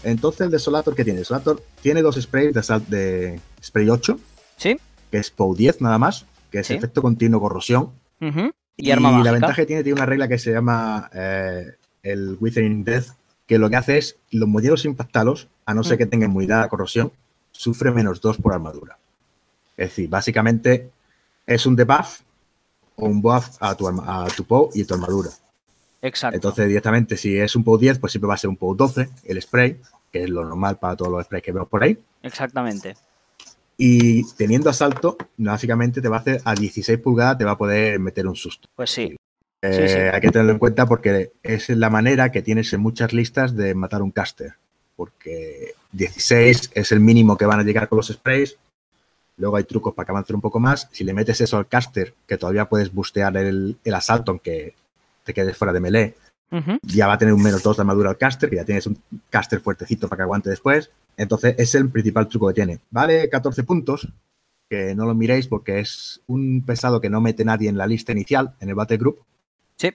Entonces 0.03 0.41
el 0.41 0.51
Desolator, 0.51 0.95
¿qué 0.95 1.03
tiene? 1.03 1.19
Desolator 1.19 1.61
tiene 1.81 2.01
dos 2.01 2.15
sprays 2.15 2.53
de, 2.53 2.81
de 2.87 3.39
spray 3.63 3.89
8, 3.89 4.19
¿Sí? 4.57 4.79
que 5.11 5.17
es 5.17 5.31
POW 5.31 5.55
10 5.55 5.81
nada 5.81 5.97
más, 5.97 6.25
que 6.51 6.59
es 6.59 6.71
efecto 6.71 7.01
continuo 7.01 7.41
corrosión. 7.41 7.91
Y, 8.77 8.93
la 8.93 9.31
ventaja 9.31 9.55
que 9.55 9.65
tiene, 9.65 9.83
tiene 9.83 9.97
una 9.97 10.05
regla 10.05 10.27
que 10.27 10.37
se 10.37 10.51
llama 10.51 11.09
eh, 11.11 11.73
el 12.03 12.37
Withering 12.39 12.83
Death, 12.83 13.07
que 13.47 13.57
lo 13.57 13.69
que 13.69 13.75
hace 13.75 13.97
es 13.97 14.17
los 14.29 14.47
modelos 14.47 14.85
impactados, 14.85 15.49
a 15.65 15.73
no 15.73 15.83
ser 15.83 15.95
mm. 15.95 15.97
que 15.97 16.05
tengan 16.05 16.29
muy 16.29 16.45
dada 16.45 16.69
corrosión, 16.69 17.11
sufre 17.51 17.91
menos 17.91 18.21
2 18.21 18.37
por 18.37 18.53
armadura. 18.53 18.99
Es 19.75 19.89
decir, 19.89 20.09
básicamente 20.09 20.91
es 21.45 21.65
un 21.65 21.75
debuff 21.75 22.21
o 22.95 23.05
un 23.05 23.21
buff 23.21 23.57
a 23.59 23.75
tu, 23.75 23.87
a 23.87 24.27
tu 24.35 24.43
POW 24.43 24.69
y 24.73 24.83
tu 24.83 24.93
armadura. 24.93 25.29
Exacto. 26.01 26.35
Entonces, 26.35 26.67
directamente, 26.67 27.17
si 27.17 27.37
es 27.37 27.55
un 27.55 27.63
POW 27.63 27.77
10, 27.77 27.99
pues 27.99 28.11
siempre 28.11 28.27
va 28.27 28.35
a 28.35 28.37
ser 28.37 28.49
un 28.49 28.57
POW 28.57 28.75
12, 28.75 29.09
el 29.23 29.41
spray, 29.41 29.81
que 30.11 30.23
es 30.23 30.29
lo 30.29 30.43
normal 30.43 30.77
para 30.77 30.95
todos 30.95 31.11
los 31.11 31.25
sprays 31.25 31.43
que 31.43 31.51
vemos 31.51 31.67
por 31.67 31.83
ahí. 31.83 31.97
Exactamente. 32.21 32.95
Y 33.77 34.23
teniendo 34.33 34.71
asalto, 34.71 35.17
básicamente 35.37 36.01
te 36.01 36.09
va 36.09 36.17
a 36.17 36.19
hacer 36.19 36.41
a 36.43 36.55
16 36.55 36.99
pulgadas, 36.99 37.37
te 37.37 37.45
va 37.45 37.51
a 37.51 37.57
poder 37.57 37.99
meter 37.99 38.27
un 38.27 38.35
susto. 38.35 38.67
Pues 38.75 38.89
sí. 38.89 39.15
Eh, 39.61 40.11
hay 40.13 40.21
que 40.21 40.29
tenerlo 40.29 40.51
en 40.51 40.59
cuenta 40.59 40.85
porque 40.85 41.31
es 41.43 41.69
la 41.69 41.89
manera 41.89 42.31
que 42.31 42.41
tienes 42.41 42.71
en 42.73 42.81
muchas 42.81 43.13
listas 43.13 43.55
de 43.55 43.75
matar 43.75 44.01
un 44.01 44.11
caster. 44.11 44.53
porque 44.95 45.73
16 45.91 46.71
es 46.73 46.91
el 46.91 46.99
mínimo 46.99 47.37
que 47.37 47.45
van 47.45 47.59
a 47.59 47.63
llegar 47.63 47.87
con 47.87 47.97
los 47.97 48.07
sprays. 48.07 48.57
Luego 49.37 49.57
hay 49.57 49.63
trucos 49.63 49.93
para 49.93 50.07
que 50.07 50.11
avancen 50.11 50.35
un 50.35 50.41
poco 50.41 50.59
más. 50.59 50.89
Si 50.91 51.03
le 51.03 51.13
metes 51.13 51.39
eso 51.41 51.57
al 51.57 51.67
caster, 51.67 52.15
que 52.25 52.37
todavía 52.37 52.65
puedes 52.65 52.91
bustear 52.91 53.37
el, 53.37 53.77
el 53.83 53.93
asalto 53.93 54.31
aunque 54.31 54.73
te 55.23 55.33
quedes 55.33 55.55
fuera 55.55 55.73
de 55.73 55.79
melee, 55.79 56.15
Ya 56.81 57.07
va 57.07 57.13
a 57.13 57.17
tener 57.17 57.33
un 57.33 57.43
menos 57.43 57.61
2 57.61 57.77
de 57.77 57.81
armadura 57.81 58.09
al 58.09 58.17
caster, 58.17 58.49
que 58.49 58.55
ya 58.55 58.65
tienes 58.65 58.87
un 58.87 58.97
caster 59.29 59.59
fuertecito 59.59 60.07
para 60.07 60.17
que 60.17 60.23
aguante 60.23 60.49
después. 60.49 60.89
Entonces, 61.17 61.55
es 61.57 61.75
el 61.75 61.89
principal 61.89 62.27
truco 62.27 62.47
que 62.47 62.53
tiene. 62.53 62.79
Vale 62.89 63.29
14 63.29 63.63
puntos, 63.63 64.07
que 64.69 64.95
no 64.95 65.05
lo 65.05 65.15
miréis 65.15 65.47
porque 65.47 65.79
es 65.79 66.21
un 66.27 66.63
pesado 66.65 67.01
que 67.01 67.09
no 67.09 67.21
mete 67.21 67.43
nadie 67.43 67.69
en 67.69 67.77
la 67.77 67.87
lista 67.87 68.11
inicial, 68.11 68.55
en 68.59 68.69
el 68.69 68.75
Battle 68.75 68.97
Group. 68.97 69.23
Sí. 69.75 69.91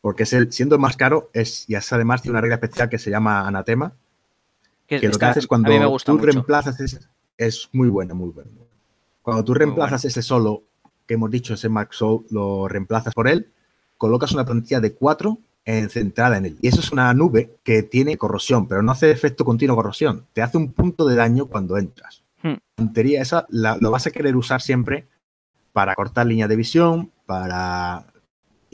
Porque 0.00 0.22
es 0.22 0.32
el, 0.32 0.52
siendo 0.52 0.76
el 0.76 0.80
más 0.80 0.96
caro, 0.96 1.30
es, 1.32 1.68
y 1.68 1.74
es 1.74 1.92
además 1.92 2.22
tiene 2.22 2.32
una 2.32 2.40
regla 2.40 2.56
especial 2.56 2.88
que 2.88 2.98
se 2.98 3.10
llama 3.10 3.46
Anatema, 3.46 3.92
Que 4.86 5.00
que 5.00 5.08
lo 5.08 5.18
que 5.18 5.24
haces 5.24 5.46
cuando 5.46 5.70
me 5.70 5.84
gusta 5.86 6.12
tú 6.12 6.18
mucho. 6.18 6.30
reemplazas 6.32 6.80
ese, 6.80 7.00
es 7.36 7.68
muy 7.72 7.88
bueno, 7.88 8.14
muy 8.14 8.30
bueno. 8.30 8.50
Cuando 9.22 9.42
tú 9.44 9.54
reemplazas 9.54 10.04
ese 10.04 10.22
solo 10.22 10.62
que 11.06 11.14
hemos 11.14 11.30
dicho, 11.30 11.54
ese 11.54 11.68
Max 11.68 11.96
Soul, 11.96 12.26
lo 12.30 12.68
reemplazas 12.68 13.12
por 13.12 13.28
él, 13.28 13.50
colocas 13.98 14.32
una 14.32 14.44
plantilla 14.44 14.80
de 14.80 14.94
4 14.94 15.38
centrada 15.88 16.36
en 16.36 16.46
él. 16.46 16.58
Y 16.62 16.68
eso 16.68 16.78
es 16.80 16.92
una 16.92 17.12
nube 17.12 17.56
que 17.64 17.82
tiene 17.82 18.16
corrosión, 18.16 18.68
pero 18.68 18.82
no 18.82 18.92
hace 18.92 19.10
efecto 19.10 19.44
continuo 19.44 19.74
corrosión. 19.74 20.24
Te 20.32 20.40
hace 20.40 20.56
un 20.56 20.72
punto 20.72 21.06
de 21.06 21.16
daño 21.16 21.46
cuando 21.46 21.76
entras. 21.76 22.22
Hmm. 22.42 22.50
La 22.50 22.60
puntería 22.76 23.20
esa 23.20 23.46
la- 23.48 23.76
lo 23.80 23.90
vas 23.90 24.06
a 24.06 24.12
querer 24.12 24.36
usar 24.36 24.60
siempre 24.62 25.06
para 25.72 25.94
cortar 25.96 26.26
línea 26.26 26.46
de 26.46 26.54
visión, 26.54 27.10
para 27.26 28.06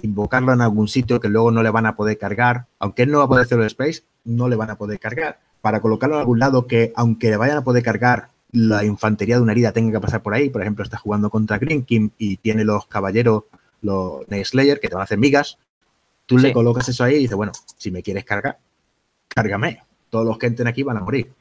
invocarlo 0.02 0.52
en 0.52 0.60
algún 0.60 0.86
sitio 0.88 1.18
que 1.18 1.28
luego 1.28 1.50
no 1.50 1.62
le 1.62 1.70
van 1.70 1.86
a 1.86 1.94
poder 1.96 2.18
cargar. 2.18 2.66
Aunque 2.78 3.04
él 3.04 3.10
no 3.10 3.18
va 3.18 3.24
a 3.24 3.28
poder 3.28 3.44
hacer 3.46 3.58
el 3.58 3.66
space, 3.66 4.02
no 4.24 4.48
le 4.48 4.56
van 4.56 4.70
a 4.70 4.76
poder 4.76 4.98
cargar. 4.98 5.40
Para 5.62 5.80
colocarlo 5.80 6.16
en 6.16 6.20
algún 6.20 6.40
lado 6.40 6.66
que, 6.66 6.92
aunque 6.94 7.30
le 7.30 7.36
vayan 7.38 7.56
a 7.56 7.64
poder 7.64 7.82
cargar, 7.82 8.28
la 8.50 8.84
infantería 8.84 9.36
de 9.36 9.42
una 9.42 9.52
herida 9.52 9.72
tenga 9.72 9.92
que 9.92 10.00
pasar 10.00 10.22
por 10.22 10.34
ahí. 10.34 10.50
Por 10.50 10.60
ejemplo, 10.60 10.84
está 10.84 10.98
jugando 10.98 11.30
contra 11.30 11.58
Green 11.58 11.84
King 11.84 12.10
y 12.18 12.36
tiene 12.36 12.64
los 12.64 12.86
caballeros, 12.86 13.44
los 13.82 14.26
Night 14.28 14.46
Slayer, 14.46 14.80
que 14.80 14.88
te 14.88 14.94
van 14.94 15.02
a 15.02 15.04
hacer 15.04 15.18
migas. 15.18 15.58
Tú 16.26 16.38
Sí. 16.38 16.46
le 16.46 16.52
colocas 16.52 16.88
eso 16.88 17.04
ahí 17.04 17.16
y 17.16 17.18
dices, 17.20 17.36
bueno, 17.36 17.52
si 17.76 17.90
me 17.90 18.02
quieres 18.02 18.24
cargar, 18.24 18.58
cárgame. 19.28 19.82
Todos 20.10 20.26
los 20.26 20.36
que 20.38 20.46
entren 20.46 20.68
aquí 20.68 20.82
van 20.82 20.98
a 20.98 21.00
morir. 21.00 21.32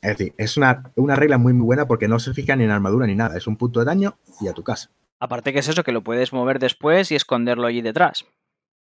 Es 0.00 0.16
decir, 0.16 0.32
es 0.38 0.56
una, 0.56 0.90
una 0.96 1.14
regla 1.14 1.36
muy, 1.38 1.52
muy 1.52 1.66
buena 1.66 1.86
porque 1.86 2.08
no 2.08 2.18
se 2.18 2.32
fija 2.32 2.56
ni 2.56 2.64
en 2.64 2.70
armadura 2.70 3.06
ni 3.06 3.14
nada. 3.14 3.36
Es 3.36 3.46
un 3.46 3.56
punto 3.56 3.80
de 3.80 3.86
daño 3.86 4.16
y 4.40 4.48
a 4.48 4.54
tu 4.54 4.62
casa. 4.62 4.90
Aparte 5.20 5.52
que 5.52 5.58
es 5.58 5.68
eso, 5.68 5.84
que 5.84 5.92
lo 5.92 6.02
puedes 6.02 6.32
mover 6.32 6.58
después 6.58 7.10
y 7.12 7.16
esconderlo 7.16 7.66
allí 7.66 7.82
detrás. 7.82 8.24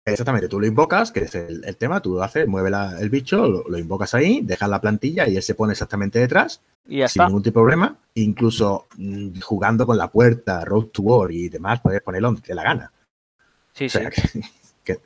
Exactamente, 0.05 0.49
tú 0.49 0.59
lo 0.59 0.65
invocas, 0.67 1.11
que 1.13 1.21
es 1.21 1.35
el, 1.35 1.63
el 1.63 1.77
tema, 1.77 2.01
tú 2.01 2.15
lo 2.15 2.23
haces, 2.23 2.45
mueve 2.47 2.69
la- 2.69 2.99
el 2.99 3.09
bicho, 3.09 3.47
lo, 3.47 3.63
lo 3.69 3.77
invocas 3.77 4.13
ahí, 4.13 4.41
dejas 4.43 4.69
la 4.69 4.81
plantilla 4.81 5.29
y 5.29 5.37
él 5.37 5.43
se 5.43 5.55
pone 5.55 5.71
exactamente 5.71 6.19
detrás, 6.19 6.61
Y 6.87 6.97
ya 6.97 7.07
sin 7.07 7.21
está. 7.21 7.27
ningún 7.27 7.41
tipo 7.43 7.59
de 7.59 7.63
problema. 7.63 7.95
Incluso 8.15 8.87
mm, 8.97 9.39
jugando 9.41 9.85
con 9.85 9.97
la 9.97 10.09
puerta, 10.11 10.65
Road 10.65 10.87
to 10.87 11.03
War 11.03 11.31
y 11.31 11.47
demás, 11.47 11.79
puedes 11.81 12.01
ponerlo 12.01 12.29
donde 12.29 12.41
te 12.41 12.53
la 12.53 12.63
gana. 12.63 12.91
Sí, 13.73 13.85
O 13.85 13.89
sea, 13.89 14.09
sí. 14.11 14.41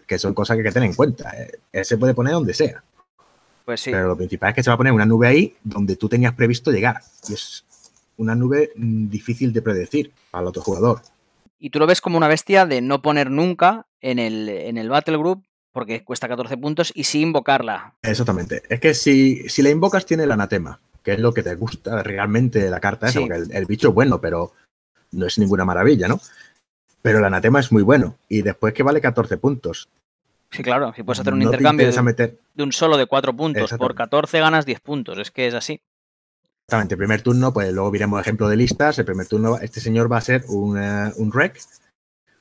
que, 0.07 0.19
son 0.19 0.33
cosas 0.33 0.55
que 0.55 0.61
hay 0.61 0.67
que 0.67 0.71
tener 0.73 0.89
en 0.89 0.95
cuenta. 0.95 1.29
Eh, 1.37 1.51
Él 1.71 1.85
se 1.85 1.97
puede 1.97 2.13
poner 2.13 2.33
donde 2.33 2.53
sea, 2.53 2.83
Pues 3.65 3.81
sí. 3.81 3.91
pero 3.91 4.07
lo 4.07 4.17
principal 4.17 4.49
es 4.49 4.55
que 4.55 4.63
se 4.63 4.69
va 4.69 4.73
a 4.75 4.77
poner 4.77 4.93
una 4.93 5.05
nube 5.05 5.27
ahí 5.27 5.55
donde 5.63 5.95
tú 5.95 6.09
tenías 6.09 6.33
previsto 6.33 6.71
llegar. 6.71 7.01
Y 7.29 7.33
es 7.33 7.63
una 8.17 8.35
nube 8.35 8.71
mm, 8.75 9.09
difícil 9.09 9.53
de 9.53 9.61
predecir 9.61 10.11
para 10.31 10.41
el 10.43 10.47
otro 10.49 10.61
jugador. 10.61 11.01
Y 11.59 11.69
tú 11.69 11.79
lo 11.79 11.87
ves 11.87 12.01
como 12.01 12.17
una 12.17 12.27
bestia 12.27 12.65
de 12.65 12.81
no 12.81 13.01
poner 13.01 13.31
nunca 13.31 13.85
en 14.01 14.19
el, 14.19 14.47
en 14.49 14.77
el 14.77 14.89
Battle 14.89 15.17
Group 15.17 15.43
porque 15.71 16.03
cuesta 16.03 16.27
14 16.27 16.57
puntos 16.57 16.91
y 16.95 17.03
sí 17.03 17.21
invocarla. 17.21 17.93
Exactamente. 18.01 18.63
Es 18.67 18.79
que 18.79 18.93
si, 18.95 19.47
si 19.47 19.61
la 19.61 19.69
invocas 19.69 20.05
tiene 20.07 20.23
el 20.23 20.31
anatema, 20.31 20.79
que 21.03 21.13
es 21.13 21.19
lo 21.19 21.33
que 21.33 21.43
te 21.43 21.53
gusta 21.55 22.01
realmente 22.03 22.59
de 22.59 22.69
la 22.71 22.79
carta 22.79 23.07
esa, 23.07 23.19
Sí. 23.19 23.25
porque 23.27 23.35
el, 23.43 23.51
el 23.55 23.65
bicho 23.65 23.89
es 23.89 23.93
bueno, 23.93 24.19
pero 24.19 24.53
no 25.11 25.25
es 25.27 25.37
ninguna 25.37 25.65
maravilla, 25.65 26.07
¿no? 26.07 26.19
Pero 27.07 27.19
el 27.19 27.23
anatema 27.25 27.61
es 27.61 27.71
muy 27.71 27.83
bueno. 27.83 28.17
Y 28.27 28.41
después 28.41 28.73
que 28.73 28.83
vale 28.83 28.99
14 28.99 29.37
puntos. 29.37 29.87
Sí, 30.51 30.61
claro, 30.61 30.91
si 30.93 31.03
puedes 31.03 31.21
hacer 31.21 31.31
un 31.31 31.39
No 31.39 31.45
intercambio 31.45 31.89
de, 31.89 32.01
meter. 32.01 32.37
de 32.53 32.63
un 32.63 32.73
solo 32.73 32.97
de 32.97 33.05
4 33.05 33.33
puntos 33.33 33.61
por 33.61 33.91
Exactamente. 33.91 33.95
14 33.95 34.39
ganas 34.41 34.65
10 34.65 34.79
puntos. 34.81 35.17
Es 35.17 35.31
que 35.31 35.47
es 35.47 35.53
así. 35.53 35.79
Exactamente, 36.65 36.95
el 36.95 36.97
primer 36.97 37.21
turno, 37.21 37.53
pues 37.53 37.71
luego 37.71 37.91
miremos 37.91 38.19
ejemplo 38.19 38.49
de 38.49 38.57
listas. 38.57 38.99
El 38.99 39.05
primer 39.05 39.25
turno, 39.25 39.57
este 39.57 39.79
señor 39.79 40.11
va 40.11 40.17
a 40.17 40.21
ser 40.21 40.43
un, 40.49 40.77
eh, 40.77 41.13
un 41.15 41.31
rec 41.31 41.57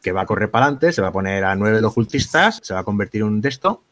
que 0.02 0.10
va 0.10 0.22
a 0.22 0.26
correr 0.26 0.50
para 0.50 0.64
adelante, 0.64 0.92
se 0.92 1.00
va 1.00 1.08
a 1.08 1.12
poner 1.12 1.44
a 1.44 1.54
9 1.54 1.76
de 1.76 1.82
los 1.82 1.94
cultistas, 1.94 2.58
se 2.60 2.74
va 2.74 2.80
a 2.80 2.84
convertir 2.84 3.20
en 3.20 3.28
un 3.28 3.40
de 3.40 3.48
esto. 3.48 3.84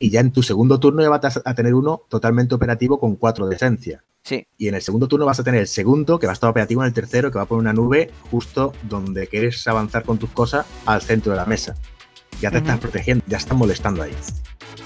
Y 0.00 0.10
ya 0.10 0.18
en 0.18 0.32
tu 0.32 0.42
segundo 0.42 0.80
turno 0.80 1.02
ya 1.02 1.08
vas 1.08 1.40
a 1.44 1.54
tener 1.54 1.72
uno 1.72 2.02
totalmente 2.08 2.56
operativo 2.56 2.98
con 2.98 3.14
4 3.14 3.46
de 3.46 3.54
esencia. 3.54 4.02
Sí, 4.26 4.44
Y 4.58 4.66
en 4.66 4.74
el 4.74 4.82
segundo 4.82 5.06
turno 5.06 5.24
vas 5.24 5.38
a 5.38 5.44
tener 5.44 5.60
el 5.60 5.68
segundo, 5.68 6.18
que 6.18 6.26
va 6.26 6.32
a 6.32 6.34
estar 6.34 6.50
operativo 6.50 6.82
en 6.82 6.88
el 6.88 6.92
tercero, 6.92 7.30
que 7.30 7.38
va 7.38 7.44
a 7.44 7.46
poner 7.46 7.60
una 7.60 7.72
nube 7.72 8.10
justo 8.28 8.72
donde 8.82 9.28
quieres 9.28 9.64
avanzar 9.68 10.02
con 10.02 10.18
tus 10.18 10.30
cosas 10.30 10.66
al 10.84 11.00
centro 11.00 11.30
de 11.30 11.38
la 11.38 11.44
mesa. 11.44 11.76
Ya 12.40 12.50
te 12.50 12.58
estás 12.58 12.80
protegiendo, 12.80 13.24
ya 13.28 13.36
estás 13.36 13.56
molestando 13.56 14.02
ahí. 14.02 14.10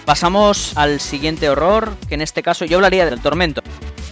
pasamos 0.04 0.76
al 0.76 1.00
siguiente 1.00 1.48
horror, 1.48 1.94
que 2.06 2.16
en 2.16 2.20
este 2.20 2.42
caso 2.42 2.66
yo 2.66 2.76
hablaría 2.76 3.06
del 3.06 3.20
tormento. 3.20 3.62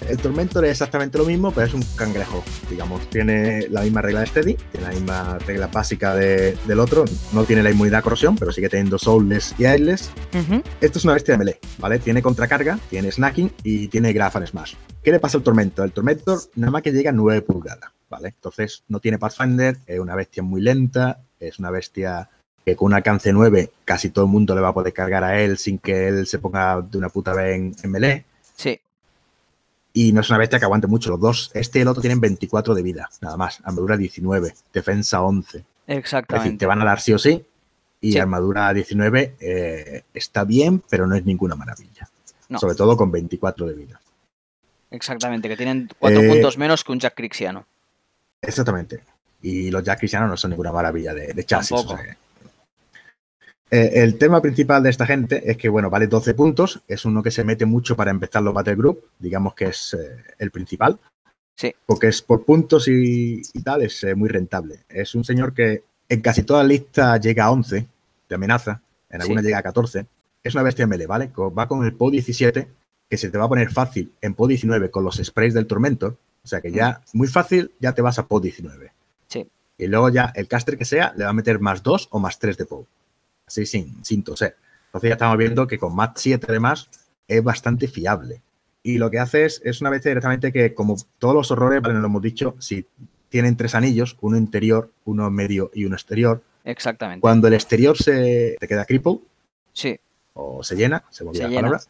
El 0.07 0.17
Tormentor 0.19 0.65
es 0.65 0.71
exactamente 0.73 1.19
lo 1.19 1.25
mismo, 1.25 1.51
pero 1.51 1.67
es 1.67 1.75
un 1.75 1.83
cangrejo, 1.97 2.43
digamos. 2.71 3.09
Tiene 3.11 3.69
la 3.69 3.83
misma 3.83 4.01
regla 4.01 4.21
de 4.21 4.27
Steady, 4.27 4.55
tiene 4.73 4.87
la 4.87 4.93
misma 4.95 5.39
regla 5.39 5.67
básica 5.67 6.15
de- 6.15 6.57
del 6.67 6.81
otro. 6.81 7.05
No 7.33 7.45
tiene 7.45 7.63
la 7.63 7.71
inmunidad 7.71 7.99
a 8.01 8.03
corrosión, 8.03 8.37
pero 8.37 8.53
sigue 8.53 8.69
teniendo 8.69 8.99
Soulless 8.99 9.55
y 9.59 9.65
Airless. 9.67 10.11
Ujú. 10.35 10.63
Esto 10.81 10.99
es 10.99 11.05
una 11.05 11.15
bestia 11.15 11.35
de 11.35 11.39
melee, 11.39 11.59
¿vale? 11.79 11.99
Tiene 11.99 12.23
contracarga, 12.23 12.79
tiene 12.89 13.11
snacking 13.13 13.53
y 13.65 13.89
tiene 13.89 14.13
graph 14.13 14.37
and 14.37 14.47
smash. 14.47 14.75
¿Qué 15.03 15.11
le 15.11 15.21
pasa 15.21 15.37
al 15.39 15.43
Tormentor? 15.45 15.85
El 15.87 15.93
Tormentor 15.93 16.39
nada 16.55 16.71
más 16.71 16.83
que 16.83 16.93
llega 16.93 17.11
a 17.11 17.13
9 17.15 17.43
pulgadas, 17.43 17.91
¿vale? 18.09 18.29
Entonces 18.29 18.85
no 18.89 19.01
tiene 19.01 19.19
Pathfinder, 19.19 19.77
es 19.87 19.99
una 20.01 20.15
bestia 20.15 20.43
muy 20.43 20.61
lenta, 20.63 21.21
es 21.39 21.59
una 21.59 21.71
bestia 21.71 22.31
que 22.65 22.77
con 22.77 22.87
un 22.87 22.95
alcance 22.95 23.33
9 23.33 23.71
casi 23.85 24.11
todo 24.11 24.25
el 24.27 24.31
mundo 24.31 24.55
le 24.55 24.61
va 24.61 24.69
a 24.69 24.75
poder 24.75 24.93
cargar 24.93 25.25
a 25.25 25.41
él 25.41 25.59
sin 25.59 25.79
que 25.79 26.09
él 26.09 26.27
se 26.27 26.39
ponga 26.39 26.81
de 26.81 26.97
una 26.99 27.09
puta 27.09 27.33
vez 27.35 27.57
en, 27.57 27.75
en 27.83 27.91
melee. 27.91 28.25
Sí, 28.57 28.79
Y 30.01 30.13
no 30.13 30.21
es 30.21 30.31
una 30.31 30.39
bestia 30.39 30.61
que 30.61 30.65
aguante 30.65 30.87
mucho. 30.87 31.11
Los 31.11 31.19
dos, 31.21 31.51
este 31.55 31.81
y 31.81 31.83
el 31.83 31.89
otro, 31.89 32.01
tienen 32.01 32.21
24 32.21 32.73
de 32.73 32.83
vida, 32.83 33.09
nada 33.21 33.37
más. 33.37 33.59
Armadura 33.65 33.97
19, 33.97 34.55
defensa 34.73 35.23
11. 35.23 35.59
Es 35.59 35.65
decir, 35.87 35.99
exactamente. 35.99 36.57
te 36.57 36.67
van 36.67 36.81
a 36.83 36.85
dar 36.85 37.01
sí 37.01 37.13
o 37.13 37.19
sí. 37.19 37.45
Y 38.01 38.13
Sí. 38.13 38.19
armadura 38.19 38.73
19 38.73 39.35
eh, 39.41 40.05
está 40.15 40.45
bien, 40.45 40.85
pero 40.89 41.09
no 41.09 41.17
es 41.17 41.25
ninguna 41.25 41.57
maravilla. 41.57 42.09
No. 42.49 42.61
Sobre 42.61 42.77
todo 42.77 42.97
con 42.97 43.11
24 43.11 43.67
de 43.67 43.75
vida. 43.75 44.01
Exactamente, 44.93 45.49
que 45.49 45.57
tienen 45.57 45.89
4 45.99 46.21
Eh, 46.21 46.29
puntos 46.29 46.57
menos 46.59 46.85
que 46.85 46.93
un 46.93 47.01
Jack 47.01 47.15
Crixiano. 47.17 47.67
Exactamente. 48.41 49.03
Y 49.43 49.71
los 49.73 49.83
Jack 49.83 49.99
Cristianos 49.99 50.31
no 50.31 50.37
son 50.37 50.51
ninguna 50.51 50.71
maravilla 50.71 51.13
de, 51.13 51.33
de 51.33 51.45
chasis. 51.45 51.73
O 51.73 51.89
sea 51.89 51.97
que- 52.05 52.17
Eh, 53.71 54.03
el 54.03 54.17
tema 54.17 54.41
principal 54.41 54.83
de 54.83 54.91
esta 54.91 55.07
gente 55.07 55.51
es 55.51 55.57
que, 55.57 55.69
bueno, 55.69 55.91
vale 55.91 56.07
12 56.07 56.35
puntos. 56.35 56.81
Es 56.89 57.05
uno 57.05 57.23
que 57.23 57.31
se 57.31 57.45
mete 57.45 57.67
mucho 57.67 57.97
para 57.97 58.11
empezar 58.11 58.43
los 58.43 58.55
Battle 58.55 58.77
Group. 58.77 59.05
Digamos 59.19 59.55
que 59.55 59.67
es 59.67 59.95
eh, 59.95 60.17
el 60.39 60.51
principal. 60.51 60.99
Sí. 61.55 61.75
Porque 61.87 62.09
es 62.09 62.23
por 62.23 62.45
puntos 62.45 62.89
y, 62.89 63.43
y 63.53 63.63
tal, 63.63 63.83
es 63.83 64.03
eh, 64.05 64.15
muy 64.15 64.29
rentable. 64.29 64.85
Es 64.89 65.15
un 65.15 65.25
señor 65.25 65.53
que 65.53 65.83
en 66.09 66.21
casi 66.21 66.45
toda 66.45 66.63
la 66.63 66.69
lista 66.69 67.17
llega 67.19 67.45
a 67.45 67.51
11 67.51 67.87
de 68.29 68.35
amenaza. 68.35 68.81
En 69.11 69.21
Sí. 69.21 69.23
alguna 69.23 69.43
llega 69.43 69.59
a 69.59 69.63
14. 69.63 70.07
Es 70.43 70.55
una 70.55 70.63
bestia 70.63 70.87
melee, 70.87 71.07
¿vale? 71.07 71.31
Va 71.37 71.67
con 71.67 71.85
el 71.85 71.93
PO 71.95 72.11
17, 72.11 72.69
que 73.11 73.17
se 73.17 73.29
te 73.31 73.39
va 73.39 73.45
a 73.45 73.49
poner 73.49 73.71
fácil 73.71 74.13
en 74.21 74.35
PO 74.35 74.47
19 74.47 74.91
con 74.91 75.05
los 75.05 75.17
sprays 75.17 75.53
del 75.53 75.67
tormento. 75.67 76.17
O 76.45 76.49
sea 76.49 76.61
que 76.61 76.71
ya, 76.71 77.03
muy 77.13 77.27
fácil, 77.29 77.73
ya 77.81 77.93
te 77.93 78.01
vas 78.03 78.19
a 78.19 78.27
PO 78.27 78.41
19. 78.41 78.93
Sí. 79.27 79.47
Y 79.77 79.87
luego 79.89 80.09
ya 80.09 80.33
el 80.35 80.47
caster 80.49 80.79
que 80.79 80.85
sea 80.85 81.13
le 81.17 81.25
va 81.25 81.31
a 81.31 81.35
meter 81.35 81.59
más 81.59 81.83
2 81.83 82.09
o 82.13 82.19
más 82.21 82.39
3 82.39 82.57
de 82.57 82.65
PO. 82.67 82.87
Así 83.49 83.67
sin, 83.67 84.05
sin 84.05 84.23
toser. 84.23 84.57
Entonces 84.87 85.09
ya 85.09 85.15
estamos 85.15 85.37
viendo 85.37 85.67
que 85.67 85.79
con 85.79 85.95
más 85.97 86.11
7 86.15 86.47
además 86.49 86.89
es 87.27 87.43
bastante 87.43 87.89
fiable. 87.89 88.41
Y 88.83 88.99
lo 88.99 89.11
que 89.11 89.19
hace 89.19 89.45
es, 89.45 89.61
es 89.65 89.81
una 89.81 89.91
bestia 89.91 90.11
directamente 90.11 90.53
que, 90.53 90.73
como 90.75 90.97
todos 91.19 91.35
los 91.35 91.51
horrores, 91.51 91.83
vale, 91.83 91.99
lo 91.99 92.07
hemos 92.07 92.23
dicho, 92.23 92.55
si 92.61 92.87
tienen 93.29 93.57
tres 93.57 93.75
anillos, 93.75 94.17
uno 94.21 94.37
interior, 94.37 94.91
uno 95.05 95.29
medio 95.31 95.71
y 95.75 95.85
uno 95.85 95.97
exterior, 95.97 96.43
Exactamente. 96.65 97.21
cuando 97.21 97.49
el 97.49 97.55
exterior 97.55 97.97
se 97.97 98.57
te 98.61 98.69
queda 98.69 98.85
cripple, 98.85 99.19
Sí, 99.73 99.99
o 100.35 100.63
se 100.63 100.77
llena, 100.77 101.05
se 101.11 101.19
Se 101.19 101.25
la 101.25 101.33
llena. 101.49 101.55
palabra. 101.63 101.81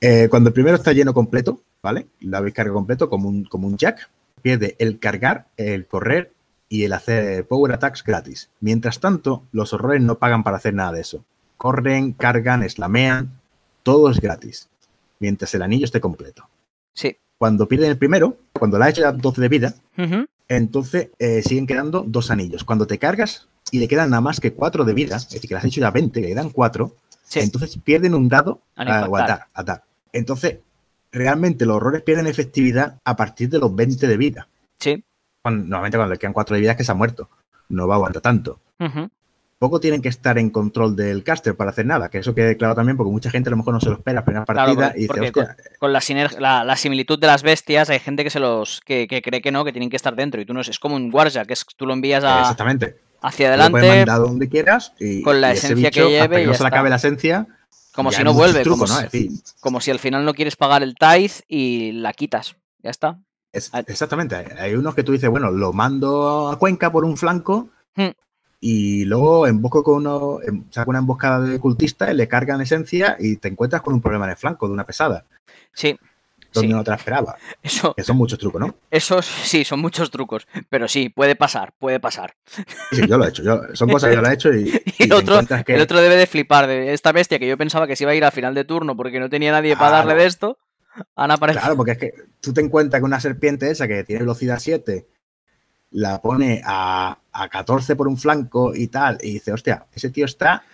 Eh, 0.00 0.28
cuando 0.30 0.48
el 0.48 0.54
primero 0.54 0.76
está 0.76 0.92
lleno 0.92 1.12
completo, 1.14 1.60
¿vale? 1.82 2.06
La 2.20 2.38
habéis 2.38 2.54
cargado 2.54 2.74
completo 2.76 3.08
como 3.08 3.28
un, 3.28 3.44
como 3.44 3.66
un 3.66 3.76
jack, 3.76 4.08
pierde 4.42 4.76
el 4.78 4.98
cargar, 4.98 5.46
el 5.56 5.86
correr 5.86 6.32
y 6.68 6.84
el 6.84 6.92
hacer 6.92 7.46
power 7.46 7.72
attacks 7.72 8.02
gratis. 8.02 8.50
Mientras 8.60 9.00
tanto, 9.00 9.44
los 9.52 9.72
horrores 9.72 10.02
no 10.02 10.18
pagan 10.18 10.42
para 10.42 10.56
hacer 10.56 10.74
nada 10.74 10.92
de 10.92 11.00
eso. 11.02 11.24
Corren, 11.56 12.12
cargan, 12.12 12.68
slamean, 12.68 13.38
todo 13.82 14.10
es 14.10 14.20
gratis. 14.20 14.68
Mientras 15.20 15.54
el 15.54 15.62
anillo 15.62 15.84
esté 15.84 16.00
completo. 16.00 16.48
sí. 16.94 17.16
Cuando 17.36 17.66
pierden 17.68 17.90
el 17.90 17.98
primero, 17.98 18.38
cuando 18.52 18.78
le 18.78 18.84
ha 18.84 18.88
hecho 18.88 19.02
ya 19.02 19.12
12 19.12 19.40
de 19.40 19.48
vida, 19.48 19.74
entonces 20.48 21.08
eh, 21.18 21.42
siguen 21.42 21.66
quedando 21.66 22.04
dos 22.06 22.30
anillos. 22.30 22.64
Cuando 22.64 22.86
te 22.86 22.98
cargas 22.98 23.48
y 23.70 23.80
le 23.80 23.88
quedan 23.88 24.10
nada 24.10 24.20
más 24.20 24.40
que 24.40 24.52
4 24.52 24.84
de 24.84 24.94
vida, 24.94 25.16
es 25.16 25.28
decir, 25.28 25.48
que 25.48 25.54
le 25.54 25.58
has 25.58 25.64
hecho 25.64 25.80
ya 25.80 25.90
20, 25.90 26.20
que 26.20 26.28
le 26.28 26.32
quedan 26.32 26.50
4, 26.50 26.94
Sí. 27.24 27.40
entonces 27.40 27.76
pierden 27.82 28.14
un 28.14 28.28
dado 28.28 28.60
Al 28.76 28.86
a 28.86 28.90
impactar. 28.90 29.04
aguantar, 29.04 29.46
atar. 29.52 29.84
Entonces, 30.12 30.58
realmente 31.10 31.66
los 31.66 31.76
horrores 31.76 32.02
pierden 32.02 32.26
efectividad 32.28 33.00
a 33.04 33.16
partir 33.16 33.48
de 33.50 33.58
los 33.58 33.74
20 33.74 34.06
de 34.06 34.16
vida. 34.16 34.48
Sí. 34.78 35.02
Normalmente 35.44 35.98
cuando 35.98 36.14
le 36.14 36.18
quedan 36.18 36.32
4 36.32 36.54
de 36.54 36.60
vida 36.60 36.72
es 36.72 36.76
que 36.76 36.84
se 36.84 36.92
ha 36.92 36.94
muerto. 36.94 37.28
No 37.68 37.86
va 37.86 37.94
a 37.94 37.96
aguantar 37.96 38.22
tanto. 38.22 38.60
Poco 39.58 39.80
tienen 39.80 40.02
que 40.02 40.08
estar 40.08 40.36
en 40.36 40.50
control 40.50 40.94
del 40.94 41.22
caster 41.22 41.56
para 41.56 41.70
hacer 41.70 41.86
nada, 41.86 42.10
que 42.10 42.18
eso 42.18 42.34
quede 42.34 42.56
claro 42.56 42.74
también, 42.74 42.96
porque 42.96 43.12
mucha 43.12 43.30
gente 43.30 43.48
a 43.48 43.52
lo 43.52 43.56
mejor 43.56 43.72
no 43.72 43.80
se 43.80 43.88
lo 43.88 43.94
espera 43.94 44.16
la 44.16 44.24
primera 44.24 44.44
partida 44.44 44.92
y 44.94 45.06
dice, 45.06 45.32
con, 45.78 45.92
la, 45.92 46.64
la, 46.64 46.76
similitud 46.76 47.18
de 47.18 47.26
las 47.26 47.42
bestias, 47.42 47.88
hay 47.88 48.00
gente 48.00 48.24
que 48.24 48.30
se 48.30 48.40
los 48.40 48.82
que, 48.82 49.06
cree 49.06 49.40
que 49.40 49.52
no, 49.52 49.64
que 49.64 49.72
tienen 49.72 49.88
que 49.88 49.96
estar 49.96 50.14
dentro, 50.16 50.40
y 50.40 50.44
tú 50.44 50.52
no 50.52 50.60
es, 50.60 50.78
como 50.78 50.96
un 50.96 51.10
guardia, 51.10 51.46
que 51.46 51.54
es 51.54 51.64
tú 51.76 51.86
lo 51.86 51.94
envías 51.94 52.24
a, 52.24 52.40
Exactamente. 52.40 52.98
hacia 53.22 53.48
adelante. 53.48 54.04
Lo 54.04 54.18
donde 54.18 54.48
quieras 54.50 54.92
y, 54.98 55.22
con 55.22 55.40
la 55.40 55.52
esencia 55.52 55.90
que 55.90 56.10
lleve. 56.10 56.42
y 56.42 56.46
no 56.46 56.52
se 56.52 56.62
le 56.62 56.68
acabe 56.68 56.90
la 56.90 56.96
esencia, 56.96 57.46
como 57.94 58.10
si 58.10 58.24
no 58.24 58.34
vuelve, 58.34 58.64
como, 58.64 59.80
si, 59.80 59.90
al 59.90 59.98
final 60.00 60.24
no 60.24 60.34
quieres 60.34 60.56
pagar 60.56 60.82
el 60.82 60.96
tithe 60.96 61.44
y 61.48 61.92
la 61.92 62.12
quitas. 62.12 62.56
Ya 62.82 62.90
está. 62.90 63.18
Exactamente. 63.54 64.36
Hay 64.58 64.74
unos 64.74 64.94
que 64.94 65.02
tú 65.02 65.12
dices, 65.12 65.30
bueno, 65.30 65.50
lo 65.50 65.72
mando 65.72 66.48
a 66.48 66.58
Cuenca 66.58 66.90
por 66.92 67.04
un 67.04 67.16
flanco 67.16 67.68
hmm. 67.96 68.10
y 68.60 69.04
luego 69.04 69.46
embosco 69.46 69.82
con 69.82 69.96
uno, 69.96 70.40
em, 70.42 70.64
saco 70.70 70.90
una 70.90 70.98
emboscada 70.98 71.40
de 71.40 71.58
cultista 71.58 72.10
y 72.10 72.16
le 72.16 72.28
cargan 72.28 72.60
esencia 72.60 73.16
y 73.18 73.36
te 73.36 73.48
encuentras 73.48 73.82
con 73.82 73.94
un 73.94 74.00
problema 74.00 74.26
en 74.26 74.32
el 74.32 74.36
flanco 74.36 74.66
de 74.66 74.74
una 74.74 74.84
pesada. 74.84 75.24
Sí 75.72 75.96
donde 76.54 76.74
no 76.74 76.84
te 76.84 76.90
la 76.90 76.96
esperaba. 76.96 77.36
Eso, 77.62 77.94
que 77.94 78.02
son 78.02 78.16
muchos 78.16 78.38
trucos, 78.38 78.60
¿no? 78.60 78.74
Esos 78.90 79.26
sí, 79.26 79.64
son 79.64 79.80
muchos 79.80 80.10
trucos, 80.10 80.46
pero 80.70 80.88
sí, 80.88 81.08
puede 81.08 81.36
pasar, 81.36 81.74
puede 81.78 82.00
pasar. 82.00 82.34
Sí, 82.92 83.06
yo 83.06 83.18
lo 83.18 83.26
he 83.26 83.28
hecho, 83.28 83.42
son 83.74 83.90
cosas 83.90 84.10
que 84.10 84.16
yo 84.16 84.22
lo 84.22 84.28
he 84.28 84.34
hecho 84.34 84.54
y, 84.54 84.72
el, 85.00 85.12
otro, 85.12 85.40
el 85.66 85.80
otro 85.80 86.00
debe 86.00 86.16
de 86.16 86.26
flipar 86.26 86.66
de 86.66 86.94
esta 86.94 87.12
bestia 87.12 87.38
que 87.38 87.48
yo 87.48 87.58
pensaba 87.58 87.86
que 87.86 87.96
se 87.96 88.04
iba 88.04 88.12
a 88.12 88.14
ir 88.14 88.24
al 88.24 88.32
final 88.32 88.54
de 88.54 88.64
turno 88.64 88.96
porque 88.96 89.20
no 89.20 89.28
tenía 89.28 89.52
nadie 89.52 89.76
para 89.76 89.90
darle 89.90 90.14
de 90.14 90.26
esto. 90.26 90.58
Han 91.16 91.30
aparecido. 91.30 91.60
Claro, 91.62 91.76
porque 91.76 91.92
es 91.92 91.98
que 91.98 92.14
tú 92.40 92.52
te 92.52 92.60
encuentras 92.60 93.00
que 93.00 93.04
una 93.04 93.20
serpiente 93.20 93.70
esa 93.70 93.88
que 93.88 94.04
tiene 94.04 94.20
velocidad 94.20 94.58
7 94.60 95.06
la 95.90 96.20
pone 96.20 96.60
a, 96.64 97.18
a 97.32 97.48
14 97.48 97.94
por 97.94 98.08
un 98.08 98.16
flanco 98.16 98.74
y 98.74 98.88
tal, 98.88 99.18
y 99.22 99.34
dice, 99.34 99.52
hostia, 99.52 99.86
ese 99.92 100.10
tío 100.10 100.24
está, 100.24 100.64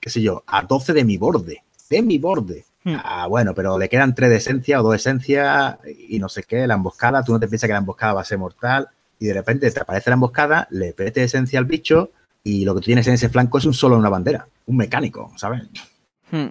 qué 0.00 0.10
sé 0.10 0.20
yo, 0.20 0.42
a 0.46 0.62
12 0.62 0.92
de 0.92 1.04
mi 1.04 1.16
borde, 1.16 1.62
de 1.88 2.02
mi 2.02 2.18
borde. 2.18 2.64
Hmm. 2.84 2.96
Ah, 3.04 3.26
bueno, 3.28 3.54
pero 3.54 3.78
le 3.78 3.88
quedan 3.88 4.14
tres 4.14 4.30
de 4.30 4.36
esencia 4.36 4.80
o 4.80 4.82
dos 4.82 4.92
de 4.92 4.96
esencia 4.96 5.78
y 6.08 6.18
no 6.18 6.28
sé 6.28 6.42
qué, 6.42 6.66
la 6.66 6.74
emboscada, 6.74 7.22
tú 7.22 7.32
no 7.32 7.38
te 7.38 7.46
piensas 7.46 7.68
que 7.68 7.72
la 7.72 7.78
emboscada 7.78 8.14
va 8.14 8.22
a 8.22 8.24
ser 8.24 8.38
mortal 8.38 8.88
y 9.20 9.26
de 9.26 9.34
repente 9.34 9.70
te 9.70 9.80
aparece 9.80 10.10
la 10.10 10.14
emboscada, 10.14 10.66
le 10.70 10.92
pete 10.92 11.22
esencia 11.22 11.60
al 11.60 11.66
bicho 11.66 12.10
y 12.42 12.64
lo 12.64 12.74
que 12.74 12.80
tienes 12.80 13.06
en 13.06 13.14
ese 13.14 13.28
flanco 13.28 13.58
es 13.58 13.64
un 13.64 13.74
solo 13.74 13.94
en 13.94 14.00
una 14.00 14.08
bandera, 14.08 14.48
un 14.66 14.76
mecánico, 14.76 15.32
¿sabes? 15.36 15.62
Hmm. 16.32 16.48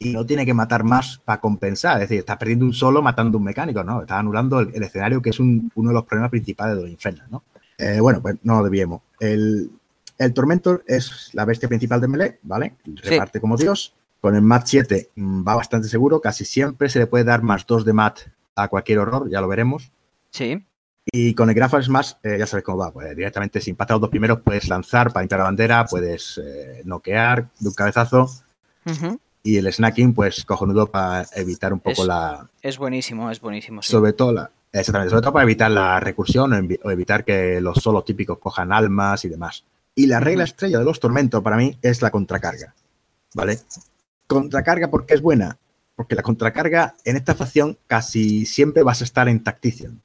Y 0.00 0.12
no 0.12 0.24
tiene 0.24 0.46
que 0.46 0.54
matar 0.54 0.84
más 0.84 1.18
para 1.24 1.40
compensar, 1.40 1.94
es 1.94 2.08
decir, 2.08 2.20
estás 2.20 2.36
perdiendo 2.36 2.64
un 2.64 2.72
solo 2.72 3.02
matando 3.02 3.38
un 3.38 3.44
mecánico, 3.44 3.82
¿no? 3.82 4.02
Estás 4.02 4.18
anulando 4.18 4.60
el, 4.60 4.82
escenario 4.82 5.20
que 5.20 5.30
es 5.30 5.40
uno 5.40 5.70
de 5.74 5.92
los 5.92 6.04
problemas 6.04 6.30
principales 6.30 6.76
de 6.76 6.82
los 6.82 6.90
infernos, 6.90 7.28
¿no? 7.30 7.42
Eh, 7.76 7.98
bueno, 8.00 8.22
pues 8.22 8.36
no 8.42 8.58
lo 8.58 8.64
debíamos. 8.64 9.02
El, 9.18 9.70
el 10.18 10.34
Tormentor 10.34 10.84
es 10.86 11.30
la 11.32 11.44
bestia 11.44 11.68
principal 11.68 12.00
de 12.00 12.08
Melee, 12.08 12.38
¿vale? 12.42 12.74
Reparte 12.84 13.40
como 13.40 13.56
Dios. 13.56 13.94
Con 14.20 14.34
el 14.34 14.42
MAT 14.42 14.66
7 14.66 15.10
mm, 15.14 15.46
va 15.46 15.54
bastante 15.54 15.88
seguro, 15.88 16.20
casi 16.20 16.44
siempre 16.44 16.88
se 16.88 16.98
le 16.98 17.06
puede 17.06 17.24
dar 17.24 17.42
más 17.42 17.64
2 17.66 17.84
de 17.84 17.92
MAT 17.92 18.18
a 18.56 18.68
cualquier 18.68 18.98
horror, 18.98 19.30
ya 19.30 19.40
lo 19.40 19.46
veremos. 19.46 19.92
Sí. 20.30 20.64
Y 21.06 21.34
con 21.34 21.48
el 21.48 21.54
Graphic 21.54 21.82
Smash, 21.82 22.12
eh, 22.22 22.36
ya 22.38 22.46
sabes 22.46 22.64
cómo 22.64 22.78
va, 22.78 22.92
pues 22.92 23.16
directamente 23.16 23.60
si 23.60 23.70
impactas 23.70 23.94
los 23.94 24.02
dos 24.02 24.10
primeros 24.10 24.40
puedes 24.40 24.68
lanzar 24.68 25.12
para 25.12 25.22
limpiar 25.22 25.38
la 25.38 25.44
bandera, 25.44 25.86
puedes 25.86 26.40
eh, 26.44 26.82
noquear 26.84 27.48
de 27.58 27.68
un 27.68 27.74
cabezazo. 27.74 28.28
Y 29.48 29.56
el 29.56 29.72
snacking, 29.72 30.12
pues 30.12 30.44
cojonudo 30.44 30.90
para 30.90 31.26
evitar 31.34 31.72
un 31.72 31.80
poco 31.80 32.04
la. 32.04 32.46
Es 32.60 32.76
buenísimo, 32.76 33.30
es 33.30 33.40
buenísimo. 33.40 33.80
Sobre 33.80 34.12
todo 34.12 34.30
la. 34.30 34.50
Exactamente, 34.70 35.08
sobre 35.08 35.22
todo 35.22 35.32
para 35.32 35.44
evitar 35.44 35.70
la 35.70 35.98
recursión 36.00 36.52
o, 36.52 36.90
evitar 36.90 37.24
que 37.24 37.58
los 37.62 37.78
solos 37.78 38.04
típicos 38.04 38.36
cojan 38.36 38.72
almas 38.72 39.24
y 39.24 39.30
demás. 39.30 39.64
Y 39.94 40.04
la 40.04 40.20
regla 40.20 40.44
estrella 40.44 40.78
de 40.78 40.84
los 40.84 41.00
tormentos 41.00 41.42
para 41.42 41.56
mí 41.56 41.78
es 41.80 42.02
la 42.02 42.10
contracarga. 42.10 42.74
¿Vale? 43.32 43.58
Contracarga, 44.26 44.90
¿por 44.90 45.06
qué 45.06 45.14
es 45.14 45.22
buena? 45.22 45.56
Porque 45.96 46.14
la 46.14 46.22
contracarga 46.22 46.96
en 47.06 47.16
esta 47.16 47.34
facción 47.34 47.78
casi 47.86 48.44
siempre 48.44 48.82
vas 48.82 49.00
a 49.00 49.04
estar 49.04 49.30
en 49.30 49.42
Tactician. 49.42 50.02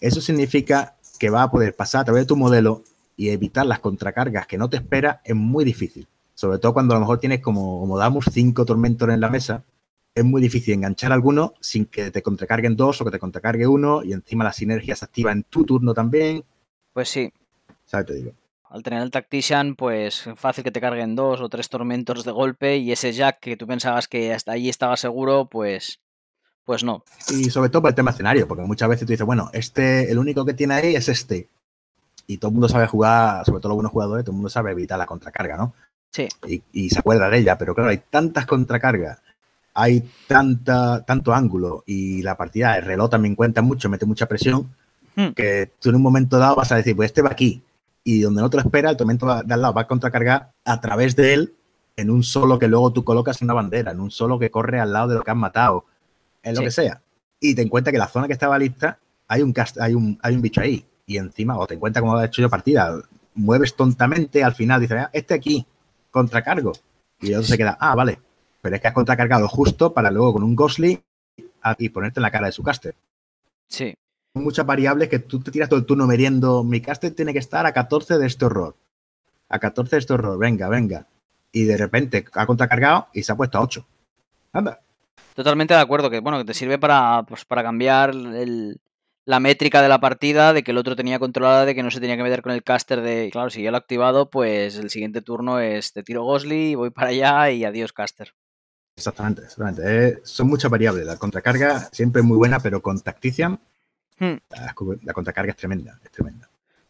Eso 0.00 0.20
significa 0.20 0.94
que 1.18 1.30
va 1.30 1.42
a 1.42 1.50
poder 1.50 1.74
pasar 1.74 2.02
a 2.02 2.04
través 2.04 2.22
de 2.22 2.28
tu 2.28 2.36
modelo 2.36 2.84
y 3.16 3.30
evitar 3.30 3.66
las 3.66 3.80
contracargas 3.80 4.46
que 4.46 4.56
no 4.56 4.70
te 4.70 4.76
espera 4.76 5.20
es 5.24 5.34
muy 5.34 5.64
difícil. 5.64 6.06
Sobre 6.34 6.58
todo 6.58 6.74
cuando 6.74 6.94
a 6.94 6.96
lo 6.96 7.00
mejor 7.00 7.20
tienes 7.20 7.40
como, 7.40 7.80
como 7.80 7.96
damos 7.96 8.26
cinco 8.30 8.64
tormentos 8.64 9.08
en 9.08 9.20
la 9.20 9.30
mesa, 9.30 9.64
es 10.14 10.24
muy 10.24 10.42
difícil 10.42 10.74
enganchar 10.74 11.12
alguno 11.12 11.54
sin 11.60 11.86
que 11.86 12.10
te 12.10 12.22
contracarguen 12.22 12.76
dos 12.76 13.00
o 13.00 13.04
que 13.04 13.10
te 13.10 13.18
contracargue 13.18 13.66
uno 13.66 14.02
y 14.02 14.12
encima 14.12 14.44
la 14.44 14.52
sinergia 14.52 14.96
se 14.96 15.04
activa 15.04 15.32
en 15.32 15.44
tu 15.44 15.64
turno 15.64 15.94
también. 15.94 16.44
Pues 16.92 17.08
sí. 17.08 17.32
¿Sabes? 17.84 18.06
Te 18.06 18.14
digo 18.14 18.32
al 18.74 18.82
tener 18.82 19.02
el 19.02 19.12
Tactician, 19.12 19.76
pues 19.76 20.28
fácil 20.34 20.64
que 20.64 20.72
te 20.72 20.80
carguen 20.80 21.14
dos 21.14 21.40
o 21.40 21.48
tres 21.48 21.68
tormentos 21.68 22.24
de 22.24 22.32
golpe 22.32 22.78
y 22.78 22.90
ese 22.90 23.12
Jack 23.12 23.38
que 23.38 23.56
tú 23.56 23.68
pensabas 23.68 24.08
que 24.08 24.34
hasta 24.34 24.50
ahí 24.50 24.68
estaba 24.68 24.96
seguro, 24.96 25.48
pues, 25.48 26.00
pues 26.64 26.82
no. 26.82 27.04
Y 27.28 27.50
sobre 27.50 27.70
todo 27.70 27.82
por 27.82 27.90
el 27.90 27.94
tema 27.94 28.10
escenario, 28.10 28.48
porque 28.48 28.64
muchas 28.64 28.88
veces 28.88 29.06
tú 29.06 29.12
dices, 29.12 29.24
bueno, 29.24 29.48
este, 29.52 30.10
el 30.10 30.18
único 30.18 30.44
que 30.44 30.54
tiene 30.54 30.74
ahí 30.74 30.96
es 30.96 31.08
este. 31.08 31.48
Y 32.26 32.38
todo 32.38 32.48
el 32.48 32.54
mundo 32.54 32.68
sabe 32.68 32.88
jugar, 32.88 33.44
sobre 33.44 33.60
todo 33.60 33.68
los 33.68 33.76
buenos 33.76 33.92
jugadores, 33.92 34.24
todo 34.24 34.32
el 34.32 34.38
mundo 34.38 34.48
sabe 34.48 34.72
evitar 34.72 34.98
la 34.98 35.06
contracarga, 35.06 35.56
¿no? 35.56 35.72
Sí. 36.14 36.28
Y, 36.72 36.90
se 36.90 37.00
acuerda 37.00 37.28
de 37.28 37.38
ella, 37.38 37.58
pero 37.58 37.74
claro, 37.74 37.90
hay 37.90 38.00
tantas 38.08 38.46
contracargas, 38.46 39.20
hay 39.74 40.08
tanta, 40.28 41.04
tanto 41.04 41.34
ángulo 41.34 41.82
y 41.86 42.22
la 42.22 42.36
partida, 42.36 42.78
el 42.78 42.84
reloj 42.84 43.10
también 43.10 43.34
cuenta 43.34 43.62
mucho, 43.62 43.88
mete 43.88 44.06
mucha 44.06 44.26
presión, 44.26 44.72
hmm. 45.16 45.30
que 45.30 45.72
tú 45.80 45.88
en 45.88 45.96
un 45.96 46.02
momento 46.02 46.38
dado 46.38 46.54
vas 46.54 46.70
a 46.70 46.76
decir, 46.76 46.94
pues 46.94 47.06
este 47.08 47.20
va 47.20 47.30
aquí, 47.30 47.64
y 48.04 48.20
donde 48.20 48.42
no 48.42 48.48
te 48.48 48.58
lo 48.58 48.62
espera, 48.62 48.90
el 48.90 48.96
tormento 48.96 49.26
de 49.26 49.54
al 49.54 49.60
lado 49.60 49.74
va 49.74 49.80
a 49.82 49.86
contracargar 49.88 50.52
a 50.64 50.80
través 50.80 51.16
de 51.16 51.34
él 51.34 51.54
en 51.96 52.10
un 52.10 52.22
solo 52.22 52.60
que 52.60 52.68
luego 52.68 52.92
tú 52.92 53.02
colocas 53.02 53.42
en 53.42 53.46
una 53.46 53.54
bandera, 53.54 53.90
en 53.90 53.98
un 53.98 54.12
solo 54.12 54.38
que 54.38 54.52
corre 54.52 54.78
al 54.78 54.92
lado 54.92 55.08
de 55.08 55.14
lo 55.16 55.22
que 55.22 55.32
has 55.32 55.36
matado, 55.36 55.84
en 56.44 56.54
lo 56.54 56.60
que 56.60 56.70
sea. 56.70 57.02
Y 57.40 57.56
te 57.56 57.62
encuentras 57.62 57.90
que 57.92 57.98
la 57.98 58.06
zona 58.06 58.28
que 58.28 58.34
estaba 58.34 58.56
lista 58.56 59.00
hay 59.26 59.42
un, 59.42 59.52
hay 59.80 59.94
un, 59.94 60.16
hay 60.22 60.36
un 60.36 60.42
bicho 60.42 60.60
ahí. 60.60 60.84
Y 61.06 61.16
encima, 61.18 61.58
o 61.58 61.66
te 61.66 61.74
encuentras 61.74 62.02
como 62.02 62.16
ha 62.16 62.24
hecho 62.24 62.40
yo 62.40 62.48
partida, 62.48 62.94
mueves 63.34 63.74
tontamente, 63.74 64.44
al 64.44 64.54
final 64.54 64.80
dices, 64.80 64.98
ah, 65.00 65.10
este 65.12 65.34
aquí, 65.34 65.66
contracargo. 66.14 66.72
Y 67.20 67.28
el 67.32 67.38
otro 67.38 67.48
se 67.48 67.58
queda, 67.58 67.76
ah, 67.80 67.94
vale. 67.94 68.20
Pero 68.62 68.76
es 68.76 68.80
que 68.80 68.88
has 68.88 68.94
contracargado 68.94 69.48
justo 69.48 69.92
para 69.92 70.10
luego 70.10 70.34
con 70.34 70.42
un 70.42 70.56
Ghostly 70.56 71.02
y 71.78 71.88
ponerte 71.90 72.20
en 72.20 72.22
la 72.22 72.30
cara 72.30 72.46
de 72.46 72.52
su 72.52 72.62
caster. 72.62 72.94
Sí 73.68 73.94
muchas 74.34 74.66
variables 74.66 75.08
que 75.08 75.20
tú 75.20 75.40
te 75.40 75.50
tiras 75.50 75.68
todo 75.68 75.78
el 75.78 75.86
turno 75.86 76.06
meriendo. 76.06 76.64
Mi 76.64 76.80
caster 76.80 77.14
tiene 77.14 77.32
que 77.32 77.38
estar 77.38 77.64
a 77.66 77.72
14 77.72 78.18
de 78.18 78.26
este 78.26 78.44
horror. 78.44 78.76
A 79.48 79.58
14 79.58 79.96
de 79.96 80.00
este 80.00 80.12
horror, 80.12 80.38
venga, 80.38 80.68
venga. 80.68 81.06
Y 81.52 81.64
de 81.64 81.76
repente 81.76 82.24
ha 82.32 82.46
contracargado 82.46 83.08
y 83.12 83.22
se 83.22 83.32
ha 83.32 83.36
puesto 83.36 83.58
a 83.58 83.62
8. 83.62 83.86
Anda. 84.52 84.80
Totalmente 85.34 85.74
de 85.74 85.80
acuerdo, 85.80 86.10
que 86.10 86.20
bueno, 86.20 86.38
que 86.38 86.44
te 86.44 86.54
sirve 86.54 86.78
para, 86.78 87.24
pues, 87.26 87.44
para 87.44 87.62
cambiar 87.62 88.14
la 89.24 89.40
métrica 89.40 89.82
de 89.82 89.88
la 89.88 90.00
partida, 90.00 90.52
de 90.52 90.62
que 90.62 90.72
el 90.72 90.78
otro 90.78 90.96
tenía 90.96 91.18
controlada, 91.18 91.64
de 91.64 91.74
que 91.74 91.82
no 91.82 91.90
se 91.90 92.00
tenía 92.00 92.16
que 92.16 92.22
meter 92.22 92.42
con 92.42 92.52
el 92.52 92.62
caster 92.62 93.00
de. 93.00 93.30
Claro, 93.32 93.50
si 93.50 93.62
ya 93.62 93.70
lo 93.70 93.76
he 93.76 93.80
activado, 93.80 94.30
pues 94.30 94.76
el 94.76 94.90
siguiente 94.90 95.22
turno 95.22 95.60
es 95.60 95.92
te 95.92 96.02
tiro 96.02 96.24
Gosly, 96.24 96.74
voy 96.74 96.90
para 96.90 97.08
allá 97.08 97.50
y 97.50 97.64
adiós 97.64 97.92
caster. 97.92 98.34
Exactamente, 98.96 99.42
exactamente. 99.42 99.82
Eh, 99.84 100.18
son 100.22 100.48
muchas 100.48 100.70
variables. 100.70 101.04
La 101.04 101.16
contracarga 101.16 101.88
siempre 101.92 102.20
es 102.20 102.26
muy 102.26 102.36
buena, 102.36 102.60
pero 102.60 102.80
con 102.80 103.00
Tactician 103.00 103.58
Hmm. 104.18 104.34
La, 105.02 105.12
contracarga 105.12 105.50
es 105.50 105.56
tremenda, 105.56 105.98
es 106.04 106.10
tremenda. 106.10 106.48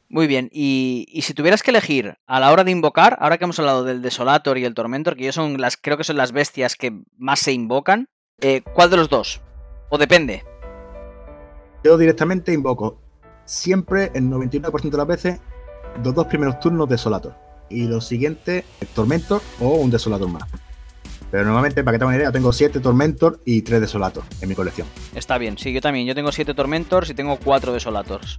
Muy 0.09 0.27
bien, 0.27 0.51
y, 0.53 1.21
si 1.23 1.35
tuvieras 1.35 1.63
que 1.63 1.71
elegir 1.71 2.17
a 2.27 2.39
la 2.39 2.53
hora 2.53 2.63
de 2.63 2.71
invocar, 2.71 3.17
ahora 3.21 3.39
que 3.39 3.45
hemos 3.45 3.59
hablado 3.59 3.85
del 3.85 4.03
Desolator 4.03 4.59
y 4.59 4.65
el 4.65 4.75
Tormentor, 4.75 5.17
que 5.17 5.25
yo 5.25 5.33
son 5.33 5.61
las, 5.61 5.77
creo 5.77 5.97
que 5.97 6.05
son 6.05 6.17
las 6.17 6.33
bestias 6.33 6.77
que 6.77 6.93
más 7.17 7.41
se 7.41 7.53
invocan, 7.53 8.09
eh, 8.41 8.63
¿cuál 8.75 8.91
de 8.91 8.99
los 8.99 9.09
dos? 9.09 9.41
¿O 9.89 9.99
depende? 9.99 10.45
Yo 11.85 11.99
directamente 11.99 12.51
invoco 12.55 12.99
siempre, 13.45 14.11
el 14.15 14.25
99% 14.25 14.91
de 14.91 14.97
las 14.97 15.07
veces, 15.07 15.41
los 16.03 16.15
dos 16.15 16.27
primeros 16.27 16.59
turnos 16.59 16.89
Desolator. 16.89 17.35
Y 17.69 17.87
los 17.87 18.07
siguientes, 18.07 18.65
Tormentor 18.95 19.43
o 19.61 19.75
un 19.75 19.91
Desolator 19.91 20.29
más. 20.29 20.45
Pero 21.31 21.45
normalmente, 21.45 21.85
para 21.85 21.95
que 21.95 21.99
tengan 21.99 22.15
una 22.15 22.23
idea, 22.23 22.33
tengo 22.33 22.55
7 22.55 22.81
Tormentor 22.81 23.41
y 23.45 23.61
3 23.61 23.83
Desolators 23.83 24.27
en 24.41 24.49
mi 24.49 24.55
colección. 24.55 24.87
Está 25.15 25.37
bien, 25.37 25.59
sí, 25.59 25.75
yo 25.75 25.83
también. 25.83 26.07
Yo 26.07 26.15
tengo 26.15 26.33
7 26.33 26.55
Tormentors 26.55 27.11
y 27.11 27.15
tengo 27.15 27.37
4 27.37 27.75
Desolators. 27.75 28.39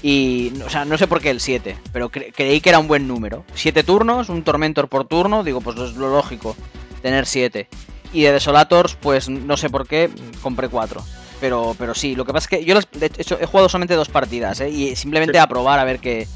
Y, 0.00 0.52
o 0.64 0.70
sea, 0.70 0.84
no 0.84 0.96
sé 0.96 1.08
por 1.08 1.20
qué 1.20 1.30
el 1.30 1.40
7, 1.40 1.76
pero 1.92 2.08
creí 2.08 2.60
que 2.60 2.68
era 2.68 2.78
un 2.78 2.86
buen 2.86 3.08
número. 3.08 3.44
7 3.54 3.82
turnos, 3.82 4.28
un 4.28 4.44
Tormentor 4.44 4.88
por 4.88 5.08
turno, 5.08 5.42
digo, 5.42 5.60
pues 5.60 5.76
es 5.78 5.96
lo 5.96 6.10
lógico, 6.10 6.54
tener 7.02 7.26
7. 7.26 7.68
Y 8.12 8.22
de 8.22 8.32
Desolators, 8.32 8.94
pues 8.94 9.28
no 9.28 9.56
sé 9.56 9.70
por 9.70 9.88
qué, 9.88 10.08
compré 10.40 10.68
4. 10.68 11.02
Pero, 11.40 11.74
pero 11.78 11.94
sí, 11.94 12.14
lo 12.14 12.24
que 12.24 12.32
pasa 12.32 12.44
es 12.44 12.48
que 12.48 12.64
yo 12.64 12.74
de 12.74 13.06
hecho, 13.18 13.38
he 13.40 13.46
jugado 13.46 13.68
solamente 13.68 13.94
dos 13.94 14.08
partidas, 14.08 14.60
¿eh? 14.60 14.70
Y 14.70 14.96
simplemente 14.96 15.38
a 15.38 15.46
probar 15.46 15.78
a 15.78 15.84
ver 15.84 15.98
qué, 15.98 16.26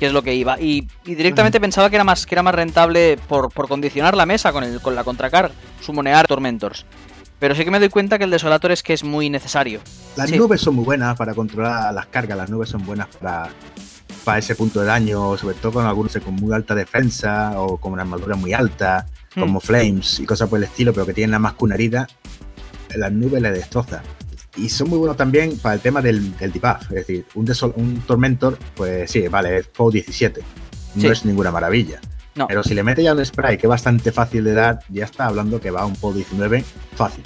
que 0.00 0.06
es 0.06 0.12
lo 0.12 0.22
que 0.22 0.34
iba. 0.34 0.60
Y, 0.60 0.88
directamente 1.04 1.60
pensaba 1.60 1.90
que 1.90 1.96
era 1.96 2.04
más, 2.04 2.26
que 2.26 2.34
era 2.34 2.42
más 2.42 2.54
rentable 2.54 3.18
por, 3.28 3.52
condicionar 3.68 4.16
la 4.16 4.26
mesa 4.26 4.52
con, 4.52 4.64
el, 4.64 4.80
con 4.80 4.94
la 4.94 5.04
contracar, 5.04 5.52
sumonear 5.80 6.26
Tormentors. 6.26 6.84
Pero 7.38 7.54
sí 7.54 7.64
que 7.64 7.70
me 7.70 7.78
doy 7.78 7.88
cuenta 7.88 8.18
que 8.18 8.24
el 8.24 8.30
Desolator 8.30 8.72
es 8.72 8.82
que 8.82 8.94
es 8.94 9.04
muy 9.04 9.30
necesario. 9.30 9.80
Las 10.16 10.28
Sí. 10.28 10.36
nubes 10.36 10.60
son 10.60 10.74
muy 10.74 10.84
buenas 10.84 11.16
para 11.16 11.34
controlar 11.34 11.94
las 11.94 12.06
cargas, 12.06 12.36
las 12.36 12.50
nubes 12.50 12.68
son 12.68 12.84
buenas 12.84 13.06
para, 13.14 13.48
para 14.24 14.38
ese 14.38 14.56
punto 14.56 14.80
de 14.80 14.86
daño, 14.86 15.38
sobre 15.38 15.54
todo 15.54 15.74
con 15.74 15.86
algunos 15.86 16.16
con 16.16 16.34
muy 16.34 16.52
alta 16.52 16.74
defensa 16.74 17.52
o 17.60 17.76
con 17.76 17.92
una 17.92 18.02
armadura 18.02 18.34
muy 18.34 18.52
alta, 18.52 19.06
Hmm. 19.34 19.40
como 19.40 19.60
Flames 19.60 20.20
y 20.20 20.26
cosas 20.26 20.48
por 20.48 20.58
el 20.58 20.64
estilo, 20.64 20.92
pero 20.92 21.06
que 21.06 21.12
tienen 21.14 21.32
nada 21.32 21.38
más 21.40 21.52
que 21.54 21.64
una 21.64 21.74
herida, 21.74 22.08
las 22.96 23.12
nubes 23.12 23.42
le 23.42 23.52
destrozan. 23.52 24.02
Y 24.58 24.68
son 24.68 24.88
muy 24.90 24.98
buenos 24.98 25.16
también 25.16 25.56
para 25.58 25.74
el 25.76 25.80
tema 25.80 26.00
del, 26.02 26.36
del 26.36 26.52
debuff, 26.52 26.82
es 26.90 27.06
decir, 27.06 27.24
un, 27.34 27.46
desol- 27.46 27.72
un 27.76 28.00
Tormentor, 28.00 28.58
pues 28.74 29.10
sí, 29.10 29.26
vale, 29.28 29.58
es 29.58 29.66
POW 29.68 29.90
17, 29.92 30.40
no 30.96 31.00
Sí. 31.02 31.06
es 31.08 31.24
ninguna 31.24 31.50
maravilla. 31.50 32.00
No. 32.34 32.46
Pero 32.46 32.62
si 32.62 32.74
le 32.74 32.82
mete 32.82 33.02
ya 33.02 33.12
un 33.14 33.24
spray 33.24 33.56
que 33.56 33.66
es 33.66 33.70
bastante 33.70 34.12
fácil 34.12 34.44
de 34.44 34.52
dar, 34.54 34.80
ya 34.88 35.04
está 35.04 35.26
hablando 35.26 35.60
que 35.60 35.70
va 35.70 35.82
a 35.82 35.86
un 35.86 35.94
POW 35.96 36.12
19 36.14 36.64
fácil. 36.94 37.24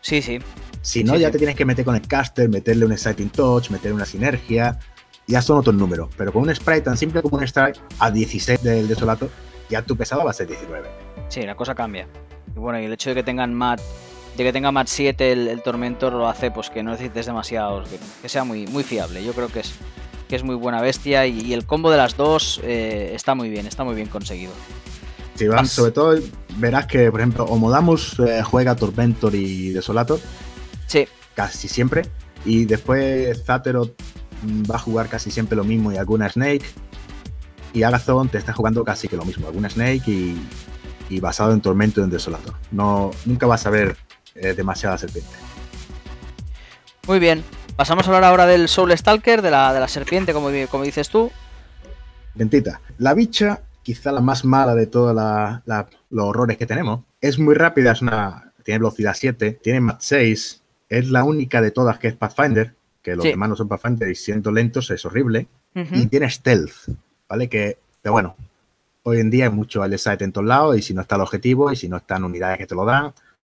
Sí, 0.00 0.22
sí. 0.22 0.38
Si 0.82 1.02
no, 1.02 1.14
Sí, 1.14 1.20
ya 1.20 1.28
sí. 1.28 1.32
te 1.32 1.38
tienes 1.38 1.56
que 1.56 1.64
meter 1.64 1.84
con 1.84 1.94
el 1.96 2.02
caster, 2.02 2.48
meterle 2.48 2.84
un 2.86 2.92
exciting 2.92 3.28
touch, 3.30 3.70
meterle 3.70 3.94
una 3.96 4.06
sinergia. 4.06 4.78
Ya 5.26 5.42
son 5.42 5.58
otros 5.58 5.74
números. 5.74 6.08
Pero 6.16 6.32
con 6.32 6.42
un 6.42 6.54
spray 6.54 6.80
tan 6.82 6.96
simple 6.96 7.20
como 7.22 7.38
un 7.38 7.42
strike 7.44 7.76
a 7.98 8.10
16 8.10 8.62
del 8.62 8.86
desolato, 8.86 9.28
ya 9.68 9.82
tu 9.82 9.96
pesado 9.96 10.24
va 10.24 10.30
a 10.30 10.34
ser 10.34 10.46
19. 10.46 10.88
Sí, 11.28 11.42
la 11.42 11.56
cosa 11.56 11.74
cambia. 11.74 12.06
Y 12.54 12.58
bueno, 12.58 12.80
y 12.80 12.84
el 12.84 12.92
hecho 12.92 13.10
de 13.10 13.16
que 13.16 13.22
tengan 13.24 13.52
mat 13.52 13.80
de 14.36 14.44
que 14.44 14.52
tenga 14.52 14.70
mat 14.72 14.86
7 14.88 15.32
el, 15.32 15.48
el 15.48 15.62
Tormentor 15.62 16.12
lo 16.12 16.28
hace 16.28 16.50
pues 16.50 16.70
que 16.70 16.82
no 16.82 16.90
necesites 16.92 17.26
demasiados, 17.26 17.88
que, 17.88 17.98
que 18.22 18.28
sea 18.28 18.44
muy, 18.44 18.66
muy 18.66 18.82
fiable. 18.84 19.24
Yo 19.24 19.32
creo 19.32 19.48
que 19.48 19.60
es, 19.60 19.72
que 20.28 20.36
es 20.36 20.42
muy 20.42 20.54
buena 20.56 20.80
bestia 20.82 21.26
y, 21.26 21.40
y 21.40 21.52
el 21.54 21.64
combo 21.66 21.90
de 21.90 21.96
las 21.96 22.16
dos 22.16 22.60
eh, 22.64 23.12
está 23.14 23.34
muy 23.34 23.48
bien, 23.48 23.66
está 23.66 23.84
muy 23.84 23.94
bien 23.94 24.08
conseguido. 24.08 24.52
Pas- 25.38 25.66
sobre 25.68 25.92
todo, 25.92 26.18
verás 26.56 26.86
que, 26.86 27.10
por 27.10 27.20
ejemplo, 27.20 27.44
Homodamus 27.44 28.18
eh, 28.20 28.42
juega 28.42 28.74
Tormentor 28.74 29.34
y 29.34 29.70
Desolator 29.70 30.18
Sí, 30.86 31.06
casi 31.34 31.68
siempre. 31.68 32.02
Y 32.44 32.64
después 32.64 33.44
Zaterot 33.44 33.94
mm, 34.42 34.62
va 34.70 34.76
a 34.76 34.78
jugar 34.78 35.08
casi 35.08 35.30
siempre 35.30 35.56
lo 35.56 35.64
mismo 35.64 35.92
y 35.92 35.96
alguna 35.96 36.28
Snake. 36.28 36.64
Y 37.74 37.82
Agathon 37.82 38.28
te 38.30 38.38
está 38.38 38.52
jugando 38.54 38.84
casi 38.84 39.08
que 39.08 39.16
lo 39.16 39.24
mismo, 39.26 39.46
alguna 39.46 39.68
Snake 39.68 40.02
y, 40.06 40.36
y 41.10 41.20
basado 41.20 41.52
en 41.52 41.60
Tormento 41.60 42.00
y 42.00 42.04
en 42.04 42.10
Desolator. 42.10 42.54
No, 42.70 43.10
nunca 43.26 43.46
vas 43.46 43.66
a 43.66 43.70
ver 43.70 43.96
eh, 44.40 44.54
demasiada 44.54 44.98
serpiente. 44.98 45.30
muy 47.06 47.18
bien. 47.18 47.42
Pasamos 47.76 48.04
a 48.04 48.06
hablar 48.08 48.24
ahora 48.24 48.46
del 48.46 48.68
Soul 48.68 48.96
Stalker, 48.96 49.42
de 49.42 49.50
la, 49.50 49.72
de 49.74 49.80
la 49.80 49.88
serpiente, 49.88 50.32
como, 50.32 50.48
como 50.70 50.84
dices 50.84 51.10
tú. 51.10 51.30
Lentita. 52.34 52.80
La 52.98 53.12
bicha, 53.14 53.62
quizá 53.82 54.12
la 54.12 54.20
más 54.20 54.44
mala 54.44 54.74
de 54.74 54.86
todos 54.86 55.14
los 56.10 56.24
horrores 56.26 56.56
que 56.56 56.66
tenemos, 56.66 57.00
es 57.20 57.38
muy 57.38 57.54
rápida, 57.54 57.92
es 57.92 58.00
una, 58.02 58.52
tiene 58.64 58.78
velocidad 58.78 59.14
7, 59.14 59.52
tiene 59.62 59.80
mat 59.80 60.00
6, 60.00 60.62
es 60.88 61.10
la 61.10 61.24
única 61.24 61.60
de 61.60 61.70
todas 61.70 61.98
que 61.98 62.08
es 62.08 62.14
Pathfinder, 62.14 62.74
que 63.02 63.14
los 63.14 63.24
Sí. 63.24 63.30
demás 63.30 63.50
no 63.50 63.56
son 63.56 63.68
Pathfinder 63.68 64.08
y 64.08 64.14
siendo 64.14 64.50
lentos 64.50 64.90
es 64.90 65.04
horrible, 65.04 65.46
y 65.74 66.06
tiene 66.06 66.30
stealth, 66.30 66.72
¿vale? 67.28 67.50
Que, 67.50 67.76
pero 68.00 68.14
bueno, 68.14 68.36
hoy 69.02 69.20
en 69.20 69.28
día 69.30 69.44
hay 69.44 69.50
mucho 69.50 69.84
LSAT 69.86 70.22
en 70.22 70.32
todos 70.32 70.46
lados 70.46 70.78
y 70.78 70.80
si 70.82 70.94
no 70.94 71.02
está 71.02 71.16
el 71.16 71.20
objetivo 71.20 71.70
y 71.70 71.76
si 71.76 71.86
no 71.90 71.98
están 71.98 72.24
unidades 72.24 72.56
que 72.56 72.66
te 72.66 72.74
lo 72.74 72.86
dan, 72.86 73.12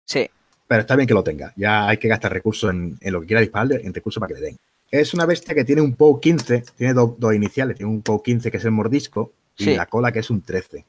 Sí, 0.07 0.31
pero 0.67 0.81
está 0.81 0.97
bien 0.97 1.07
que 1.07 1.15
lo 1.15 1.23
tenga. 1.25 1.53
Ya 1.57 1.89
hay 1.89 1.97
que 1.99 2.09
gastar 2.09 2.33
recursos 2.33 2.71
en, 2.71 2.97
en 3.01 3.13
lo 3.13 3.21
que 3.21 3.27
quiera 3.29 3.41
dispararle, 3.41 3.81
en 3.85 3.93
recursos 3.95 4.21
para 4.21 4.35
que 4.35 4.41
le 4.41 4.47
den. 4.47 4.57
Es 4.91 5.15
una 5.15 5.27
bestia 5.27 5.55
que 5.55 5.65
tiene 5.65 5.83
un 5.83 5.95
POW 5.95 6.21
15, 6.21 6.65
tiene 6.77 6.95
do- 6.95 7.17
dos 7.19 7.35
iniciales, 7.35 7.77
tiene 7.77 7.91
un 7.91 8.03
POW 8.03 8.23
15 8.23 8.51
que 8.51 8.57
es 8.57 8.65
el 8.65 8.71
mordisco 8.71 9.33
y 9.59 9.65
Sí. 9.65 9.75
la 9.77 9.87
cola 9.87 10.13
que 10.13 10.21
es 10.21 10.31
un 10.31 10.43
13. 10.43 10.85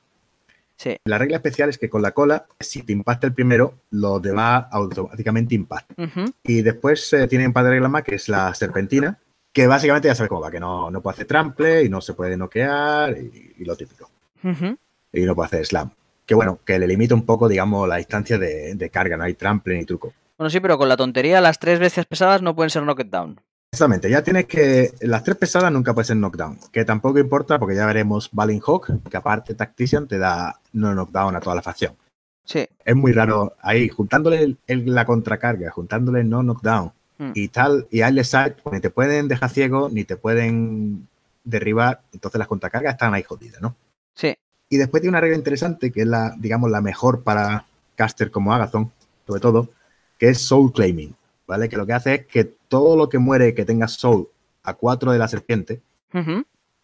sí. 0.76 0.96
La 1.06 1.18
regla 1.18 1.38
especial 1.38 1.70
es 1.70 1.78
que 1.80 1.90
con 1.90 2.02
la 2.04 2.12
cola, 2.12 2.46
si 2.60 2.84
te 2.84 2.94
impacta 2.94 3.26
el 3.28 3.34
primero, 3.34 3.74
los 3.92 4.22
demás 4.22 4.66
automáticamente 4.72 5.56
impactan. 5.56 6.08
Y 6.44 6.62
después 6.62 7.12
eh, 7.14 7.28
tiene 7.28 7.48
un 7.48 7.54
par 7.54 7.64
de 7.64 7.72
reglas 7.72 7.90
más, 7.90 8.04
que 8.04 8.14
es 8.16 8.30
la 8.30 8.54
serpentina, 8.54 9.18
que 9.52 9.66
básicamente 9.66 10.08
ya 10.08 10.14
sabes 10.14 10.30
cómo 10.30 10.42
va, 10.42 10.52
que 10.52 10.60
no, 10.60 10.92
no 10.92 11.02
puede 11.02 11.16
hacer 11.16 11.26
trample 11.26 11.84
y 11.84 11.90
no 11.90 12.00
se 12.00 12.14
puede 12.14 12.38
noquear 12.38 13.18
y, 13.18 13.56
y 13.58 13.66
lo 13.66 13.76
típico. 13.76 14.12
Y 15.12 15.22
no 15.22 15.34
puede 15.34 15.48
hacer 15.48 15.66
slam. 15.66 15.90
Que 16.28 16.36
bueno, 16.36 16.60
que 16.64 16.78
le 16.78 16.86
limita 16.88 17.16
un 17.16 17.26
poco, 17.26 17.48
digamos, 17.48 17.88
la 17.90 17.96
distancia 17.96 18.38
de, 18.38 18.76
de 18.76 18.90
carga, 18.92 19.18
no 19.18 19.24
hay 19.24 19.34
trample 19.34 19.76
ni 19.78 19.86
truco. 19.86 20.14
Bueno, 20.38 20.50
sí, 20.52 20.60
pero 20.60 20.78
con 20.78 20.88
la 20.90 20.98
tontería, 20.98 21.42
las 21.42 21.58
tres 21.58 21.80
veces 21.80 22.06
pesadas 22.06 22.44
no 22.44 22.56
pueden 22.56 22.70
ser 22.70 22.84
knockdown. 22.84 23.42
Exactamente, 23.72 24.10
ya 24.10 24.22
tienes 24.24 24.46
que. 24.46 24.92
Las 25.02 25.24
tres 25.24 25.38
pesadas 25.38 25.72
nunca 25.72 25.94
pueden 25.94 26.06
ser 26.06 26.18
knockdown, 26.18 26.60
que 26.72 26.86
tampoco 26.86 27.18
importa 27.20 27.58
porque 27.58 27.76
ya 27.76 27.86
veremos 27.86 28.30
Balin 28.32 28.62
Hawk, 28.66 28.92
que 29.10 29.18
aparte 29.18 29.56
Tactician 29.56 30.08
te 30.08 30.18
da 30.20 30.60
no 30.74 30.94
knockdown 30.94 31.36
a 31.36 31.40
toda 31.40 31.56
la 31.56 31.62
facción. 31.62 31.96
Sí. 32.46 32.68
Es 32.86 32.96
muy 32.96 33.12
raro 33.14 33.56
ahí, 33.62 33.90
juntándole 33.90 34.42
el- 34.44 34.58
el- 34.68 34.94
la 34.94 35.06
contracarga, 35.06 35.70
juntándole 35.72 36.24
no 36.24 36.44
knockdown 36.44 36.92
Mm. 37.20 37.32
y 37.34 37.48
tal, 37.48 37.88
y 37.90 38.04
Isle 38.04 38.24
Side, 38.24 38.56
pues 38.64 38.74
ni 38.74 38.80
te 38.80 38.90
pueden 38.90 39.28
dejar 39.28 39.50
ciego 39.50 39.90
ni 39.92 40.04
te 40.04 40.18
pueden 40.18 41.08
derribar, 41.44 42.02
entonces 42.14 42.38
las 42.40 42.48
contracargas 42.48 42.94
están 42.94 43.14
ahí 43.14 43.24
jodidas, 43.24 43.62
¿no? 43.62 43.76
Sí. 44.14 44.36
Y 44.70 44.78
después 44.78 45.02
tiene 45.02 45.12
una 45.12 45.22
regla 45.22 45.38
interesante 45.38 45.92
que 45.92 46.02
es 46.02 46.08
la, 46.08 46.36
digamos, 46.38 46.70
la 46.70 46.82
mejor 46.82 47.24
para 47.24 47.66
caster 47.96 48.32
como 48.32 48.54
Agathon, 48.54 48.92
sobre 49.26 49.42
todo, 49.42 49.70
que 50.18 50.30
es 50.30 50.40
Soul 50.40 50.72
Claiming, 50.72 51.16
¿vale? 51.48 51.70
Que 51.70 51.78
lo 51.78 51.86
que 51.86 51.94
hace 51.94 52.16
es 52.16 52.26
que 52.26 52.44
todo 52.44 52.96
lo 52.98 53.10
que 53.10 53.18
muere 53.18 53.54
que 53.54 53.66
tenga 53.66 53.88
Soul 53.88 54.28
a 54.64 54.74
4 54.74 55.12
de 55.12 55.20
la 55.20 55.28
serpiente, 55.28 55.82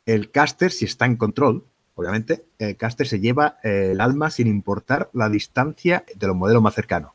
el 0.06 0.32
caster, 0.32 0.72
si 0.72 0.86
está 0.86 1.06
en 1.06 1.18
control, 1.18 1.64
obviamente, 1.96 2.46
el 2.60 2.76
caster 2.78 3.08
se 3.08 3.20
lleva 3.20 3.58
eh, 3.64 3.90
el 3.92 4.02
alma 4.02 4.30
sin 4.30 4.48
importar 4.48 5.10
la 5.14 5.30
distancia 5.30 6.06
de 6.16 6.28
los 6.28 6.36
modelos 6.36 6.62
más 6.62 6.76
cercanos. 6.76 7.12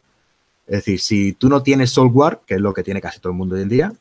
Es 0.66 0.76
decir, 0.76 1.00
si 1.00 1.32
tú 1.32 1.48
no 1.48 1.62
tienes 1.62 1.90
Soul 1.90 2.10
Guard, 2.10 2.40
que 2.46 2.54
es 2.54 2.60
lo 2.60 2.74
que 2.74 2.82
tiene 2.82 3.00
casi 3.00 3.20
todo 3.20 3.32
el 3.32 3.38
mundo 3.38 3.54
hoy 3.54 3.62
en 3.62 3.68
día, 3.68 3.92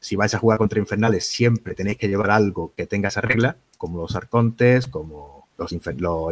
si 0.00 0.16
vais 0.16 0.34
a 0.34 0.38
jugar 0.38 0.58
contra 0.58 0.78
infernales, 0.78 1.26
siempre 1.26 1.74
tenéis 1.74 1.98
que 1.98 2.08
llevar 2.08 2.30
algo 2.30 2.72
que 2.76 2.86
tenga 2.86 3.08
esa 3.08 3.20
regla, 3.20 3.56
como 3.76 3.98
los 4.00 4.16
arcontes, 4.16 4.86
como 4.86 5.35
los, 5.58 5.72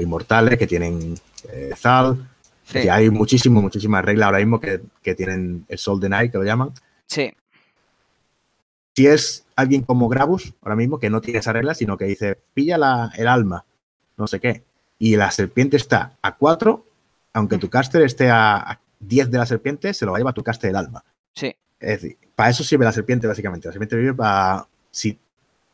inmortales 0.02 0.58
que 0.58 0.66
tienen 0.66 1.14
eh, 1.48 1.72
Zal. 1.76 2.28
Sí. 2.64 2.88
hay 2.88 3.10
muchísimas, 3.10 3.62
muchísimas 3.62 4.04
reglas 4.04 4.26
ahora 4.26 4.38
mismo 4.38 4.58
que, 4.58 4.80
que 5.02 5.14
tienen 5.14 5.66
el 5.68 5.78
Soul 5.78 6.00
Deny, 6.00 6.30
que 6.30 6.38
lo 6.38 6.44
llaman. 6.44 6.70
Sí. 7.06 7.32
Si 8.96 9.06
es 9.06 9.44
alguien 9.56 9.82
como 9.82 10.08
Grabus, 10.08 10.54
ahora 10.62 10.76
mismo, 10.76 10.98
que 10.98 11.10
no 11.10 11.20
tiene 11.20 11.40
esa 11.40 11.52
regla, 11.52 11.74
sino 11.74 11.98
que 11.98 12.06
dice, 12.06 12.38
pilla 12.54 12.78
la- 12.78 13.12
el 13.16 13.28
alma, 13.28 13.64
no 14.16 14.26
sé 14.26 14.40
qué, 14.40 14.62
y 14.98 15.16
la 15.16 15.30
serpiente 15.30 15.76
está 15.76 16.16
a 16.22 16.36
4, 16.36 16.86
aunque 17.34 17.58
tu 17.58 17.68
caster 17.68 18.02
esté 18.02 18.30
a, 18.30 18.56
a 18.56 18.80
10 19.00 19.30
de 19.30 19.38
la 19.38 19.46
serpiente, 19.46 19.92
se 19.92 20.06
lo 20.06 20.12
va 20.12 20.18
a 20.18 20.20
llevar 20.20 20.34
tu 20.34 20.42
caster 20.42 20.70
el 20.70 20.76
alma. 20.76 21.04
Sí. 21.34 21.54
Es 21.80 22.00
decir, 22.00 22.16
para 22.34 22.50
eso 22.50 22.64
sirve 22.64 22.84
la 22.84 22.92
serpiente, 22.92 23.26
básicamente. 23.26 23.68
La 23.68 23.72
serpiente 23.72 23.96
vive 23.96 24.14
para. 24.14 24.66
Si 24.90 25.18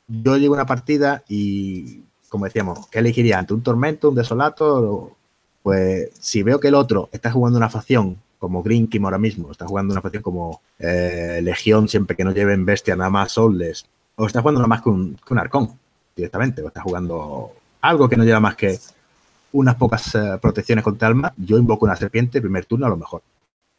yo 0.08 0.36
llego 0.36 0.54
a 0.54 0.58
una 0.58 0.66
partida 0.66 1.22
y, 1.28 2.02
como 2.30 2.44
decíamos, 2.46 2.86
¿qué 2.86 3.00
elegiría? 3.00 3.38
¿Ante 3.38 3.52
un 3.52 3.62
tormento, 3.62 4.08
un 4.08 4.14
desolato? 4.14 5.16
Pues 5.62 6.10
si 6.18 6.42
veo 6.42 6.60
que 6.60 6.68
el 6.68 6.76
otro 6.76 7.10
está 7.12 7.30
jugando 7.30 7.58
una 7.58 7.68
facción 7.68 8.16
como 8.38 8.62
Green 8.62 8.86
Kim 8.86 9.04
ahora 9.04 9.18
mismo, 9.18 9.50
está 9.50 9.66
jugando 9.66 9.92
una 9.92 10.00
facción 10.00 10.22
como 10.22 10.62
eh, 10.78 11.40
Legión, 11.42 11.88
siempre 11.88 12.16
que 12.16 12.24
no 12.24 12.32
lleven 12.32 12.64
bestia 12.64 12.96
nada 12.96 13.10
más 13.10 13.32
Soulless, 13.32 13.84
o 14.14 14.26
está 14.26 14.40
jugando 14.40 14.60
nada 14.60 14.68
más 14.68 14.80
que 14.80 14.88
un, 14.88 15.16
que 15.16 15.34
un 15.34 15.38
arcón 15.40 15.78
directamente, 16.16 16.62
o 16.62 16.68
está 16.68 16.80
jugando 16.80 17.52
algo 17.82 18.08
que 18.08 18.16
no 18.16 18.24
lleva 18.24 18.40
más 18.40 18.54
que 18.54 18.78
unas 19.52 19.74
pocas 19.74 20.14
eh, 20.14 20.38
protecciones 20.40 20.84
contra 20.84 21.08
alma, 21.08 21.34
yo 21.36 21.58
invoco 21.58 21.84
una 21.84 21.96
serpiente, 21.96 22.40
primer 22.40 22.64
turno 22.64 22.86
a 22.86 22.90
lo 22.90 22.96
mejor. 22.96 23.22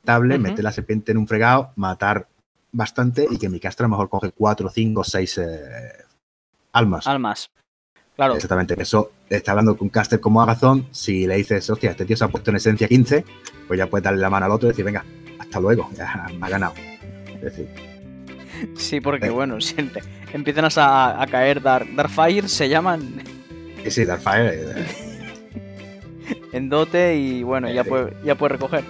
Table, 0.03 0.37
meter 0.37 0.63
la 0.63 0.71
serpiente 0.71 1.13
en 1.13 1.19
un 1.19 1.27
fregado, 1.27 1.71
matar 1.77 2.27
bastante 2.71 3.27
y 3.31 3.37
que 3.37 3.49
mi 3.49 3.59
castra 3.59 3.85
a 3.85 3.87
lo 3.87 3.91
mejor 3.91 4.09
coge 4.09 4.31
4, 4.31 4.69
5, 4.69 5.03
6 5.03 5.41
almas. 6.73 7.07
Almas. 7.07 7.49
Claro. 8.21 8.35
Exactamente, 8.35 8.75
eso 8.79 9.13
está 9.27 9.49
hablando 9.49 9.75
con 9.75 9.87
un 9.87 9.89
caster 9.89 10.19
como 10.19 10.43
Agazón. 10.43 10.85
Si 10.91 11.25
le 11.25 11.37
dices, 11.37 11.67
hostia, 11.71 11.89
este 11.89 12.05
tío 12.05 12.15
se 12.15 12.23
ha 12.23 12.27
puesto 12.27 12.51
en 12.51 12.57
esencia 12.57 12.87
15, 12.87 13.25
pues 13.67 13.79
ya 13.79 13.87
puedes 13.87 14.03
darle 14.03 14.19
la 14.21 14.29
mano 14.29 14.45
al 14.45 14.51
otro 14.51 14.67
y 14.67 14.73
decir, 14.73 14.85
venga, 14.85 15.03
hasta 15.39 15.59
luego, 15.59 15.89
ya 15.97 16.27
me 16.39 16.45
ha 16.45 16.49
ganado. 16.49 16.75
Es 17.33 17.41
decir, 17.41 17.67
Sí, 18.75 19.01
porque 19.01 19.25
Eh. 19.25 19.29
bueno, 19.31 19.59
si 19.61 19.73
ent- 19.77 20.03
empiezan 20.33 20.65
a, 20.65 21.19
a 21.19 21.25
caer 21.25 21.63
Dark, 21.63 21.87
Darkfire, 21.95 22.47
se 22.47 22.69
llaman 22.69 23.23
sí, 23.85 23.89
sí, 23.89 24.05
Darkfire, 24.05 24.51
eh, 24.53 24.85
en 26.53 26.69
dote 26.69 27.15
y 27.17 27.41
bueno, 27.41 27.71
ya 27.71 27.81
Eh, 27.81 27.85
puede, 27.85 28.13
ya 28.23 28.35
puede 28.35 28.49
recoger. 28.53 28.83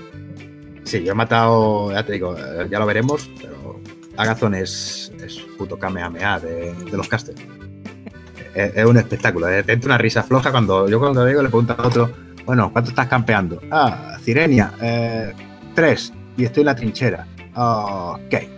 Sí, 0.84 1.04
yo 1.04 1.14
he 1.14 1.16
matado, 1.16 1.90
ya 1.94 2.06
te 2.06 2.12
digo, 2.12 2.36
eh, 2.38 2.68
ya 2.70 2.80
lo 2.80 2.86
veremos, 2.86 3.30
pero 3.42 3.80
Agazón 4.18 4.56
es, 4.56 5.10
es 5.24 5.38
puto 5.58 5.80
Kamehameha 5.80 6.38
de, 6.42 6.74
de 6.74 6.98
los 6.98 7.08
casters. 7.08 7.40
Es, 8.54 8.76
es 8.76 8.86
un 8.86 8.98
espectáculo, 8.98 9.48
te 9.48 9.72
entra 9.74 9.88
una 9.90 9.98
risa 9.98 10.24
floja 10.24 10.52
cuando 10.52 10.88
yo 10.90 11.00
cuando 11.00 11.26
digo 11.26 11.42
le 11.42 11.50
pregunto 11.50 11.76
a 11.78 11.88
otro, 11.88 12.12
bueno, 12.46 12.72
¿cuánto 12.72 12.90
estás 12.90 13.08
campeando? 13.08 13.62
Ah, 13.72 14.18
Cirenia, 14.22 14.74
eh, 14.82 15.34
tres, 15.76 16.12
y 16.38 16.44
estoy 16.46 16.62
en 16.62 16.66
la 16.68 16.76
trinchera. 16.76 17.28
Ah, 17.56 18.18
ok, 18.18 18.34
eh, 18.34 18.50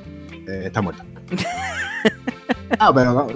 está 0.65 0.81
muerto. 0.81 1.03
ah, 2.79 2.91
pero 2.93 3.13
no, 3.13 3.27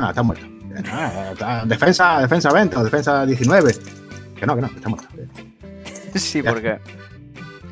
no, 0.00 0.08
está 0.08 0.22
muerto. 0.22 0.46
Ah, 0.90 1.30
está- 1.32 1.64
defensa, 1.66 2.20
defensa 2.20 2.52
20 2.52 2.76
o 2.76 2.84
defensa 2.84 3.26
19. 3.26 3.74
Que 4.36 4.46
no, 4.46 4.54
que 4.56 4.62
no, 4.62 4.68
que 4.70 4.76
está 4.76 4.88
muerto. 4.88 5.08
Sí, 6.14 6.42
porque 6.42 6.78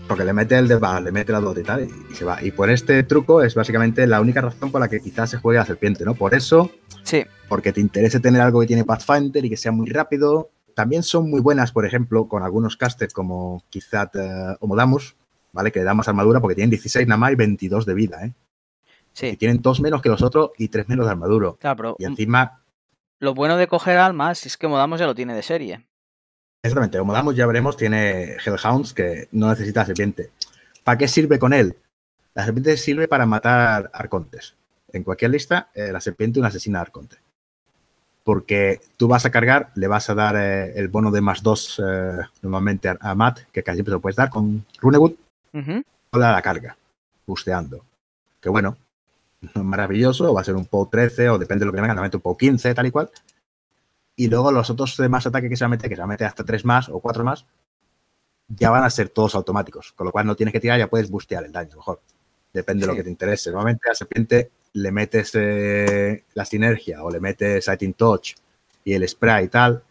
Porque 0.08 0.24
le 0.24 0.32
mete 0.32 0.56
el 0.56 0.66
desbar, 0.66 1.02
le 1.02 1.12
mete 1.12 1.32
la 1.32 1.40
dot 1.40 1.58
y 1.58 1.62
tal, 1.62 1.84
y, 1.84 2.14
se 2.14 2.24
va. 2.24 2.42
Y 2.42 2.50
por 2.50 2.70
este 2.70 3.02
truco 3.02 3.42
es 3.42 3.54
básicamente 3.54 4.06
la 4.06 4.20
única 4.20 4.40
razón 4.40 4.72
por 4.72 4.80
la 4.80 4.88
que 4.88 5.00
quizás 5.00 5.30
se 5.30 5.36
juegue 5.36 5.60
a 5.60 5.66
serpiente, 5.66 6.04
¿no? 6.04 6.14
Por 6.14 6.34
eso, 6.34 6.70
Sí, 7.08 7.24
porque 7.48 7.72
te 7.72 7.80
interese 7.80 8.20
tener 8.20 8.42
algo 8.42 8.60
que 8.60 8.66
tiene 8.66 8.84
Pathfinder 8.84 9.42
y 9.44 9.48
que 9.48 9.56
sea 9.56 9.72
muy 9.72 9.88
rápido. 9.88 10.50
También 10.74 11.02
son 11.02 11.30
muy 11.30 11.40
buenas, 11.40 11.72
por 11.72 11.86
ejemplo, 11.86 12.28
con 12.28 12.42
algunos 12.42 12.76
casters 12.76 13.12
como 13.12 13.62
quizá 13.70 14.10
eh, 14.14 14.56
Homodamus, 14.60 15.16
¿vale? 15.52 15.72
Que 15.72 15.78
le 15.78 15.86
da 15.86 15.94
más 15.94 16.08
armadura 16.08 16.40
porque 16.40 16.54
tienen 16.54 16.70
16 16.70 17.06
nada 17.08 17.18
más 17.18 17.32
y 17.32 17.36
22 17.36 17.86
de 17.86 17.94
vida, 17.94 18.26
¿eh? 18.26 18.34
Y 19.14 19.30
sí. 19.30 19.36
tienen 19.36 19.62
dos 19.62 19.80
menos 19.80 20.02
que 20.02 20.08
los 20.08 20.22
otros 20.22 20.50
y 20.58 20.68
tres 20.68 20.88
menos 20.88 21.06
de 21.06 21.12
armadura. 21.12 21.54
Claro, 21.58 21.76
pero 21.76 21.96
Y 21.98 22.04
encima, 22.04 22.62
lo 23.18 23.34
bueno 23.34 23.56
de 23.56 23.66
coger 23.66 23.96
almas 23.96 24.46
es 24.46 24.56
que 24.56 24.68
Modamos 24.68 25.00
ya 25.00 25.06
lo 25.06 25.14
tiene 25.14 25.34
de 25.34 25.42
serie. 25.42 25.86
Exactamente, 26.62 26.98
Homodamus 26.98 27.36
ya 27.36 27.46
veremos, 27.46 27.76
tiene 27.76 28.36
Hellhounds 28.44 28.92
que 28.94 29.28
no 29.32 29.48
necesita 29.48 29.84
serpiente. 29.84 30.30
¿Para 30.84 30.98
qué 30.98 31.08
sirve 31.08 31.38
con 31.38 31.52
él? 31.52 31.76
La 32.34 32.44
serpiente 32.44 32.76
sirve 32.76 33.08
para 33.08 33.26
matar 33.26 33.90
arcontes. 33.92 34.54
En 34.92 35.02
cualquier 35.02 35.30
lista, 35.30 35.70
eh, 35.74 35.92
la 35.92 36.00
serpiente 36.00 36.38
una 36.38 36.48
asesina 36.48 36.80
arconte. 36.80 37.16
Porque 38.24 38.80
tú 38.96 39.08
vas 39.08 39.24
a 39.24 39.30
cargar, 39.30 39.70
le 39.74 39.86
vas 39.86 40.08
a 40.10 40.14
dar 40.14 40.36
eh, 40.36 40.78
el 40.78 40.88
bono 40.88 41.10
de 41.10 41.20
más 41.20 41.42
dos 41.42 41.82
eh, 41.84 42.18
normalmente 42.42 42.88
a, 42.88 42.96
a 43.00 43.14
Matt, 43.14 43.40
que 43.52 43.62
casi 43.62 43.76
siempre 43.76 43.92
lo 43.92 44.00
puedes 44.00 44.16
dar 44.16 44.30
con 44.30 44.64
Runewood, 44.80 45.12
Ujú. 45.52 45.82
toda 46.10 46.32
la 46.32 46.42
carga, 46.42 46.76
busteando. 47.26 47.84
Que 48.40 48.48
bueno, 48.48 48.76
no 49.40 49.48
es 49.48 49.56
maravilloso, 49.64 50.32
va 50.34 50.40
a 50.42 50.44
ser 50.44 50.56
un 50.56 50.66
POW 50.66 50.86
13 50.86 51.30
o 51.30 51.38
depende 51.38 51.60
de 51.60 51.66
lo 51.66 51.72
que 51.72 51.80
venga, 51.80 51.94
normalmente 51.94 52.16
un 52.18 52.22
POW 52.22 52.36
15, 52.36 52.74
tal 52.74 52.86
y 52.86 52.90
cual. 52.90 53.10
Y 54.18 54.26
luego 54.26 54.50
los 54.50 54.68
otros 54.68 54.96
demás 54.96 55.26
ataques 55.28 55.48
que 55.48 55.56
se 55.56 55.64
va 55.64 55.66
a 55.66 55.70
meter, 55.70 55.88
que 55.88 55.94
se 55.94 56.00
va 56.00 56.06
a 56.06 56.08
meter 56.08 56.26
hasta 56.26 56.44
3 56.44 56.64
más 56.64 56.88
o 56.88 56.98
4 56.98 57.22
más, 57.22 57.46
ya 58.48 58.68
van 58.68 58.82
a 58.82 58.90
ser 58.90 59.10
todos 59.10 59.36
automáticos. 59.36 59.92
Con 59.92 60.06
lo 60.06 60.10
cual 60.10 60.26
no 60.26 60.34
tienes 60.34 60.52
que 60.52 60.58
tirar, 60.58 60.76
ya 60.76 60.88
puedes 60.90 61.08
bustear 61.08 61.44
el 61.44 61.52
daño 61.52 61.76
mejor. 61.76 62.00
Depende 62.52 62.82
de 62.82 62.88
lo 62.88 62.96
que 62.96 63.04
te 63.04 63.10
interese. 63.10 63.50
Normalmente 63.52 63.86
a 63.86 63.92
la 63.92 63.94
serpiente 63.94 64.50
le 64.72 64.90
metes 64.90 65.30
eh, 65.34 66.24
la 66.34 66.44
sinergia 66.44 67.04
o 67.04 67.10
le 67.12 67.20
metes 67.20 67.64
Sighting 67.64 67.94
Touch 67.94 68.34
y 68.84 68.94
el 68.94 69.08
spray 69.08 69.44
y 69.44 69.48
tal, 69.48 69.84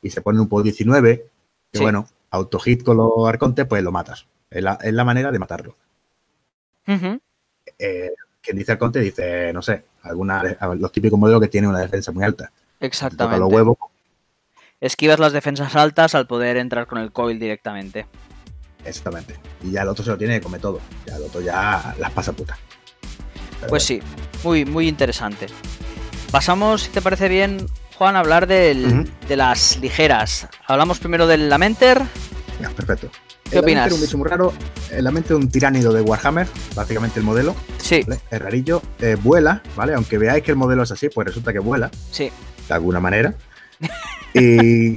y 0.00 0.10
se 0.10 0.20
pone 0.20 0.38
un 0.40 0.48
POW 0.48 0.62
19, 0.62 1.26
que 1.72 1.78
Sí. 1.78 1.82
bueno, 1.82 2.06
auto-hit 2.30 2.84
con 2.84 2.98
los 2.98 3.26
arcontes, 3.26 3.66
pues 3.66 3.82
lo 3.82 3.90
matas. 3.90 4.28
Es 4.48 4.62
la, 4.62 4.78
es 4.80 4.92
la 4.92 5.04
manera 5.04 5.32
de 5.32 5.38
matarlo 5.40 5.76
eh, 7.78 8.12
quien 8.40 8.56
dice 8.56 8.72
Arconte 8.72 9.00
dice, 9.00 9.52
no 9.52 9.62
sé, 9.62 9.84
alguna, 10.02 10.42
los 10.76 10.92
típicos 10.92 11.18
modelos 11.18 11.40
que 11.40 11.48
tienen 11.48 11.70
una 11.70 11.80
defensa 11.80 12.12
muy 12.12 12.24
alta. 12.24 12.52
Toca 12.82 12.86
Exactamente. 12.86 13.38
los 13.38 13.52
huevos, 13.52 13.76
Esquivas 14.80 15.20
las 15.20 15.32
defensas 15.32 15.76
altas 15.76 16.16
al 16.16 16.26
poder 16.26 16.56
entrar 16.56 16.88
con 16.88 16.98
el 16.98 17.12
coil 17.12 17.38
directamente. 17.38 18.06
exactamente. 18.84 19.36
Y 19.62 19.70
ya 19.70 19.82
el 19.82 19.88
otro 19.88 20.02
se 20.04 20.10
lo 20.10 20.18
tiene 20.18 20.34
que 20.34 20.40
comer 20.42 20.60
todo. 20.60 20.80
Ya 21.06 21.14
el 21.16 21.22
otro 21.22 21.40
ya 21.40 21.94
las 22.00 22.10
pasa 22.10 22.32
puta. 22.32 22.58
Pero 23.60 23.68
Pues 23.70 23.84
sí, 23.84 24.00
muy, 24.42 24.64
muy 24.64 24.88
interesante. 24.88 25.46
Pasamos, 26.32 26.82
si 26.82 26.90
te 26.90 27.00
parece 27.00 27.28
bien, 27.28 27.64
Juan, 27.96 28.16
a 28.16 28.18
hablar 28.18 28.48
del- 28.48 29.08
de 29.28 29.36
las 29.36 29.76
ligeras. 29.78 30.48
Hablamos 30.66 30.98
primero 30.98 31.28
del 31.28 31.48
Lamenter. 31.48 32.02
ya, 32.60 32.70
perfecto. 32.70 33.08
¿Qué 33.48 33.58
El 33.58 33.64
Lamenter 33.64 33.64
opinas? 33.64 33.86
es 33.86 33.92
un 33.92 34.00
bicho 34.00 34.18
muy 34.18 34.28
raro. 34.28 34.52
El 34.90 35.04
lamento 35.04 35.36
es 35.38 35.44
un 35.44 35.48
tiránido 35.50 35.92
de 35.92 36.00
Warhammer, 36.00 36.48
básicamente 36.74 37.20
el 37.20 37.24
modelo. 37.24 37.54
Sí, 37.78 38.02
¿vale? 38.06 38.20
Es 38.30 38.42
rarillo. 38.42 38.82
eh, 38.98 39.16
vuela, 39.22 39.62
¿vale? 39.76 39.94
Aunque 39.94 40.18
veáis 40.18 40.42
que 40.42 40.50
el 40.50 40.56
modelo 40.56 40.82
es 40.82 40.90
así, 40.90 41.08
pues 41.10 41.28
resulta 41.28 41.52
que 41.52 41.60
vuela. 41.60 41.88
sí. 42.10 42.32
De 42.72 42.76
alguna 42.76 43.00
manera. 43.00 43.34
Y, 44.34 44.96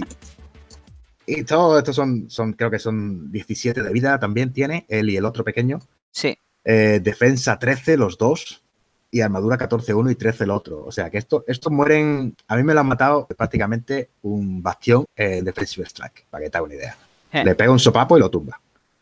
y 1.25 1.43
todos 1.43 1.77
estos 1.79 1.95
son, 1.95 2.29
son, 2.29 2.53
creo 2.53 2.71
que 2.71 2.79
son 2.79 3.31
17 3.31 3.83
de 3.83 3.91
vida 3.91 4.17
también 4.19 4.53
tiene, 4.53 4.85
él 4.87 5.09
y 5.09 5.17
el 5.17 5.25
otro 5.25 5.43
pequeño. 5.43 5.79
Sí, 6.11 6.37
Eh, 6.63 6.99
defensa 7.03 7.59
13 7.59 7.97
los 7.97 8.17
dos 8.17 8.63
y 9.11 9.19
armadura 9.21 9.57
14 9.57 9.93
uno 9.93 10.09
y 10.09 10.15
13 10.15 10.45
el 10.45 10.51
otro. 10.51 10.83
O 10.85 10.91
sea 10.91 11.09
que 11.09 11.17
esto, 11.17 11.43
estos 11.47 11.71
mueren, 11.71 12.35
a 12.47 12.55
mí 12.55 12.63
me 12.63 12.73
lo 12.73 12.79
han 12.79 12.87
matado 12.87 13.27
prácticamente 13.27 14.09
un 14.21 14.63
bastión 14.63 15.03
en 15.15 15.43
Defensive 15.43 15.85
Strike, 15.85 16.25
para 16.29 16.43
que 16.45 16.49
te 16.49 16.57
haga 16.57 16.65
una 16.65 16.75
idea. 16.75 16.97
Eh. 17.33 17.43
Le 17.43 17.55
pega 17.55 17.71
un 17.71 17.79
sopapo 17.79 18.15
y 18.17 18.21
lo 18.21 18.29
tumba. 18.29 18.59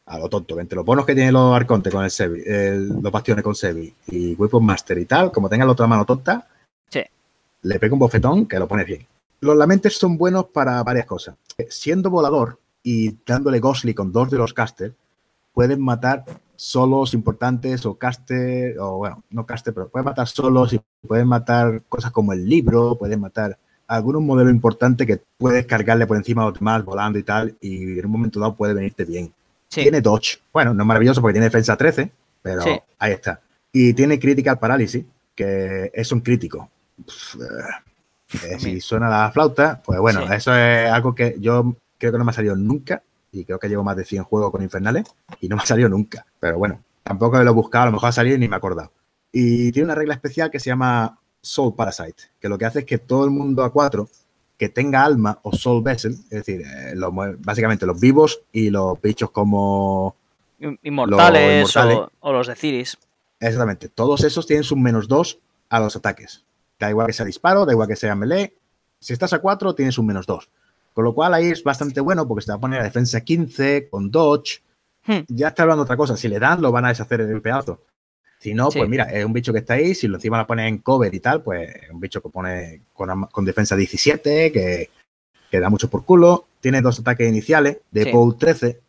A 0.08 0.18
lo 0.18 0.28
tonto, 0.30 0.60
entre 0.60 0.76
los 0.76 0.84
bonos 0.86 1.06
que 1.06 1.14
tienen 1.16 1.34
los 1.34 1.56
arcontes 1.56 1.94
con 1.94 2.04
el 2.04 2.10
Sebi, 2.12 2.42
el- 2.46 2.90
los 3.02 3.12
bastiones 3.12 3.44
con 3.44 3.54
Sebi 3.56 3.94
y 4.08 4.34
Weapon 4.34 4.66
Master 4.66 4.98
y 4.98 5.06
tal, 5.06 5.32
como 5.32 5.48
tenga 5.48 5.64
la 5.66 5.72
otra 5.74 5.86
mano 5.88 6.06
tonta, 6.06 6.48
Sí. 6.90 7.02
Le 7.64 7.80
pega 7.80 7.94
un 7.94 8.00
bofetón 8.00 8.46
que 8.46 8.60
lo 8.60 8.68
pone 8.68 8.84
bien. 8.84 9.06
Los 9.42 9.58
lamentes 9.58 9.98
son 9.98 10.18
buenos 10.18 10.46
para 10.46 10.82
varias 10.84 11.06
cosas. 11.06 11.36
Eh, 11.58 11.68
Siendo 11.70 12.10
volador 12.10 12.60
y 12.84 13.16
dándole 13.26 13.60
Ghostly 13.60 13.94
con 13.94 14.12
dos 14.12 14.30
de 14.30 14.38
los 14.38 14.54
casters, 14.54 14.94
pueden 15.54 15.82
matar 15.82 16.24
solos 16.56 17.14
importantes 17.14 17.86
o 17.86 17.96
caster, 17.96 18.80
o 18.80 18.98
bueno, 18.98 19.24
no 19.32 19.46
caster, 19.46 19.74
pero 19.74 19.90
pueden 19.90 20.06
matar 20.06 20.28
solos 20.28 20.74
y 20.74 20.82
pueden 21.06 21.28
matar 21.28 21.82
cosas 21.90 22.12
como 22.12 22.32
el 22.34 22.48
libro, 22.48 22.98
pueden 22.98 23.20
matar 23.20 23.58
algún 23.88 24.26
modelo 24.26 24.50
importante 24.50 25.06
que 25.06 25.22
puedes 25.38 25.66
cargarle 25.66 26.08
por 26.08 26.16
encima 26.18 26.44
de 26.44 26.50
los 26.52 26.60
demás 26.60 26.84
volando 26.86 27.20
y 27.20 27.24
tal, 27.24 27.56
y 27.60 28.00
en 28.00 28.06
un 28.06 28.12
momento 28.12 28.40
dado 28.40 28.56
puede 28.56 28.74
venirte 28.74 29.04
bien. 29.06 29.34
sí. 29.70 29.82
Tiene 29.82 30.02
dodge. 30.02 30.40
Bueno, 30.54 30.74
no 30.74 30.84
es 30.84 30.88
maravilloso 30.88 31.20
porque 31.22 31.34
tiene 31.34 31.46
defensa 31.48 31.76
13, 31.76 32.12
pero 32.42 32.62
Sí. 32.62 32.72
ahí 33.00 33.12
está. 33.12 33.42
Y 33.72 33.94
tiene 33.94 34.20
critical 34.20 34.58
paralysis, 34.60 35.04
que 35.36 35.92
es 35.94 36.12
un 36.12 36.22
crítico. 36.22 36.70
Pff, 37.06 37.36
eh, 38.44 38.60
si 38.60 38.82
suena 38.82 39.10
la 39.10 39.32
flauta, 39.32 39.82
pues 39.86 40.00
bueno, 40.00 40.26
Sí. 40.28 40.34
eso 40.34 40.56
es 40.56 40.90
algo 40.90 41.14
que 41.14 41.36
yo 41.40 41.76
creo 41.98 42.12
que 42.12 42.18
no 42.18 42.24
me 42.26 42.32
ha 42.32 42.34
salido 42.34 42.56
nunca. 42.56 43.04
Y 43.32 43.46
creo 43.46 43.58
que 43.60 43.68
llevo 43.68 43.84
más 43.84 43.96
de 43.98 44.06
100 44.06 44.24
juegos 44.26 44.52
con 44.52 44.62
Infernales 44.62 45.06
y 45.42 45.48
no 45.48 45.56
me 45.56 45.64
ha 45.64 45.66
salido 45.66 45.90
nunca. 45.90 46.26
Pero 46.40 46.58
bueno, 46.60 46.84
tampoco 47.04 47.42
lo 47.44 47.50
he 47.50 47.54
buscado, 47.54 47.84
a 47.84 47.86
lo 47.88 47.94
mejor 47.94 48.10
ha 48.10 48.12
salido 48.12 48.36
y 48.36 48.40
ni 48.40 48.48
me 48.48 48.56
he 48.56 48.58
acordado. 48.58 48.92
Y 49.32 49.72
tiene 49.72 49.86
una 49.86 49.96
regla 49.96 50.14
especial 50.14 50.52
que 50.52 50.60
se 50.60 50.70
llama 50.70 51.18
Soul 51.42 51.76
Parasite, 51.76 52.24
que 52.40 52.48
lo 52.48 52.58
que 52.60 52.66
hace 52.66 52.80
es 52.80 52.86
que 52.86 53.00
todo 53.00 53.26
el 53.26 53.32
mundo 53.32 53.64
a 53.64 53.72
4 53.72 54.08
que 54.58 54.70
tenga 54.70 55.04
alma 55.04 55.40
o 55.42 55.52
soul 55.52 55.82
vessel, 55.84 56.12
es 56.14 56.30
decir, 56.46 56.62
eh, 56.62 56.94
los 56.96 57.12
básicamente 57.40 57.88
los 57.88 58.00
vivos 58.00 58.42
y 58.52 58.70
los 58.70 59.02
bichos 59.02 59.32
como 59.32 60.16
In- 60.60 60.80
Inmortales, 60.84 61.76
inmortales. 61.76 61.98
O, 61.98 62.12
o 62.30 62.34
los 62.34 62.46
de 62.48 62.56
Ciris. 62.56 62.98
Exactamente. 63.40 63.90
Todos 63.90 64.24
esos 64.24 64.46
tienen 64.46 64.64
sus 64.64 64.78
menos 64.78 65.08
2 65.08 65.40
a 65.70 65.80
los 65.80 65.96
ataques. 65.96 66.46
Da 66.84 66.90
igual 66.90 67.08
que 67.08 67.14
sea 67.14 67.26
disparo, 67.26 67.66
da 67.66 67.72
igual 67.72 67.88
que 67.88 67.96
sea 67.96 68.14
melee. 68.14 68.58
Si 69.00 69.14
estás 69.14 69.32
a 69.32 69.40
4, 69.40 69.74
tienes 69.74 69.98
un 69.98 70.06
menos 70.06 70.26
2. 70.26 70.50
Con 70.94 71.06
lo 71.06 71.14
cual 71.14 71.34
ahí 71.34 71.48
es 71.48 71.64
bastante 71.64 72.02
bueno 72.02 72.28
porque 72.28 72.42
se 72.42 72.48
te 72.48 72.52
va 72.52 72.58
a 72.58 72.60
poner 72.60 72.82
a 72.82 72.84
defensa 72.84 73.22
15 73.22 73.88
con 73.90 74.12
dodge. 74.12 74.62
Hmm. 75.06 75.20
Ya 75.30 75.48
está 75.50 75.64
hablando 75.64 75.84
otra 75.84 75.96
cosa. 75.96 76.18
Si 76.18 76.28
le 76.28 76.40
dan, 76.40 76.62
lo 76.62 76.72
van 76.74 76.84
a 76.86 76.90
deshacer 76.90 77.22
en 77.22 77.42
pedazo. 77.42 77.82
Si 78.40 78.54
no, 78.54 78.70
Sí. 78.70 78.80
pues 78.80 78.90
mira, 78.90 79.06
es 79.06 79.24
un 79.24 79.32
bicho 79.32 79.54
que 79.54 79.60
está 79.60 79.76
ahí. 79.76 79.96
Si 79.96 80.08
lo 80.10 80.16
encima 80.18 80.38
lo 80.38 80.46
pones 80.46 80.68
en 80.68 80.80
cover 80.80 81.14
y 81.16 81.22
tal, 81.22 81.42
pues 81.42 81.74
es 81.74 81.90
un 81.90 82.02
bicho 82.02 82.22
que 82.22 82.28
pone 82.30 82.82
con, 82.94 83.46
defensa 83.46 83.76
17, 83.78 84.52
que, 84.52 84.90
que 85.50 85.60
da 85.62 85.70
mucho 85.70 85.90
por 85.90 86.04
culo. 86.04 86.46
Tiene 86.60 86.82
dos 86.82 87.00
ataques 87.00 87.28
iniciales 87.30 87.78
de 87.92 88.04
Sí. 88.04 88.12
POW 88.12 88.34
13. 88.34 88.82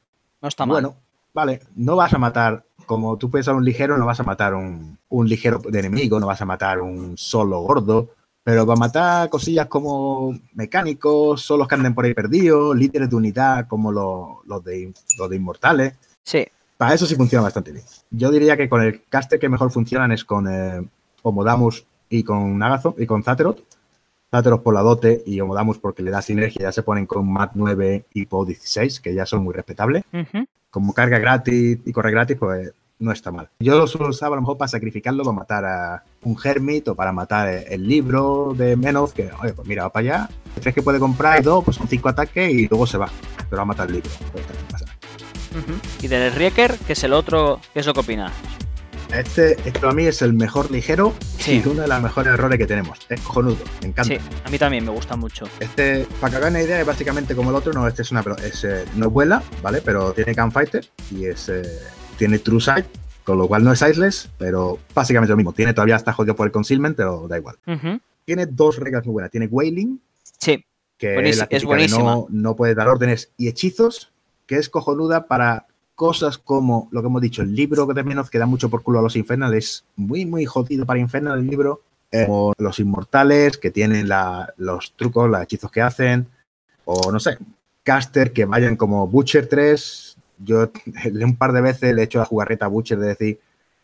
No 0.42 0.48
está 0.48 0.66
mal. 0.66 0.74
Bueno, 0.74 0.96
vale, 1.32 1.60
no 1.76 1.94
vas 1.96 2.12
a 2.12 2.18
matar, 2.18 2.64
como 2.86 3.16
tú 3.16 3.30
puedes 3.30 3.48
a 3.48 3.54
un 3.54 3.64
ligero, 3.64 3.96
no 3.96 4.06
vas 4.06 4.20
a 4.20 4.24
matar 4.24 4.54
un, 4.54 4.98
un 5.08 5.28
ligero 5.28 5.58
de 5.58 5.78
enemigo, 5.78 6.20
no 6.20 6.26
vas 6.26 6.40
a 6.40 6.46
matar 6.46 6.80
un 6.80 7.16
solo 7.16 7.60
gordo, 7.60 8.10
pero 8.42 8.66
va 8.66 8.74
a 8.74 8.76
matar 8.76 9.30
cosillas 9.30 9.66
como 9.66 10.38
mecánicos, 10.52 11.42
solos 11.42 11.66
que 11.66 11.74
anden 11.74 11.94
por 11.94 12.04
ahí 12.04 12.14
perdidos, 12.14 12.76
líderes 12.76 13.08
de 13.08 13.16
unidad 13.16 13.66
como 13.66 13.90
los, 13.90 14.46
los 14.46 14.62
de, 14.62 14.92
los 15.18 15.30
de 15.30 15.36
inmortales. 15.36 15.94
Sí, 16.22 16.44
Para 16.76 16.94
eso 16.94 17.06
sí 17.06 17.16
funciona 17.16 17.42
bastante 17.42 17.72
bien. 17.72 17.84
Yo 18.10 18.30
diría 18.30 18.56
que 18.56 18.68
con 18.68 18.82
el 18.82 19.02
caster 19.04 19.38
que 19.38 19.48
mejor 19.48 19.70
funcionan 19.70 20.12
es 20.12 20.24
con 20.24 20.46
eh, 20.48 20.86
Homodamus 21.22 21.86
y 22.10 22.22
con 22.22 22.58
Nagazo 22.58 22.94
y 22.98 23.06
con 23.06 23.22
Zaterot. 23.22 23.64
Zaterot 24.30 24.62
por 24.62 24.74
la 24.74 24.82
dote 24.82 25.22
y 25.26 25.40
Homodamus 25.40 25.78
porque 25.78 26.02
le 26.02 26.10
da 26.10 26.20
sinergia, 26.20 26.62
ya 26.62 26.72
se 26.72 26.82
ponen 26.82 27.06
con 27.06 27.30
MAT 27.30 27.52
9 27.54 28.06
y 28.12 28.26
PO 28.26 28.44
16, 28.44 29.00
que 29.00 29.14
ya 29.14 29.24
son 29.24 29.42
muy 29.42 29.54
respetables 29.54 30.04
como 30.74 30.92
carga 30.92 31.20
gratis 31.20 31.78
y 31.84 31.92
corre 31.92 32.10
gratis, 32.10 32.36
pues 32.36 32.72
no 32.98 33.12
está 33.12 33.30
mal. 33.30 33.48
Yo 33.60 33.78
lo 33.78 33.86
suelo 33.86 34.08
usar 34.08 34.32
a 34.32 34.34
lo 34.34 34.40
mejor 34.40 34.58
para 34.58 34.66
sacrificarlo, 34.66 35.22
para 35.22 35.36
matar 35.36 35.64
a 35.64 36.02
un 36.24 36.36
Hermit 36.42 36.88
o 36.88 36.96
para 36.96 37.12
matar 37.12 37.48
el 37.48 37.86
libro 37.86 38.54
de 38.58 38.74
Menoth, 38.74 39.12
que, 39.12 39.30
oye, 39.40 39.52
pues 39.52 39.68
mira, 39.68 39.84
va 39.84 39.92
para 39.92 40.02
allá, 40.02 40.30
tres 40.60 40.74
que 40.74 40.82
puede 40.82 40.98
comprar 40.98 41.38
y 41.38 41.44
dos, 41.44 41.62
pues 41.62 41.76
son 41.76 41.86
cinco 41.86 42.08
ataques 42.08 42.52
y 42.52 42.66
luego 42.66 42.88
se 42.88 42.98
va. 42.98 43.08
Pero 43.48 43.56
va 43.58 43.62
a 43.62 43.66
matar 43.66 43.86
el 43.86 43.94
libro. 43.94 44.10
Pues, 44.32 44.44
nada. 44.72 44.86
ujú. 45.52 45.78
Y 46.02 46.08
del 46.08 46.32
Rieker, 46.32 46.76
que 46.78 46.94
es 46.94 47.04
el 47.04 47.12
otro, 47.12 47.60
¿qué 47.72 47.78
es 47.78 47.86
lo 47.86 47.94
que 47.94 48.00
opinas? 48.00 48.32
Este, 49.18 49.52
este 49.52 49.78
para 49.78 49.92
mí 49.92 50.04
es 50.06 50.22
el 50.22 50.32
mejor 50.32 50.70
ligero 50.70 51.14
Sí. 51.38 51.62
y 51.64 51.68
uno 51.68 51.82
de 51.82 51.88
los 51.88 52.02
mejores 52.02 52.32
errores 52.34 52.58
que 52.58 52.66
tenemos. 52.66 52.98
Es 53.08 53.20
cojonudo, 53.20 53.58
me 53.80 53.88
encanta. 53.88 54.14
Sí, 54.14 54.20
a 54.44 54.50
mí 54.50 54.58
también 54.58 54.84
me 54.84 54.90
gusta 54.90 55.16
mucho. 55.16 55.46
Este, 55.60 56.06
para 56.20 56.30
que 56.32 56.36
hagan 56.38 56.52
una 56.54 56.62
idea, 56.62 56.80
es 56.80 56.86
básicamente 56.86 57.34
como 57.36 57.50
el 57.50 57.56
otro, 57.56 57.72
no, 57.72 57.86
este 57.86 58.02
es 58.02 58.10
una, 58.10 58.22
pero 58.22 58.36
es, 58.38 58.64
eh, 58.64 58.84
no 58.96 59.10
vuela, 59.10 59.42
¿vale? 59.62 59.80
Pero 59.82 60.12
tiene 60.12 60.34
Gunfighter 60.34 60.88
y 61.10 61.26
es, 61.26 61.48
eh, 61.48 61.62
tiene 62.18 62.38
True 62.38 62.60
Sight, 62.60 62.86
con 63.24 63.38
lo 63.38 63.46
cual 63.46 63.62
no 63.64 63.72
es 63.72 63.78
Sightless, 63.78 64.28
pero 64.38 64.78
básicamente 64.94 65.30
lo 65.32 65.36
mismo. 65.36 65.52
Tiene 65.52 65.72
todavía 65.74 65.96
está 65.96 66.12
jodido 66.12 66.34
por 66.34 66.46
el 66.46 66.52
Concealment, 66.52 66.96
pero 66.96 67.26
da 67.28 67.38
igual. 67.38 67.56
Tiene 68.24 68.46
dos 68.46 68.78
reglas 68.78 69.04
muy 69.04 69.12
buenas. 69.12 69.30
Tiene 69.30 69.46
Wailing, 69.46 70.00
Sí, 70.38 70.64
que 70.98 71.28
es, 71.28 71.38
la 71.38 71.46
es 71.50 71.64
buenísima. 71.64 72.02
no, 72.02 72.26
no 72.30 72.56
puede 72.56 72.74
dar 72.74 72.88
órdenes, 72.88 73.30
y 73.36 73.48
hechizos, 73.48 74.10
que 74.46 74.56
es 74.56 74.68
cojonuda 74.68 75.26
para 75.26 75.66
cosas 75.94 76.38
como 76.38 76.88
lo 76.90 77.00
que 77.00 77.06
hemos 77.08 77.22
dicho, 77.22 77.42
el 77.42 77.54
libro 77.54 77.86
que 77.86 78.02
menos 78.02 78.30
que 78.30 78.38
da 78.38 78.46
mucho 78.46 78.68
por 78.68 78.82
culo 78.82 78.98
a 78.98 79.02
los 79.02 79.16
Infernal 79.16 79.54
es 79.54 79.84
muy, 79.96 80.26
muy 80.26 80.44
jodido 80.44 80.86
para 80.86 81.00
Infernal 81.00 81.38
el 81.38 81.46
libro. 81.46 81.82
Eh, 82.10 82.26
o 82.28 82.52
los 82.58 82.78
inmortales 82.78 83.58
que 83.58 83.72
tienen 83.72 84.08
los 84.56 84.92
trucos, 84.94 85.28
los 85.28 85.42
hechizos 85.42 85.70
que 85.70 85.82
hacen, 85.82 86.28
o 86.84 87.10
no 87.10 87.18
sé, 87.18 87.38
caster 87.82 88.32
que 88.32 88.44
vayan 88.44 88.76
como 88.76 89.08
Butcher 89.08 89.48
3. 89.48 90.16
Yo 90.38 90.70
un 91.24 91.36
par 91.36 91.52
de 91.52 91.60
veces 91.60 91.94
le 91.94 92.02
he 92.02 92.04
hecho 92.04 92.20
la 92.20 92.24
jugarreta 92.24 92.66
a 92.66 92.68
Butcher 92.68 92.98
de 92.98 93.08
decir, 93.08 93.40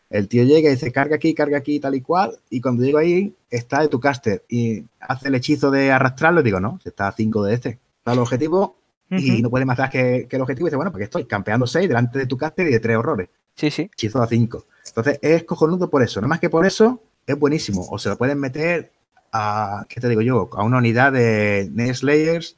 el 0.09 0.27
tío 0.27 0.43
llega 0.43 0.69
y 0.69 0.73
dice, 0.73 0.91
carga 0.91 1.15
aquí, 1.15 1.33
carga 1.33 1.57
aquí, 1.57 1.79
tal 1.79 1.95
y 1.95 2.01
cual, 2.01 2.37
y 2.49 2.59
cuando 2.61 2.83
llego 2.83 2.97
ahí, 2.97 3.33
está 3.49 3.81
de 3.81 3.87
tu 3.87 3.99
caster 3.99 4.43
y 4.49 4.83
hace 4.99 5.29
el 5.29 5.35
hechizo 5.35 5.71
de 5.71 5.91
arrastrarlo, 5.91 6.43
digo, 6.43 6.59
no, 6.59 6.79
está 6.83 7.07
a 7.07 7.13
5 7.13 7.43
de 7.43 7.53
este. 7.53 7.79
Está 7.99 8.13
el 8.13 8.19
objetivo 8.19 8.75
y 9.11 9.41
no 9.41 9.49
puede 9.49 9.65
más 9.65 9.77
que, 9.89 10.27
que, 10.29 10.35
el 10.35 10.41
objetivo. 10.41 10.67
Y 10.67 10.69
dice, 10.69 10.77
bueno, 10.77 10.91
porque 10.91 11.03
estoy 11.05 11.25
campeando 11.25 11.67
6 11.67 11.87
delante 11.87 12.17
de 12.17 12.25
tu 12.25 12.37
caster 12.37 12.67
y 12.67 12.71
de 12.71 12.79
3 12.79 12.97
horrores. 12.97 13.29
Sí, 13.55 13.69
sí. 13.69 13.83
Hechizo 13.93 14.21
a 14.21 14.27
5. 14.27 14.65
Entonces 14.87 15.19
es 15.21 15.43
cojonudo 15.43 15.89
por 15.89 16.01
eso. 16.01 16.21
No 16.21 16.27
más 16.27 16.39
que 16.39 16.49
por 16.49 16.65
eso, 16.65 17.03
es 17.27 17.37
buenísimo. 17.37 17.85
O 17.89 17.99
se 17.99 18.09
lo 18.09 18.17
pueden 18.17 18.39
meter 18.39 18.91
a, 19.31 19.85
¿qué 19.89 20.01
te 20.01 20.09
digo 20.09 20.21
yo? 20.21 20.49
A 20.53 20.63
una 20.63 20.77
unidad 20.77 21.11
de 21.11 21.93
Slayers 21.93 22.57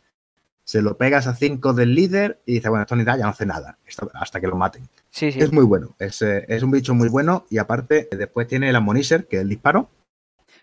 se 0.64 0.82
lo 0.82 0.98
pegas 0.98 1.28
a 1.28 1.36
5 1.36 1.74
del 1.74 1.94
líder 1.94 2.42
y 2.46 2.54
dice, 2.56 2.70
bueno, 2.70 2.84
esta 2.84 2.96
unidad 2.96 3.18
ya 3.18 3.24
no 3.26 3.32
hace 3.32 3.46
nada 3.46 3.78
hasta 4.14 4.40
que 4.40 4.48
lo 4.48 4.56
maten. 4.56 4.88
Sí, 5.10 5.32
sí. 5.32 5.40
Es 5.40 5.52
muy 5.52 5.66
bueno, 5.66 5.96
es, 6.00 6.22
eh, 6.22 6.46
es, 6.48 6.64
un 6.64 6.72
bicho 6.72 6.94
muy 6.94 7.10
bueno 7.10 7.46
y 7.50 7.58
aparte 7.58 8.08
después 8.12 8.48
tiene 8.48 8.70
el 8.70 8.76
Ammonizer, 8.76 9.28
que 9.28 9.38
es 9.38 9.42
el 9.42 9.50
disparo. 9.50 9.90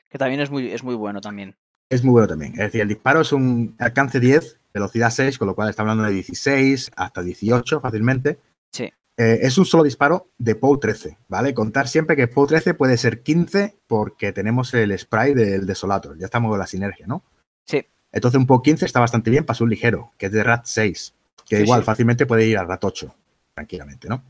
Que 0.08 0.18
también 0.18 0.40
es 0.40 0.50
muy, 0.50 0.72
es 0.72 0.82
muy 0.82 0.94
bueno 0.94 1.20
también. 1.20 1.54
Es 1.90 2.04
muy 2.04 2.12
bueno 2.12 2.28
también. 2.28 2.52
Es 2.52 2.58
decir, 2.58 2.80
el 2.80 2.88
disparo 2.88 3.20
es 3.20 3.32
un 3.32 3.74
alcance 3.78 4.20
10, 4.20 4.60
velocidad 4.72 5.10
6, 5.10 5.36
con 5.36 5.48
lo 5.48 5.56
cual 5.56 5.68
está 5.68 5.82
hablando 5.82 6.04
de 6.04 6.12
16 6.12 6.92
hasta 6.94 7.22
18 7.22 7.80
fácilmente. 7.80 8.38
Sí. 8.70 8.92
Eh, 9.16 9.40
es 9.42 9.58
un 9.58 9.66
solo 9.66 9.82
disparo 9.82 10.30
de 10.38 10.54
POW 10.54 10.78
13, 10.78 11.18
¿vale? 11.28 11.52
Contar 11.52 11.88
siempre 11.88 12.14
que 12.14 12.28
POW 12.28 12.46
13 12.46 12.74
puede 12.74 12.96
ser 12.96 13.22
15 13.22 13.76
porque 13.88 14.32
tenemos 14.32 14.72
el 14.72 14.96
spray 14.96 15.34
del 15.34 15.66
Desolator. 15.66 16.16
Ya 16.16 16.26
estamos 16.26 16.50
con 16.50 16.60
la 16.60 16.66
sinergia, 16.66 17.06
¿no? 17.08 17.24
Sí. 17.66 17.84
Entonces 18.12 18.38
un 18.38 18.46
POW 18.46 18.62
15 18.62 18.86
está 18.86 19.00
bastante 19.00 19.30
bien 19.30 19.44
para 19.44 19.62
un 19.62 19.68
ligero, 19.68 20.12
que 20.16 20.26
es 20.26 20.32
de 20.32 20.44
RAT 20.44 20.64
6, 20.64 21.14
que 21.48 21.60
igual 21.60 21.82
fácilmente 21.82 22.24
puede 22.24 22.46
ir 22.46 22.56
a 22.56 22.64
RAT 22.64 22.84
8, 22.84 23.14
tranquilamente, 23.52 24.08
¿no? 24.08 24.22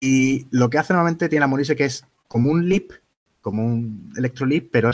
Y 0.00 0.46
lo 0.50 0.70
que 0.70 0.78
hace 0.78 0.94
normalmente 0.94 1.28
tiene 1.28 1.40
la 1.40 1.46
Morice 1.46 1.76
que 1.76 1.84
es 1.84 2.04
como 2.26 2.50
un 2.50 2.68
leap, 2.68 2.90
como 3.42 3.66
un 3.66 4.12
electrolip, 4.16 4.70
pero 4.72 4.90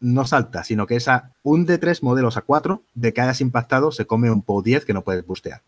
no 0.00 0.26
salta, 0.26 0.64
sino 0.64 0.86
que 0.86 0.96
es 0.96 1.06
a 1.06 1.32
un 1.42 1.66
de 1.66 1.78
tres 1.78 2.02
modelos 2.02 2.36
a 2.36 2.42
cuatro 2.42 2.82
de 2.94 3.12
que 3.12 3.20
hayas 3.20 3.40
impactado 3.40 3.92
se 3.92 4.06
come 4.06 4.30
un 4.30 4.42
POW 4.42 4.62
10 4.62 4.84
que 4.84 4.94
no 4.94 5.04
puedes 5.04 5.24
bustear. 5.24 5.62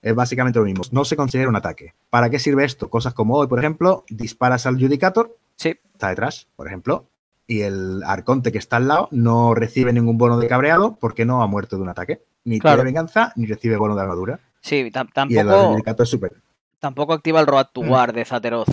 Es 0.00 0.14
básicamente 0.14 0.60
lo 0.60 0.64
mismo. 0.64 0.84
No 0.92 1.04
se 1.04 1.16
considera 1.16 1.48
un 1.48 1.56
ataque. 1.56 1.94
¿Para 2.08 2.30
qué 2.30 2.38
sirve 2.38 2.64
esto? 2.64 2.88
Cosas 2.88 3.14
como 3.14 3.34
hoy, 3.34 3.48
por 3.48 3.58
ejemplo, 3.58 4.04
disparas 4.08 4.64
al 4.64 4.80
Judicator, 4.80 5.36
sí. 5.56 5.76
está 5.92 6.08
detrás, 6.08 6.46
por 6.54 6.68
ejemplo, 6.68 7.08
y 7.48 7.62
el 7.62 8.02
arconte 8.04 8.52
que 8.52 8.58
está 8.58 8.76
al 8.76 8.86
lado 8.86 9.08
no 9.10 9.54
recibe 9.54 9.92
ningún 9.92 10.18
bono 10.18 10.38
de 10.38 10.46
cabreado 10.46 10.96
porque 11.00 11.24
no 11.24 11.42
ha 11.42 11.48
muerto 11.48 11.76
de 11.76 11.82
un 11.82 11.88
ataque. 11.88 12.22
Ni 12.44 12.60
tiene 12.60 12.84
venganza, 12.84 13.32
ni 13.34 13.46
recibe 13.46 13.76
bono 13.76 13.96
de 13.96 14.02
armadura. 14.02 14.40
Sí, 14.60 14.88
tampoco. 14.92 15.26
Y 15.28 15.36
el 15.36 15.48
Judicator 15.48 16.04
es 16.04 16.10
súper. 16.10 16.32
Tampoco 16.78 17.12
activa 17.12 17.40
el 17.40 17.46
Road 17.46 17.66
to 17.72 17.82
mm. 17.82 17.90
War 17.90 18.12
de 18.12 18.24
Zateroth. 18.24 18.70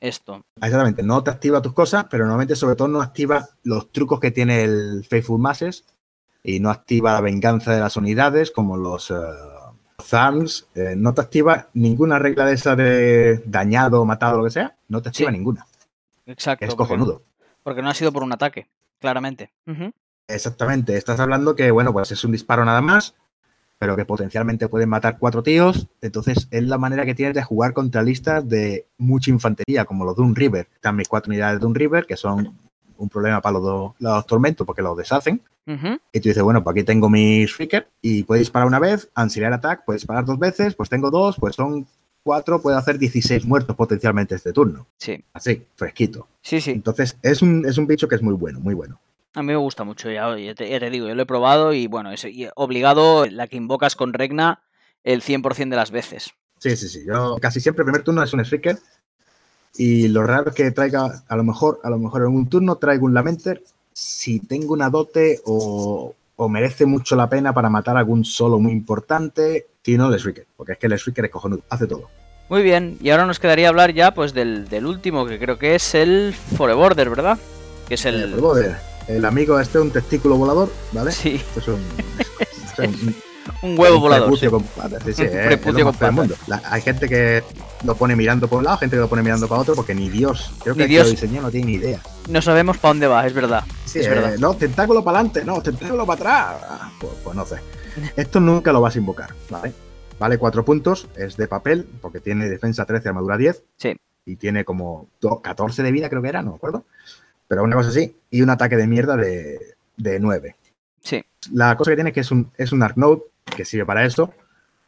Esto. 0.00 0.44
Exactamente, 0.56 1.02
no 1.02 1.22
te 1.22 1.30
activa 1.30 1.62
tus 1.62 1.74
cosas, 1.74 2.06
pero 2.10 2.24
normalmente, 2.24 2.56
sobre 2.56 2.74
todo, 2.74 2.88
no 2.88 3.02
activa 3.02 3.50
los 3.62 3.92
trucos 3.92 4.18
que 4.18 4.30
tiene 4.30 4.64
el 4.64 5.04
Faithful 5.08 5.38
Masses 5.38 5.84
y 6.42 6.58
no 6.58 6.70
activa 6.70 7.12
la 7.12 7.20
venganza 7.20 7.72
de 7.72 7.80
las 7.80 7.96
unidades, 7.96 8.50
como 8.50 8.76
los. 8.76 9.12
Thumbs, 10.00 10.66
eh, 10.74 10.94
no 10.96 11.14
te 11.14 11.20
activa 11.20 11.68
ninguna 11.74 12.18
regla 12.18 12.46
de 12.46 12.54
esa 12.54 12.74
de 12.74 13.42
dañado, 13.44 14.04
matado, 14.04 14.38
lo 14.38 14.44
que 14.44 14.50
sea, 14.50 14.76
no 14.88 15.02
te 15.02 15.10
activa 15.10 15.30
ninguna. 15.30 15.66
Exacto. 16.26 16.64
Es 16.64 16.74
cojonudo. 16.74 17.22
Porque, 17.62 17.82
no 17.82 17.90
ha 17.90 17.94
sido 17.94 18.12
por 18.12 18.22
un 18.22 18.32
ataque, 18.32 18.68
claramente. 18.98 19.52
Exactamente. 20.26 20.96
Estás 20.96 21.20
hablando 21.20 21.54
que, 21.54 21.70
bueno, 21.70 21.92
pues 21.92 22.10
es 22.12 22.24
un 22.24 22.32
disparo 22.32 22.64
nada 22.64 22.80
más, 22.80 23.14
pero 23.80 23.96
que 23.96 24.04
potencialmente 24.04 24.68
pueden 24.68 24.90
matar 24.90 25.16
cuatro 25.18 25.42
tíos. 25.42 25.88
Entonces, 26.02 26.48
es 26.50 26.64
la 26.64 26.76
manera 26.76 27.06
que 27.06 27.14
tienes 27.14 27.34
de 27.34 27.42
jugar 27.42 27.72
contra 27.72 28.02
listas 28.02 28.46
de 28.46 28.84
mucha 28.98 29.30
infantería, 29.30 29.86
como 29.86 30.04
los 30.04 30.14
de 30.14 30.22
un 30.22 30.36
River. 30.36 30.68
Están 30.74 30.96
mis 30.96 31.08
cuatro 31.08 31.30
unidades 31.30 31.60
de 31.60 31.66
un 31.66 31.74
River, 31.74 32.04
que 32.04 32.18
son 32.18 32.58
un 32.98 33.08
problema 33.08 33.40
para 33.40 33.58
los, 33.58 33.92
los 33.98 34.26
tormentos 34.26 34.66
porque 34.66 34.82
los 34.82 34.98
deshacen. 34.98 35.40
Y 36.12 36.20
tú 36.20 36.28
dices, 36.28 36.42
bueno, 36.42 36.62
pues 36.62 36.74
aquí 36.74 36.82
tengo 36.84 37.08
mis 37.08 37.54
Freaker 37.54 37.88
y 38.02 38.24
puedes 38.24 38.42
disparar 38.42 38.68
una 38.68 38.80
vez, 38.80 39.08
Ancillary 39.14 39.54
Attack, 39.54 39.84
puedes 39.86 40.02
disparar 40.02 40.26
dos 40.26 40.38
veces, 40.38 40.74
pues 40.74 40.90
tengo 40.90 41.10
dos, 41.10 41.36
pues 41.38 41.54
son 41.54 41.86
cuatro, 42.22 42.60
puedo 42.60 42.76
hacer 42.76 42.98
16 42.98 43.46
muertos 43.46 43.76
potencialmente 43.76 44.34
este 44.34 44.52
turno. 44.52 44.88
Sí. 44.98 45.24
Así, 45.32 45.62
fresquito. 45.76 46.26
Sí, 46.42 46.60
sí. 46.60 46.72
Entonces, 46.72 47.16
es 47.22 47.40
un, 47.40 47.64
es 47.64 47.78
un 47.78 47.86
bicho 47.86 48.08
que 48.08 48.16
es 48.16 48.22
muy 48.22 48.34
bueno, 48.34 48.60
muy 48.60 48.74
bueno. 48.74 49.00
A 49.34 49.42
mí 49.42 49.46
me 49.48 49.56
gusta 49.56 49.84
mucho, 49.84 50.10
ya, 50.10 50.34
te, 50.54 50.90
digo, 50.90 51.06
yo 51.06 51.14
lo 51.14 51.22
he 51.22 51.26
probado 51.26 51.72
y 51.72 51.86
bueno, 51.86 52.10
es 52.10 52.26
obligado 52.56 53.26
la 53.26 53.46
que 53.46 53.56
invocas 53.56 53.94
con 53.94 54.12
Regna 54.12 54.60
el 55.04 55.22
100% 55.22 55.70
de 55.70 55.76
las 55.76 55.92
veces. 55.92 56.32
Sí, 56.58 56.76
sí, 56.76 56.88
sí. 56.88 57.04
Yo 57.06 57.36
casi 57.40 57.60
siempre 57.60 57.82
el 57.82 57.86
primer 57.86 58.02
turno 58.02 58.22
es 58.22 58.32
un 58.32 58.40
Striker 58.40 58.78
y 59.76 60.08
lo 60.08 60.24
raro 60.24 60.50
es 60.50 60.56
que 60.56 60.70
traiga, 60.72 61.22
a 61.28 61.36
lo 61.36 61.44
mejor, 61.44 61.80
a 61.84 61.90
lo 61.90 61.98
mejor 61.98 62.22
en 62.22 62.34
un 62.34 62.48
turno 62.48 62.76
traigo 62.76 63.06
un 63.06 63.14
Lamenter 63.14 63.62
si 63.92 64.40
tengo 64.40 64.72
una 64.72 64.90
dote 64.90 65.40
o, 65.44 66.14
merece 66.48 66.86
mucho 66.86 67.16
la 67.16 67.28
pena 67.28 67.52
para 67.52 67.68
matar 67.68 67.98
algún 67.98 68.24
solo 68.24 68.58
muy 68.58 68.72
importante, 68.72 69.66
si 69.84 69.98
no, 69.98 70.12
el 70.12 70.18
Shrieker, 70.18 70.46
porque 70.56 70.72
es 70.72 70.78
que 70.78 70.86
el 70.86 70.94
Shrieker 70.94 71.26
es 71.26 71.30
cojonudo, 71.30 71.62
hace 71.68 71.86
todo. 71.86 72.08
Muy 72.48 72.62
bien, 72.62 72.96
y 73.02 73.10
ahora 73.10 73.26
nos 73.26 73.38
quedaría 73.38 73.68
hablar 73.68 73.92
ya 73.92 74.14
pues 74.14 74.32
del, 74.32 74.66
último, 74.86 75.26
que 75.26 75.38
creo 75.38 75.58
que 75.58 75.74
es 75.74 75.94
el 75.94 76.34
Foreborder, 76.56 77.10
¿verdad? 77.10 77.38
Que 77.86 77.94
es 77.94 78.06
el... 78.06 78.22
el 78.22 78.89
El 79.08 79.24
amigo 79.24 79.58
este, 79.58 79.78
un 79.78 79.90
testículo 79.90 80.36
volador, 80.36 80.70
¿vale? 80.92 81.12
Sí. 81.12 81.40
Es 81.56 81.68
un, 81.68 83.14
un 83.62 83.78
huevo 83.78 84.00
volador. 84.00 84.36
Sí. 84.38 84.48
Sí, 85.14 85.22
hay 86.64 86.82
gente 86.82 87.08
que 87.08 87.42
lo 87.84 87.94
pone 87.94 88.16
mirando 88.16 88.48
por 88.48 88.58
un 88.58 88.64
lado, 88.64 88.78
gente 88.78 88.96
que 88.96 89.00
lo 89.00 89.08
pone 89.08 89.22
mirando 89.22 89.48
para 89.48 89.60
otro, 89.60 89.74
porque 89.74 89.94
ni 89.94 90.08
Dios, 90.08 90.52
creo 90.62 90.74
que 90.74 90.82
ni 90.82 90.88
Dios. 90.88 91.06
lo 91.06 91.10
diseñó 91.10 91.42
no 91.42 91.50
tiene 91.50 91.66
ni 91.66 91.72
idea. 91.74 92.00
No 92.28 92.40
sabemos 92.40 92.78
para 92.78 92.90
dónde 92.90 93.06
va, 93.06 93.26
es 93.26 93.34
verdad. 93.34 93.64
Sí, 93.84 94.00
es 94.00 94.08
verdad. 94.08 94.34
Eh, 94.34 94.38
no, 94.38 94.54
tentáculo 94.54 95.02
para 95.04 95.18
adelante, 95.18 95.44
no, 95.44 95.60
tentáculo 95.60 96.06
para 96.06 96.50
atrás. 96.50 96.92
Pues, 97.00 97.12
pues, 97.24 97.36
no 97.36 97.44
sé. 97.44 97.56
Esto 98.16 98.40
nunca 98.40 98.72
lo 98.72 98.80
vas 98.80 98.94
a 98.94 98.98
invocar, 98.98 99.34
¿vale? 99.50 99.72
Vale 100.18 100.38
cuatro 100.38 100.64
puntos, 100.64 101.08
es 101.16 101.36
de 101.36 101.48
papel, 101.48 101.86
porque 102.00 102.20
tiene 102.20 102.48
defensa 102.48 102.84
13, 102.84 103.08
armadura 103.08 103.36
10. 103.36 103.62
Sí. 103.76 103.96
Y 104.26 104.36
tiene 104.36 104.64
como 104.64 105.08
14 105.42 105.82
de 105.82 105.92
vida, 105.92 106.08
creo 106.08 106.22
que 106.22 106.28
era, 106.28 106.42
no 106.42 106.50
me 106.50 106.56
acuerdo. 106.56 106.84
Pero 107.50 107.64
una 107.64 107.74
cosa 107.74 107.88
así. 107.88 108.16
Y 108.30 108.42
un 108.42 108.50
ataque 108.50 108.76
de 108.76 108.86
mierda 108.86 109.16
de, 109.16 109.74
de 109.96 110.20
9. 110.20 110.54
Sí. 111.00 111.24
La 111.52 111.76
cosa 111.76 111.90
que 111.90 111.96
tiene 111.96 112.10
es 112.10 112.14
que 112.14 112.20
es 112.20 112.30
un, 112.30 112.48
es 112.56 112.70
un 112.70 112.88
que 113.44 113.64
sirve 113.64 113.84
para 113.84 114.04
esto. 114.04 114.32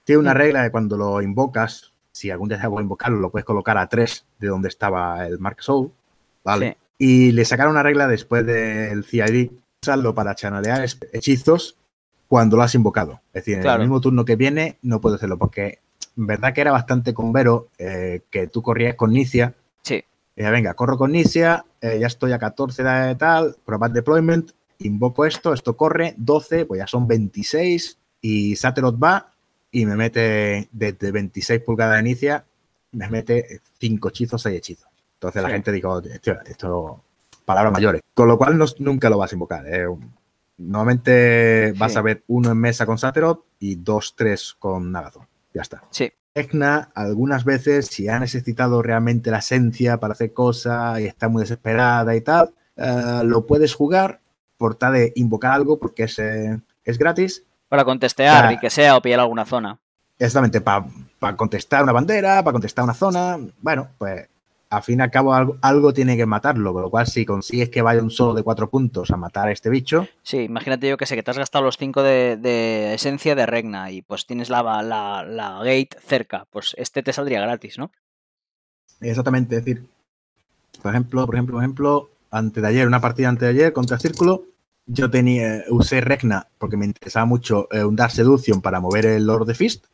Tiene 0.05 0.21
una 0.21 0.33
regla 0.33 0.63
de 0.63 0.71
cuando 0.71 0.97
lo 0.97 1.21
invocas, 1.21 1.93
si 2.13 2.31
algún 2.31 2.49
día 2.49 2.59
te 2.59 2.63
hago 2.63 2.81
invocarlo, 2.81 3.19
lo 3.19 3.31
puedes 3.31 3.45
colocar 3.45 3.79
a 3.79 3.89
3 3.89 4.27
de 4.39 4.47
donde 4.47 4.69
estaba 4.69 5.27
el 5.27 5.41
Mark 5.41 5.57
Soul. 5.61 5.91
¿Vale? 6.45 6.77
Y 6.99 7.33
le 7.33 7.45
sacaron 7.45 7.73
una 7.73 7.83
regla 7.83 8.07
después 8.07 8.47
del 8.47 9.03
CID, 9.03 9.51
usarlo 9.83 10.15
para 10.15 10.37
chanalear 10.37 10.87
hechizos 11.13 11.77
cuando 12.29 12.57
lo 12.57 12.63
has 12.63 12.77
invocado. 12.77 13.23
Es 13.33 13.45
decir, 13.45 13.59
en 13.59 13.67
el 13.67 13.81
mismo 13.81 14.01
turno 14.01 14.25
que 14.25 14.37
viene 14.37 14.79
no 14.83 15.01
puedo 15.01 15.17
hacerlo, 15.17 15.37
porque 15.37 15.81
en 16.17 16.29
verdad 16.29 16.53
que 16.53 16.61
era 16.61 16.71
bastante 16.71 17.13
convero 17.13 17.71
eh, 17.79 18.21
que 18.31 18.47
tú 18.47 18.63
corrías 18.63 18.95
con 18.95 19.11
Nicia. 19.11 19.55
Sí. 19.83 20.05
Y 20.35 20.43
venga, 20.45 20.75
corro 20.75 20.97
con 20.97 21.13
Nicia, 21.13 21.65
eh, 21.81 21.99
ya 22.01 22.07
estoy 22.07 22.33
a 22.33 22.39
14 22.39 22.83
de 22.83 23.15
tal, 23.17 23.57
probar 23.65 23.93
deployment, 23.93 24.53
invoco 24.79 25.27
esto, 25.27 25.53
esto 25.53 25.77
corre, 25.77 26.15
12, 26.17 26.65
pues 26.65 26.79
ya 26.79 26.87
son 26.87 27.07
26, 27.07 27.99
y 28.23 28.57
Saterot 28.57 29.03
va 29.03 29.31
y 29.71 29.85
me 29.85 29.97
mete 29.97 30.69
desde 30.73 31.13
26 31.13 31.61
pulgadas 31.63 31.97
de 31.97 32.01
inicia, 32.01 32.45
me 32.93 33.09
mete 33.09 33.61
5 33.79 34.09
hechizos, 34.09 34.43
6 34.43 34.57
hechizos. 34.57 34.89
Entonces 35.15 35.43
la 35.43 35.51
gente 35.51 35.71
dijo, 35.71 35.99
esto, 36.01 36.33
esto, 36.45 37.05
palabras 37.45 37.73
mayores. 37.73 38.03
Con 38.15 38.29
lo 38.29 38.37
cual 38.37 38.59
no, 38.59 38.67
nunca 38.79 39.09
lo 39.09 39.19
vas 39.19 39.33
a 39.33 39.35
invocar. 39.35 39.67
¿eh? 39.67 39.87
Normalmente 40.59 41.73
vas 41.77 41.97
a 41.97 42.03
ver 42.03 42.25
uno 42.29 42.51
en 42.51 42.59
mesa 42.59 42.87
con 42.87 42.99
Saterot 42.99 43.45
y 43.61 43.77
dos, 43.77 44.15
tres 44.17 44.55
con 44.59 44.91
Nagathon. 44.91 45.27
Ya 45.55 45.63
está. 45.63 45.85
Sí. 45.91 46.13
Egna, 46.35 46.91
algunas 46.95 47.45
veces, 47.45 47.87
si 47.87 48.09
ha 48.09 48.19
necesitado 48.19 48.83
realmente 48.83 49.31
la 49.31 49.39
esencia 49.39 49.99
para 49.99 50.13
hacer 50.13 50.33
cosas 50.33 51.01
y 51.01 51.05
está 51.05 51.29
muy 51.29 51.43
desesperada 51.43 52.15
y 52.17 52.21
tal, 52.21 52.55
eh, 52.77 53.21
lo 53.25 53.47
puedes 53.47 53.75
jugar 53.75 54.21
por 54.57 54.77
tal 54.77 54.95
de 54.95 55.13
invocar 55.17 55.53
algo 55.53 55.79
porque 55.79 56.05
es, 56.05 56.19
eh, 56.19 56.61
es 56.85 56.99
gratis 56.99 57.45
para 57.73 57.87
contestear 57.87 58.53
y 58.53 58.59
que 58.59 58.69
sea 58.69 58.99
o 58.99 59.01
pillar 59.01 59.21
alguna 59.21 59.47
zona. 59.47 59.79
Exactamente, 60.19 60.61
para 60.61 60.85
contestar 61.37 61.83
una 61.83 61.93
bandera, 61.93 62.45
para 62.45 62.53
contestar 62.53 62.85
una 62.85 62.93
zona. 62.93 63.39
Bueno, 63.63 63.89
pues 63.97 64.29
al 64.73 64.83
fin 64.83 65.01
y 65.01 65.03
al 65.03 65.11
cabo 65.11 65.35
algo, 65.35 65.93
tiene 65.93 66.17
que 66.17 66.25
matarlo, 66.25 66.73
con 66.73 66.81
lo 66.81 66.91
cual 66.91 67.07
si 67.07 67.27
consigues 67.27 67.69
que 67.69 67.83
vaya 67.83 68.03
un 68.03 68.11
solo 68.11 68.33
de 68.33 68.43
cuatro 68.43 68.71
puntos 68.71 69.11
a 69.11 69.19
matar 69.19 69.49
a 69.49 69.53
este 69.53 69.69
bicho. 69.69 70.09
Sí, 70.23 70.39
imagínate 70.39 70.89
yo 70.89 70.97
que 70.97 71.05
sé 71.05 71.15
que 71.15 71.23
te 71.23 71.31
has 71.31 71.37
gastado 71.37 71.63
los 71.63 71.77
cinco 71.77 72.03
de, 72.03 72.95
esencia 72.95 73.35
de 73.35 73.45
Regna 73.45 73.91
y 73.91 74.01
pues 74.01 74.25
tienes 74.25 74.49
la, 74.49 74.63
la, 74.83 75.59
gate 75.59 75.91
cerca, 76.03 76.47
pues 76.51 76.75
este 76.79 77.03
te 77.03 77.13
saldría 77.13 77.43
gratis, 77.43 77.77
¿no? 77.77 77.91
Exactamente, 79.03 79.57
es 79.57 79.65
decir, 79.67 79.85
por 80.81 80.93
ejemplo, 80.93 81.27
por 81.27 81.35
ejemplo, 81.35 81.55
por 81.57 81.63
ejemplo, 81.63 82.11
antes 82.31 82.63
de 82.63 82.69
ayer, 82.71 82.87
una 82.87 83.03
partida 83.03 83.29
antes 83.29 83.43
de 83.43 83.51
ayer 83.51 83.73
contra 83.75 83.99
Círculo, 83.99 84.47
yo 84.87 85.11
tenía, 85.11 85.65
usé 85.69 86.01
Regna 86.01 86.49
porque 86.57 86.79
me 86.79 86.87
interesaba 86.87 87.27
mucho 87.27 87.69
eh, 87.73 87.85
un 87.85 87.95
Dark 87.95 88.13
Seduction 88.13 88.63
para 88.63 88.81
mover 88.81 89.05
el 89.05 89.27
Lord 89.27 89.45
de 89.45 89.55
Fist. 89.55 89.85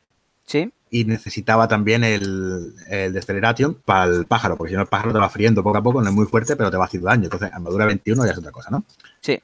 Sí. 0.49 0.73
Y 0.91 1.05
necesitaba 1.05 1.69
también 1.69 2.03
el, 2.03 2.73
el 2.89 3.13
Deceleration 3.13 3.75
para 3.85 4.07
el 4.07 4.25
pájaro, 4.25 4.57
porque 4.57 4.71
si 4.71 4.77
no 4.77 4.83
el 4.83 4.89
pájaro 4.89 5.13
te 5.13 5.19
va 5.19 5.29
friendo 5.29 5.63
poco 5.63 5.77
a 5.77 5.83
poco, 5.83 6.01
no 6.01 6.09
es 6.09 6.15
muy 6.15 6.25
fuerte, 6.25 6.57
pero 6.57 6.71
te 6.71 6.79
va 6.79 6.87
haciendo 6.87 7.09
daño. 7.09 7.25
Entonces, 7.25 7.53
armadura 7.53 7.85
21 7.85 8.25
ya 8.25 8.33
es 8.33 8.39
otra 8.39 8.51
cosa, 8.51 8.71
¿no? 8.71 8.85
Sí. 9.21 9.39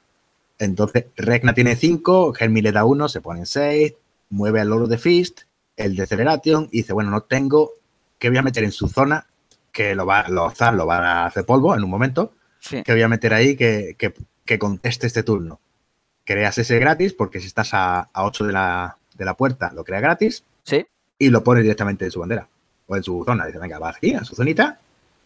Entonces, 0.57 1.05
Regna 1.15 1.53
tiene 1.53 1.75
5, 1.75 2.33
Germi 2.33 2.63
le 2.63 2.71
da 2.71 2.85
1, 2.85 3.07
se 3.07 3.21
pone 3.21 3.41
en 3.41 3.45
6, 3.45 3.93
mueve 4.31 4.61
al 4.61 4.69
Lord 4.69 4.87
de 4.87 4.97
Fist, 4.97 5.41
el 5.77 5.95
Deceleration, 5.95 6.67
y 6.71 6.77
dice, 6.77 6.93
bueno, 6.93 7.11
no 7.11 7.21
tengo, 7.21 7.73
¿qué 8.17 8.29
voy 8.29 8.39
a 8.39 8.43
meter 8.43 8.63
en 8.63 8.71
su 8.71 8.87
zona? 8.87 9.27
Que 9.71 9.93
lo 9.93 10.07
va, 10.07 10.27
lo, 10.27 10.51
lo 10.73 10.87
va 10.87 10.97
a 10.97 11.25
hacer 11.27 11.45
polvo 11.45 11.75
en 11.75 11.83
un 11.83 11.89
momento. 11.91 12.33
Sí. 12.59 12.81
Que 12.81 12.93
voy 12.93 13.03
a 13.03 13.07
meter 13.07 13.35
ahí 13.35 13.55
que, 13.55 13.95
que, 13.99 14.15
que 14.43 14.57
conteste 14.57 15.05
este 15.05 15.21
turno. 15.21 15.59
Creas 16.23 16.57
ese 16.57 16.79
gratis, 16.79 17.13
porque 17.13 17.39
si 17.39 17.45
estás 17.45 17.75
a, 17.75 18.09
a 18.11 18.25
8 18.25 18.47
de 18.47 18.53
la, 18.53 18.97
de 19.15 19.25
la 19.25 19.35
puerta, 19.35 19.71
lo 19.71 19.83
crea 19.83 19.99
gratis 19.99 20.43
Sí. 20.65 20.85
Y 21.17 21.29
lo 21.29 21.43
pone 21.43 21.61
directamente 21.61 22.05
en 22.05 22.11
su 22.11 22.19
bandera 22.19 22.47
o 22.87 22.95
en 22.95 23.03
su 23.03 23.23
zona. 23.25 23.45
Dice, 23.45 23.59
venga, 23.59 23.79
va 23.79 23.89
aquí, 23.89 24.13
a 24.13 24.23
su 24.23 24.35
zonita 24.35 24.79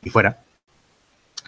y 0.04 0.10
fuera. 0.10 0.38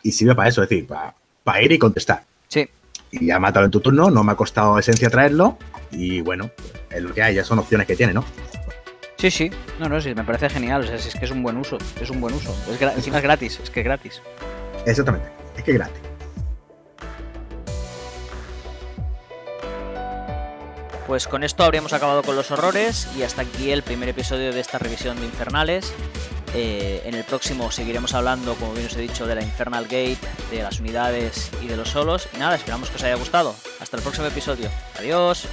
Y 0.03 0.11
sirve 0.11 0.35
para 0.35 0.49
eso, 0.49 0.63
es 0.63 0.69
decir, 0.69 0.87
para, 0.87 1.13
para 1.43 1.61
ir 1.61 1.71
y 1.71 1.79
contestar. 1.79 2.23
Sí. 2.47 2.67
Y 3.11 3.27
ya 3.27 3.39
mátalo 3.39 3.65
en 3.65 3.71
tu 3.71 3.81
turno, 3.81 4.09
no 4.09 4.23
me 4.23 4.31
ha 4.31 4.35
costado 4.35 4.79
esencia 4.79 5.09
traerlo 5.09 5.57
y 5.91 6.21
bueno, 6.21 6.49
es 6.89 7.01
lo 7.01 7.13
que 7.13 7.21
hay, 7.21 7.35
ya 7.35 7.43
son 7.43 7.59
opciones 7.59 7.85
que 7.85 7.95
tiene, 7.95 8.13
¿no? 8.13 8.23
Sí, 9.17 9.29
sí. 9.29 9.51
No, 9.79 9.87
no, 9.87 10.01
sí, 10.01 10.15
me 10.15 10.23
parece 10.23 10.49
genial. 10.49 10.81
O 10.81 10.87
sea, 10.87 10.97
si 10.97 11.09
es 11.09 11.15
que 11.15 11.25
es 11.25 11.31
un 11.31 11.43
buen 11.43 11.55
uso. 11.55 11.77
Es 12.01 12.09
un 12.09 12.19
buen 12.19 12.33
uso. 12.33 12.55
Es 12.71 12.81
encima 12.81 13.17
es 13.17 13.23
gratis. 13.23 13.59
Es 13.61 13.69
que 13.69 13.81
es 13.81 13.85
gratis. 13.85 14.21
Exactamente, 14.87 15.27
es 15.55 15.63
que 15.63 15.71
es 15.71 15.77
gratis. 15.77 16.10
Pues 21.11 21.27
con 21.27 21.43
esto 21.43 21.65
habríamos 21.65 21.91
acabado 21.91 22.23
con 22.23 22.37
los 22.37 22.51
horrores 22.51 23.05
y 23.17 23.23
hasta 23.23 23.41
aquí 23.41 23.69
el 23.69 23.83
primer 23.83 24.07
episodio 24.07 24.53
de 24.53 24.61
esta 24.61 24.79
revisión 24.79 25.19
de 25.19 25.25
Infernales. 25.25 25.93
Eh, 26.53 27.01
en 27.03 27.15
el 27.15 27.25
próximo 27.25 27.69
seguiremos 27.69 28.13
hablando, 28.13 28.55
como 28.55 28.71
bien 28.71 28.85
os 28.85 28.95
he 28.95 29.01
dicho, 29.01 29.27
de 29.27 29.35
la 29.35 29.43
Infernal 29.43 29.83
Gate, 29.83 30.19
de 30.49 30.63
las 30.63 30.79
unidades 30.79 31.51
y 31.61 31.67
de 31.67 31.75
los 31.75 31.89
solos. 31.89 32.29
Y 32.33 32.37
nada, 32.37 32.55
esperamos 32.55 32.89
que 32.89 32.95
os 32.95 33.03
haya 33.03 33.15
gustado. 33.15 33.53
Hasta 33.81 33.97
el 33.97 34.03
próximo 34.03 34.27
episodio. 34.27 34.69
Adiós. 34.97 35.49